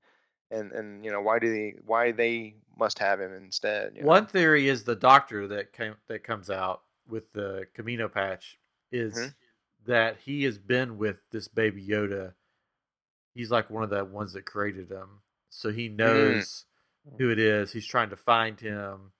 [0.49, 3.95] and and you know why do they why they must have him instead?
[3.95, 4.07] you know?
[4.07, 8.57] One theory is the doctor that came that comes out with the Kamino patch
[8.91, 9.35] is Mhm.
[9.85, 12.33] that he has been with this Baby Yoda.
[13.33, 16.65] He's like one of the ones that created him, so he knows
[17.17, 17.73] who it is.
[17.73, 19.11] He's trying to find him.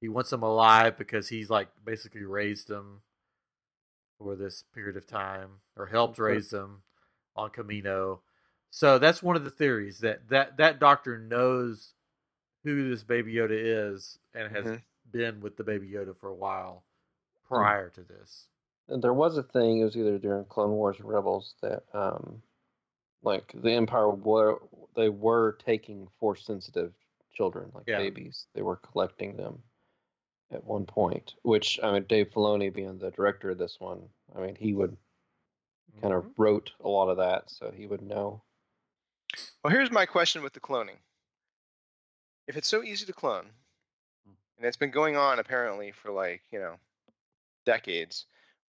[0.00, 3.02] He wants him alive because he's like basically raised him
[4.18, 6.82] for this period of time or helped raise them
[7.34, 8.20] on Kamino.
[8.70, 11.92] So that's one of the theories that that that doctor knows
[12.66, 14.82] who this baby Yoda is and has Mhm.
[15.12, 16.84] been with the baby Yoda for a while
[17.44, 18.48] prior to this.
[18.88, 22.42] And there was a thing, it was either during Clone Wars or Rebels that um
[23.22, 24.60] like the Empire were
[24.94, 26.92] they were taking force sensitive
[27.32, 27.98] children, like Yeah.
[27.98, 28.46] babies.
[28.52, 29.62] They were collecting them
[30.50, 31.34] at one point.
[31.42, 34.96] Which I mean Dave Filoni being the director of this one, I mean he would
[36.00, 36.42] kind of Mm-hmm.
[36.42, 38.42] wrote a lot of that, so he would know.
[39.62, 40.98] Well, here's my question with the cloning.
[42.48, 43.46] If it's so easy to clone,
[44.56, 46.74] and it's been going on apparently for like, you know,
[47.64, 48.26] decades,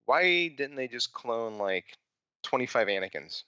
[0.06, 1.84] why didn't they just clone like
[2.42, 3.42] 25 Anakins?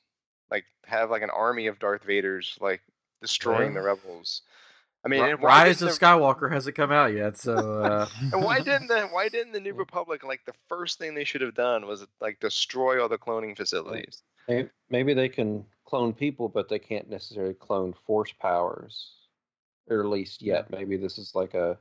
[0.50, 2.82] Like have like an army of Darth Vaders like
[3.20, 4.42] destroying the rebels.
[5.04, 8.60] I mean, why Rise of the- Skywalker hasn't come out yet, so uh, and why
[8.60, 11.86] didn't the why didn't the New Republic like the first thing they should have done
[11.86, 14.22] was like destroy all the cloning facilities?
[14.90, 19.12] Maybe they can clone people, but they can't necessarily clone force powers,
[19.88, 20.70] or at least yet.
[20.70, 21.78] Maybe this is like a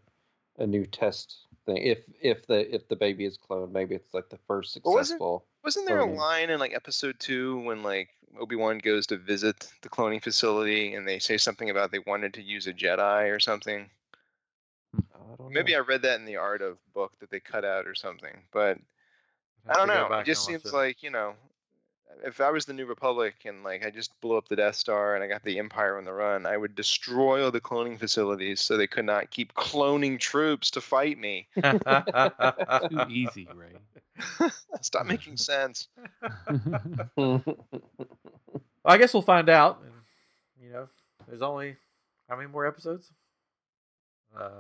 [0.60, 1.78] a new test thing.
[1.78, 5.18] If if the if the baby is cloned, maybe it's like the first Well, wasn't-
[5.18, 5.46] successful.
[5.64, 8.10] Wasn't there a line in like episode two when like
[8.40, 12.34] Obi Wan goes to visit the cloning facility and they say something about they wanted
[12.36, 13.90] to use a Jedi or something?
[14.96, 15.80] I don't Maybe know.
[15.80, 18.78] I read that in the Art of book that they cut out or something, but
[19.68, 20.08] I don't know.
[20.20, 20.74] It just seems it.
[20.74, 21.34] like you know,
[22.24, 25.16] if I was the New Republic and like I just blew up the Death Star
[25.16, 28.62] and I got the Empire on the run, I would destroy all the cloning facilities
[28.62, 31.48] so they could not keep cloning troops to fight me.
[31.56, 34.50] Too easy, Ray.
[34.82, 35.88] Stop making sense.
[37.16, 39.80] Well, I guess we'll find out.
[39.84, 39.92] And,
[40.66, 40.88] you know,
[41.28, 41.76] there's only
[42.30, 43.12] how many more episodes?
[44.40, 44.52] Um,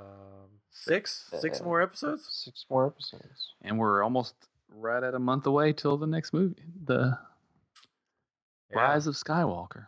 [0.70, 2.28] six, six Uh, more episodes.
[2.30, 3.54] Six more episodes.
[3.62, 4.36] and we're almost
[4.70, 7.18] right at a month away till the next movie, the
[8.72, 8.80] Yeah.
[8.80, 9.88] Rise of Skywalker.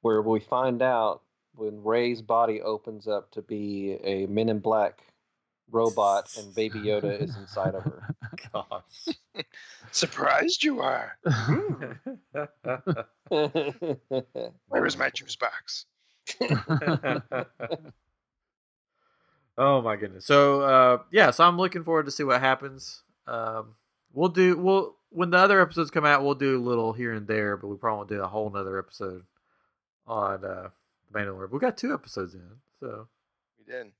[0.00, 1.22] Where we find out
[1.54, 5.00] when Rey's body opens up to be a Men in Black
[5.70, 8.14] robot and Baby Yoda is inside of her.
[8.52, 9.08] Gosh.
[9.92, 11.16] Surprised you are.
[13.28, 15.86] Where is my juice box?
[19.58, 20.26] oh my goodness.
[20.26, 23.02] So uh yeah, so I'm looking forward to see what happens.
[23.26, 23.74] Um
[24.12, 27.26] we'll do we'll when the other episodes come out, we'll do a little here and
[27.26, 29.24] there, but we probably won't do a whole nother episode
[30.06, 30.68] on uh
[31.10, 31.50] The Mandalorian.
[31.50, 32.48] We got two episodes in,
[32.80, 33.08] so
[33.58, 33.92] We did.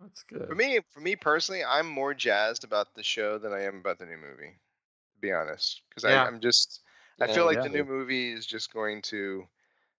[0.00, 0.46] That's good.
[0.46, 3.98] For me, for me personally, I'm more jazzed about the show than I am about
[3.98, 4.58] the new movie.
[5.14, 6.24] To be honest, because Yeah.
[6.24, 6.82] I'm just,
[7.20, 7.62] I Yeah, feel like yeah.
[7.64, 9.46] the new movie is just going to.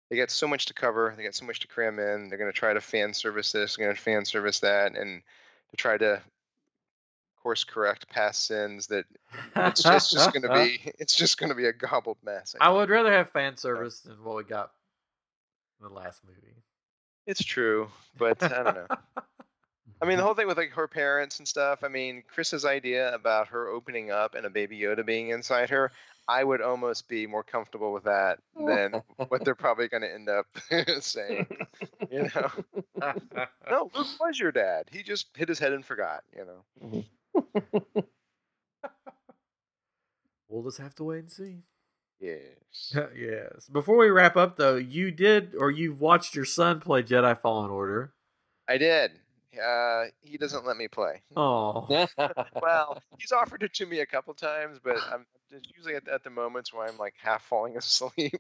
[0.10, 1.14] They got so much to cover.
[1.16, 2.30] They got so much to cram in.
[2.30, 3.76] They're going to try to fan service this.
[3.76, 5.22] They're going to fan service that, and
[5.72, 6.22] to try to
[7.40, 8.88] course correct past sins.
[8.88, 9.06] That
[9.56, 10.92] it's just, just going to be.
[11.00, 12.56] It's just going to be a gobbled mess.
[12.60, 14.72] I I would rather have fan service than what we got
[15.80, 16.56] in the last movie.
[17.26, 18.88] It's true, but I don't know.
[20.02, 21.84] I mean, the whole thing with like her parents and stuff.
[21.84, 25.92] I mean, Chris's idea about her opening up and a baby Yoda being inside her,
[26.28, 30.30] I would almost be more comfortable with that than what they're probably going to end
[30.30, 30.46] up
[31.02, 31.48] saying.
[32.12, 32.50] You know,
[33.70, 34.88] no, Luke was your dad.
[34.92, 36.24] He just hit his head and forgot.
[36.36, 36.64] You know.
[36.86, 37.00] Mm-hmm.
[40.48, 41.64] we'll just have to wait and see.
[42.20, 42.94] Yes.
[43.18, 43.68] yes.
[43.72, 47.72] Before we wrap up, though, you did or you've watched your son play Jedi Fallen
[47.72, 48.14] Order.
[48.68, 49.12] I did.
[49.62, 51.22] Uh, he doesn't let me play.
[51.36, 51.88] Oh,
[52.62, 56.24] Well, he's offered it to me a couple times, but I'm just usually at, at
[56.24, 58.40] the moments where I'm like half falling asleep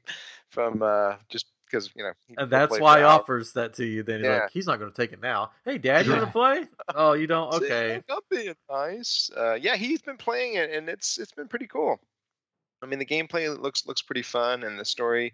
[0.49, 2.11] from uh, just because you know.
[2.27, 4.03] he- and that's why he offers that to you.
[4.03, 4.39] Then he's Yeah.
[4.41, 5.51] like, he's not going to take it now.
[5.65, 6.65] Hey, Dad, you want to play?
[6.95, 7.53] Oh, you don't?
[7.59, 8.01] See, Okay.
[8.09, 9.29] I'm being nice.
[9.35, 11.99] Uh, yeah, he's been playing it, and it's it's been pretty cool.
[12.81, 15.33] I mean, the gameplay looks looks pretty fun, and the story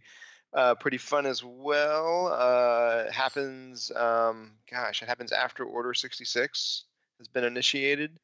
[0.53, 2.27] uh, pretty fun as well.
[2.27, 6.85] Uh, happens, um, gosh, it happens after Order sixty six
[7.19, 8.19] has been initiated.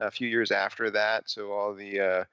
[0.00, 2.24] A few years after that, so all the uh,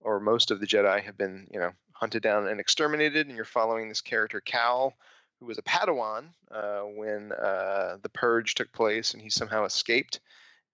[0.00, 3.44] or most of the Jedi have been, you know, hunted down and exterminated, and you're
[3.44, 4.94] following this character Cal,
[5.40, 10.20] who was a Padawan uh, when uh, the Purge took place, and he somehow escaped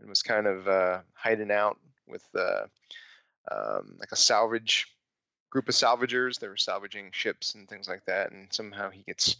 [0.00, 1.78] and was kind of uh, hiding out
[2.08, 2.66] with uh,
[3.52, 4.88] um, like a salvage
[5.50, 6.40] group of salvagers.
[6.40, 9.36] They were salvaging ships and things like that, and somehow he gets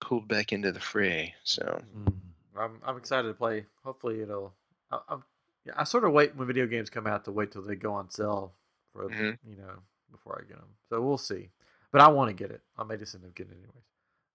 [0.00, 1.34] pulled back into the fray.
[1.44, 1.82] So
[2.56, 3.66] I'm I'm excited to play.
[3.84, 4.54] Hopefully, it'll.
[4.90, 5.24] I, I'm,
[5.64, 7.92] yeah, I sort of wait when video games come out to wait till they go
[7.92, 8.52] on sale
[8.92, 9.38] for Mhm.
[9.46, 10.68] you know before I get them.
[10.88, 11.50] So we'll see.
[11.92, 12.60] But I want to get it.
[12.76, 13.84] I may just end up getting it anyways.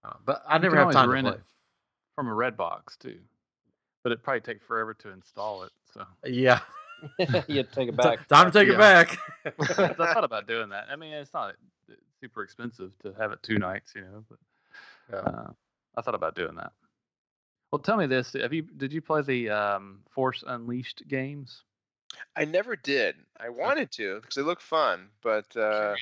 [0.04, 1.34] Uh, but I You never have always time to rent play.
[1.36, 1.42] it
[2.16, 3.18] from a red box too,
[4.02, 5.72] but it'd probably take forever to install it.
[5.92, 6.60] So Yeah,
[7.48, 8.26] you take it back.
[8.28, 8.74] time to take Yeah.
[8.74, 9.18] it back.
[9.98, 10.86] I thought about doing that.
[10.90, 11.54] I mean, it's not
[11.90, 14.24] uh, super expensive to have it two nights, you know.
[14.28, 14.38] But
[15.10, 15.16] Yeah.
[15.18, 15.50] uh,
[15.96, 16.72] I thought about doing that.
[17.72, 21.62] Well, tell me this: Have you did you play the um, Force Unleashed games?
[22.36, 23.16] I never did.
[23.38, 25.94] I wanted to because they look fun, but uh,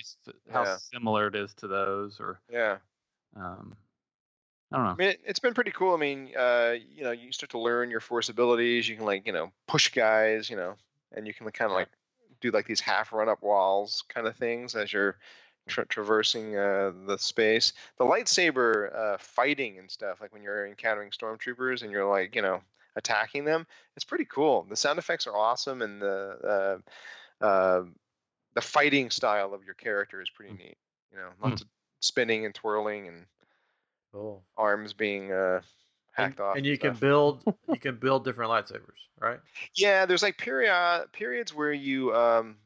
[0.51, 0.77] how yeah.
[0.77, 2.79] similar it is to those, or yeah.
[3.37, 3.75] um,
[4.71, 4.93] I don't know.
[4.93, 5.95] I mean, it, it's been pretty cool.
[5.95, 8.89] I mean, uh, you know, you start to learn your force abilities.
[8.89, 10.75] You can like, you know, push guys, you know,
[11.15, 11.89] and you can kind of like
[12.41, 15.17] do like these half run up walls kind of things as you're
[15.69, 17.73] tra- traversing uh, the space.
[17.99, 22.43] The lightsaber uh, fighting and stuff, like when you're encountering stormtroopers and you're like, you
[22.43, 22.63] know,
[22.97, 23.67] attacking them,
[23.97, 24.67] it's pretty cool.
[24.69, 26.81] The sound effects are awesome, and the
[27.43, 27.85] uh, uh,
[28.55, 30.77] the fighting style of your character is pretty neat.
[31.11, 31.69] You know, lots of
[32.01, 33.27] spinning and twirling and
[34.13, 34.43] cool.
[34.57, 35.61] arms being uh,
[36.17, 36.57] And, hacked off.
[36.57, 39.41] and you can build you can build different lightsabers, right?
[39.75, 42.57] Yeah, there's like period periods where you um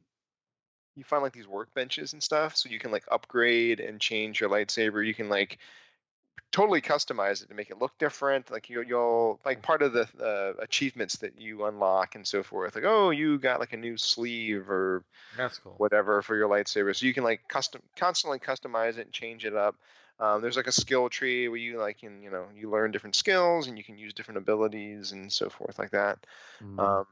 [0.97, 4.49] you find like these workbenches and stuff, so you can like upgrade and change your
[4.51, 5.07] lightsaber.
[5.07, 5.59] You can like
[6.53, 8.51] totally customize it to make it look different.
[8.51, 12.75] Like you, you'll like part of the uh, achievements that you unlock and so forth.
[12.75, 15.05] Like oh, you got like a new sleeve or
[15.37, 15.75] That's cool.
[15.79, 16.95] whatever for your lightsaber.
[16.95, 19.77] So you can like custom constantly customize it and change it up.
[20.19, 23.17] Um, there's like a skill tree where you like can you know you learn different
[23.17, 26.19] skills and you can use different abilities and so forth like that.
[26.63, 26.79] Mm.
[26.79, 27.07] Um,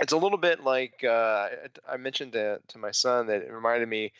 [0.00, 1.48] it's a little bit like uh,
[1.88, 4.12] I- I mentioned to, to my son that it reminded me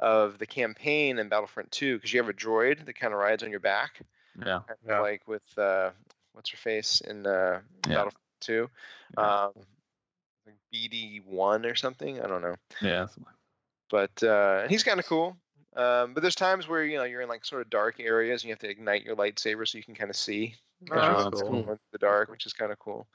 [0.00, 3.42] of the campaign in Battlefront 2 because you have a droid that kind of rides
[3.42, 4.00] on your back,
[4.38, 5.00] yeah, kind of Yeah.
[5.00, 5.90] like with uh,
[6.32, 7.94] what's her face in uh, Yeah.
[7.94, 8.70] Battlefront 2,
[9.16, 9.44] Yeah.
[9.44, 9.52] um,
[10.46, 12.20] like BD1 or something.
[12.20, 13.06] I don't know, yeah.
[13.90, 15.36] but uh, he's kind of cool.
[15.76, 18.48] Um, but there's times where you know you're in like sort of dark areas and
[18.48, 20.54] you have to ignite your lightsaber so you can kind of see
[20.90, 21.62] Oh, that's going cool.
[21.64, 23.06] through the dark, which is kind of cool.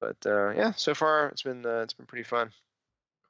[0.00, 2.50] But uh, yeah, so far it's been uh, it's been pretty fun.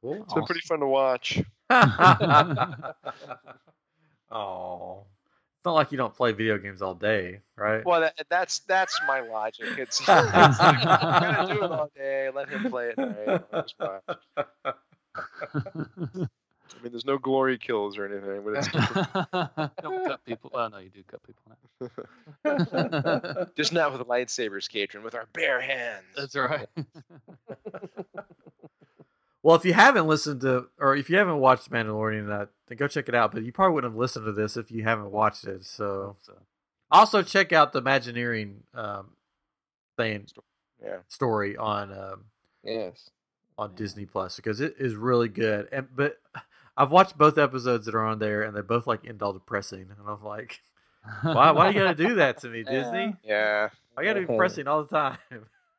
[0.02, 0.22] Cool.
[0.22, 1.40] It's been pretty fun to watch.
[4.30, 5.05] oh,
[5.56, 7.84] it's not like you don't play video games all day, right?
[7.84, 9.78] Well, that, that's that's my logic.
[9.78, 12.30] It's, it's like, I'm gonna do it all day.
[12.34, 12.98] Let him play it.
[12.98, 13.42] night.
[13.52, 14.18] I'll just watch.
[16.72, 18.68] I mean, there's no glory kills or anything, but it's
[19.82, 20.51] Don't cut people.
[20.52, 21.42] Well, no, you do cut people.
[22.44, 23.46] now.
[23.56, 26.05] just not with lightsabers, Katrin, with our bare hands.
[26.16, 26.66] That's right.
[29.45, 32.89] Well, if you haven't listened to, or if you haven't watched Mandalorian, uh, then go
[32.89, 33.31] check it out.
[33.33, 35.66] But you probably wouldn't have listened to this if you haven't watched it.
[35.66, 36.33] So, So,
[36.91, 39.11] also check out the Imagineering um,
[39.99, 40.27] thing
[40.83, 40.99] Yeah.
[41.09, 42.25] story on um,
[42.62, 43.11] Yes.
[43.59, 43.77] on Yeah.
[43.77, 45.69] Disney Plus because it is really good.
[45.71, 46.19] And but
[46.79, 49.83] I've watched both episodes that are on there, and they're both like end all depressing,
[49.91, 50.61] and I'm like,
[51.23, 51.51] why?
[51.51, 53.15] Why you gotta do that to me, Disney?
[53.23, 53.69] Yeah.
[53.95, 55.19] I gotta be depressing all the time.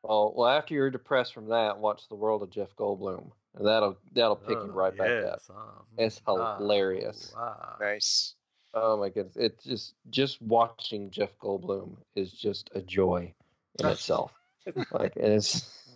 [0.04, 3.98] Well, well, after you're depressed from that, watch The World of Jeff Goldblum, and that'll
[4.14, 5.24] that'll pick you Oh, right back up.
[5.24, 7.34] yes, um, It's ah, hilarious.
[7.36, 7.76] wow.
[7.80, 8.36] Nice.
[8.74, 9.36] Oh my goodness!
[9.38, 13.34] It's just just watching Jeff Goldblum is just a joy
[13.80, 14.32] in itself.
[14.92, 15.66] like it's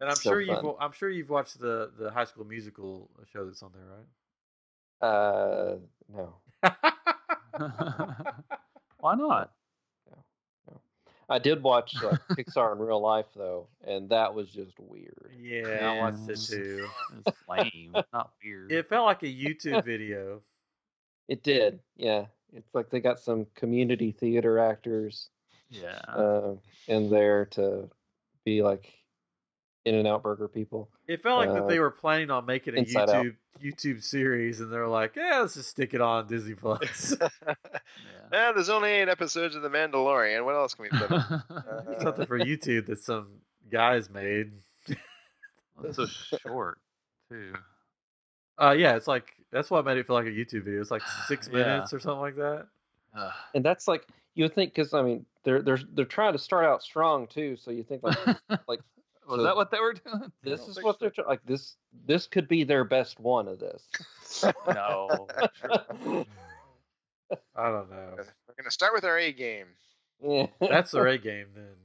[0.00, 3.44] And I'm So sure you've I'm sure you've watched the the High School Musical show
[3.46, 5.08] that's on there, right?
[5.08, 5.76] uh
[6.12, 6.34] no.
[8.98, 9.52] Why not?
[11.28, 15.30] I did watch like Pixar in real life though, and that was just weird.
[15.40, 16.86] yeah, I watched it too.
[17.26, 18.72] It's lame, not weird.
[18.72, 20.42] It felt like a YouTube video.
[21.28, 22.26] It did, yeah.
[22.52, 25.30] It's like they got some community theater actors
[25.70, 26.00] yeah.
[26.08, 26.54] uh,
[26.86, 27.90] in there to
[28.44, 28.92] be like
[29.84, 30.88] In and Out Burger people.
[31.06, 33.24] It felt like that Uh, they were planning on making a Inside Out.
[33.26, 37.54] YouTube YouTube series, and they're like, "Yeah, let's just stick it on Disney Plus." yeah.
[38.32, 40.44] Yeah, there's only eight episodes of The Mandalorian.
[40.44, 41.12] What else can we put?
[41.12, 41.42] on?
[41.90, 43.28] It's Something for YouTube that some
[43.70, 44.50] guys made.
[45.84, 46.78] It's so short
[47.28, 47.52] too.
[48.60, 50.80] Uh, yeah, it's like that's what made it feel like a YouTube video.
[50.80, 51.58] It's like six Yeah.
[51.58, 52.66] minutes or something like that.
[53.54, 56.64] And that's like you would think because I mean they're they're they're trying to start
[56.64, 58.18] out strong too, so you think like
[58.68, 58.80] like
[59.26, 60.32] was so that what they were doing?
[60.42, 61.76] this is what they're try- like this
[62.06, 63.82] this could be their best one of this.
[64.66, 65.28] No.
[67.56, 68.14] I don't know.
[68.16, 69.66] We're gonna start with our A game.
[70.20, 70.46] Yeah.
[70.60, 71.76] That's the A game then.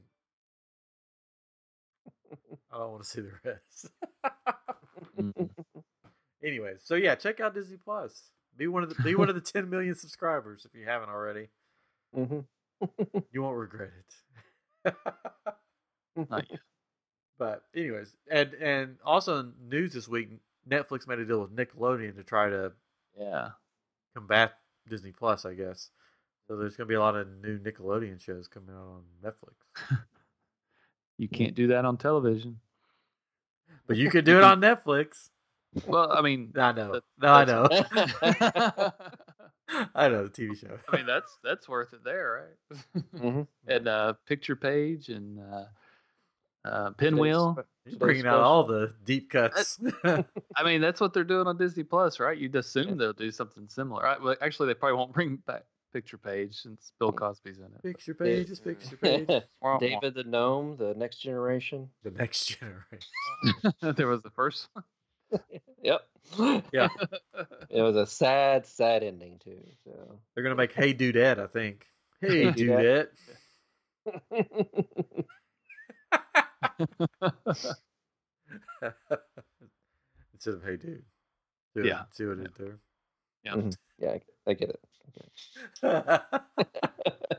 [2.72, 3.90] I don't want to see the rest.
[5.18, 5.50] Mm.
[6.44, 8.30] Anyways, so yeah, check out Disney Plus.
[8.56, 11.48] Be one of the be one of the 10 million subscribers if you haven't already.
[12.16, 12.44] Mhm.
[13.30, 13.90] You won't regret
[14.84, 14.94] it.
[16.28, 16.60] Not yet.
[17.40, 20.28] But anyways, and and also in news this week,
[20.68, 22.72] Netflix made a deal with Nickelodeon to try to
[23.18, 23.50] Yeah.
[24.14, 24.58] combat
[24.88, 25.90] Disney Plus, I guess.
[26.46, 29.98] So there's going to be a lot of new Nickelodeon shows coming out on Netflix.
[31.18, 32.60] You can't do that on television.
[33.86, 35.28] But you could do it on Netflix.
[35.86, 36.92] Well, I mean, I know.
[36.94, 37.68] That- No, I know.
[37.70, 38.92] I
[39.94, 40.78] I know the TV show.
[40.88, 43.04] I mean that's that's worth it there, right?
[43.16, 43.46] Mhm.
[43.68, 45.64] and uh, picture page and uh,
[46.64, 47.56] uh, pinwheel.
[47.84, 49.80] He's Today's bringing out all the deep cuts.
[50.04, 52.36] I mean, that's what they're doing on Disney Plus, right?
[52.36, 54.02] You'd assume they'll do something similar.
[54.02, 54.20] Right?
[54.20, 57.82] Well, actually, they probably won't bring back picture page since Bill Cosby's in it.
[57.82, 59.26] picture pages, picture page.
[59.28, 59.78] Wah, wah.
[59.78, 61.88] David the Gnome, the next generation.
[62.04, 63.08] The next generation.
[63.96, 64.84] there was the first one.
[65.82, 66.00] Yep.
[66.72, 66.88] Yeah.
[67.70, 69.64] It was a sad, sad ending too.
[69.84, 71.86] So They're gonna make Hey Dudette, I think.
[72.20, 73.08] Hey Hey Dudette.
[80.34, 81.04] Instead of Hey Dude.
[81.74, 82.02] See what, Yeah.
[82.12, 82.78] See what it did
[83.44, 83.52] Yeah.
[83.54, 83.76] Mhm.
[83.98, 84.80] yeah, I- I get it.
[85.82, 86.32] there.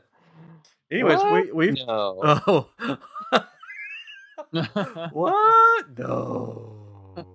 [0.90, 2.18] Anyways, we we No.
[2.46, 2.68] oh
[5.12, 5.98] what?
[5.98, 7.34] No.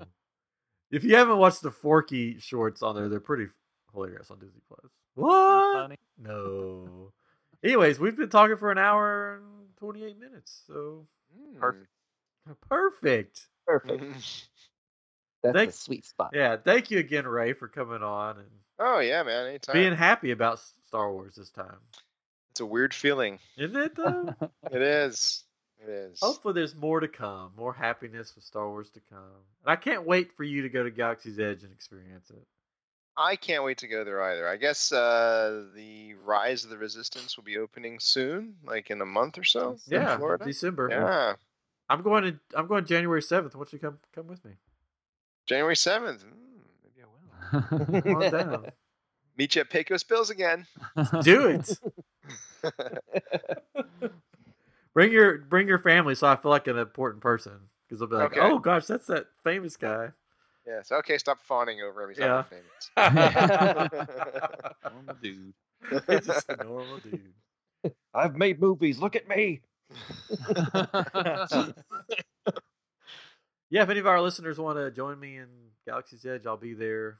[0.91, 3.47] If you haven't watched the Forky shorts on there, they're pretty
[3.93, 4.91] hilarious on Disney Plus.
[5.15, 5.97] What?
[6.17, 7.11] No.
[7.63, 10.61] Anyways, we've been talking for an hour and 28 minutes.
[10.67, 11.59] So Hmm.
[11.59, 11.87] Perfect.
[12.69, 13.47] Perfect.
[13.65, 14.01] Perfect.
[15.43, 16.31] That's Thank- the sweet spot.
[16.33, 16.57] Yeah.
[16.57, 18.47] Thank you again, Ray, for coming on and
[18.79, 19.47] Oh yeah, man.
[19.47, 19.73] Anytime.
[19.73, 21.77] being happy about Star Wars this time.
[22.51, 23.39] It's a weird feeling.
[23.57, 24.33] Isn't it, though?
[24.71, 25.43] It is.
[25.83, 26.19] It is.
[26.21, 29.19] Hopefully, there's more to come, more happiness with Star Wars to come.
[29.63, 32.45] And I can't wait for you to go to Galaxy's Edge and experience it.
[33.15, 34.47] I can't wait to go there either.
[34.47, 39.05] I guess uh, the Rise of the Resistance will be opening soon, like in a
[39.05, 39.71] month or so.
[39.87, 40.45] in Yeah, Florida.
[40.45, 40.89] December.
[40.91, 41.33] Yeah,
[41.89, 42.39] I'm going to.
[42.55, 43.55] I'm going January seventh.
[43.55, 44.51] Why don't you come come with me?
[45.45, 46.23] January seventh.
[46.23, 46.33] Mm,
[46.83, 48.29] maybe I will.
[48.29, 48.65] Down.
[49.37, 50.65] Meet you at Pecos Bills again.
[51.21, 51.79] Do it.
[54.93, 57.53] bring your bring your family, so I feel like an important person
[57.87, 58.41] because they'll be like, Okay.
[58.41, 60.09] "Oh gosh, that's that famous guy."
[60.65, 60.91] Yes.
[60.91, 61.17] Okay.
[61.17, 62.43] Stop fawning over every Yeah.
[62.43, 62.45] time
[62.97, 63.91] I'm famous.
[64.83, 65.53] Normal dude.
[66.09, 67.33] It's just a normal dude.
[68.13, 68.99] I've made movies.
[68.99, 69.61] Look at me.
[73.69, 75.47] Yeah, if any of our listeners want to join me in
[75.85, 77.19] Galaxy's Edge, I'll be there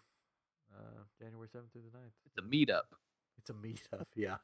[0.74, 2.12] uh, January seventh through the 9th.
[2.26, 2.84] it's a meetup.
[3.40, 4.06] It's a meetup.
[4.16, 4.38] Yeah,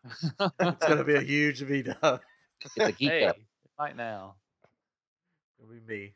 [0.60, 2.20] it's gonna be a huge meetup.
[2.62, 3.38] It's a geek hey, up.
[3.80, 4.36] right now.
[5.60, 6.14] It'll be me.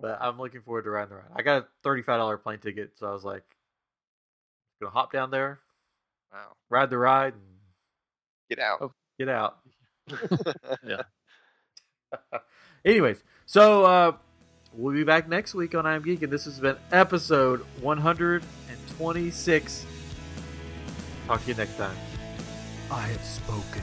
[0.00, 1.30] But I'm looking forward to riding the ride.
[1.36, 3.44] I got a thirty-five dollar plane ticket, so I was like,
[4.80, 5.60] gonna hop down there,
[6.32, 6.56] wow.
[6.70, 7.42] ride the ride, and
[8.48, 8.78] Get out.
[8.80, 8.92] Oh.
[9.18, 9.58] get out.
[10.84, 11.02] Yeah.
[12.84, 14.12] Anyways, so uh,
[14.72, 19.86] we'll be back next week on I'm Geek, and this has been episode 126.
[21.26, 21.96] Talk to you next time.
[22.90, 23.82] I have spoken.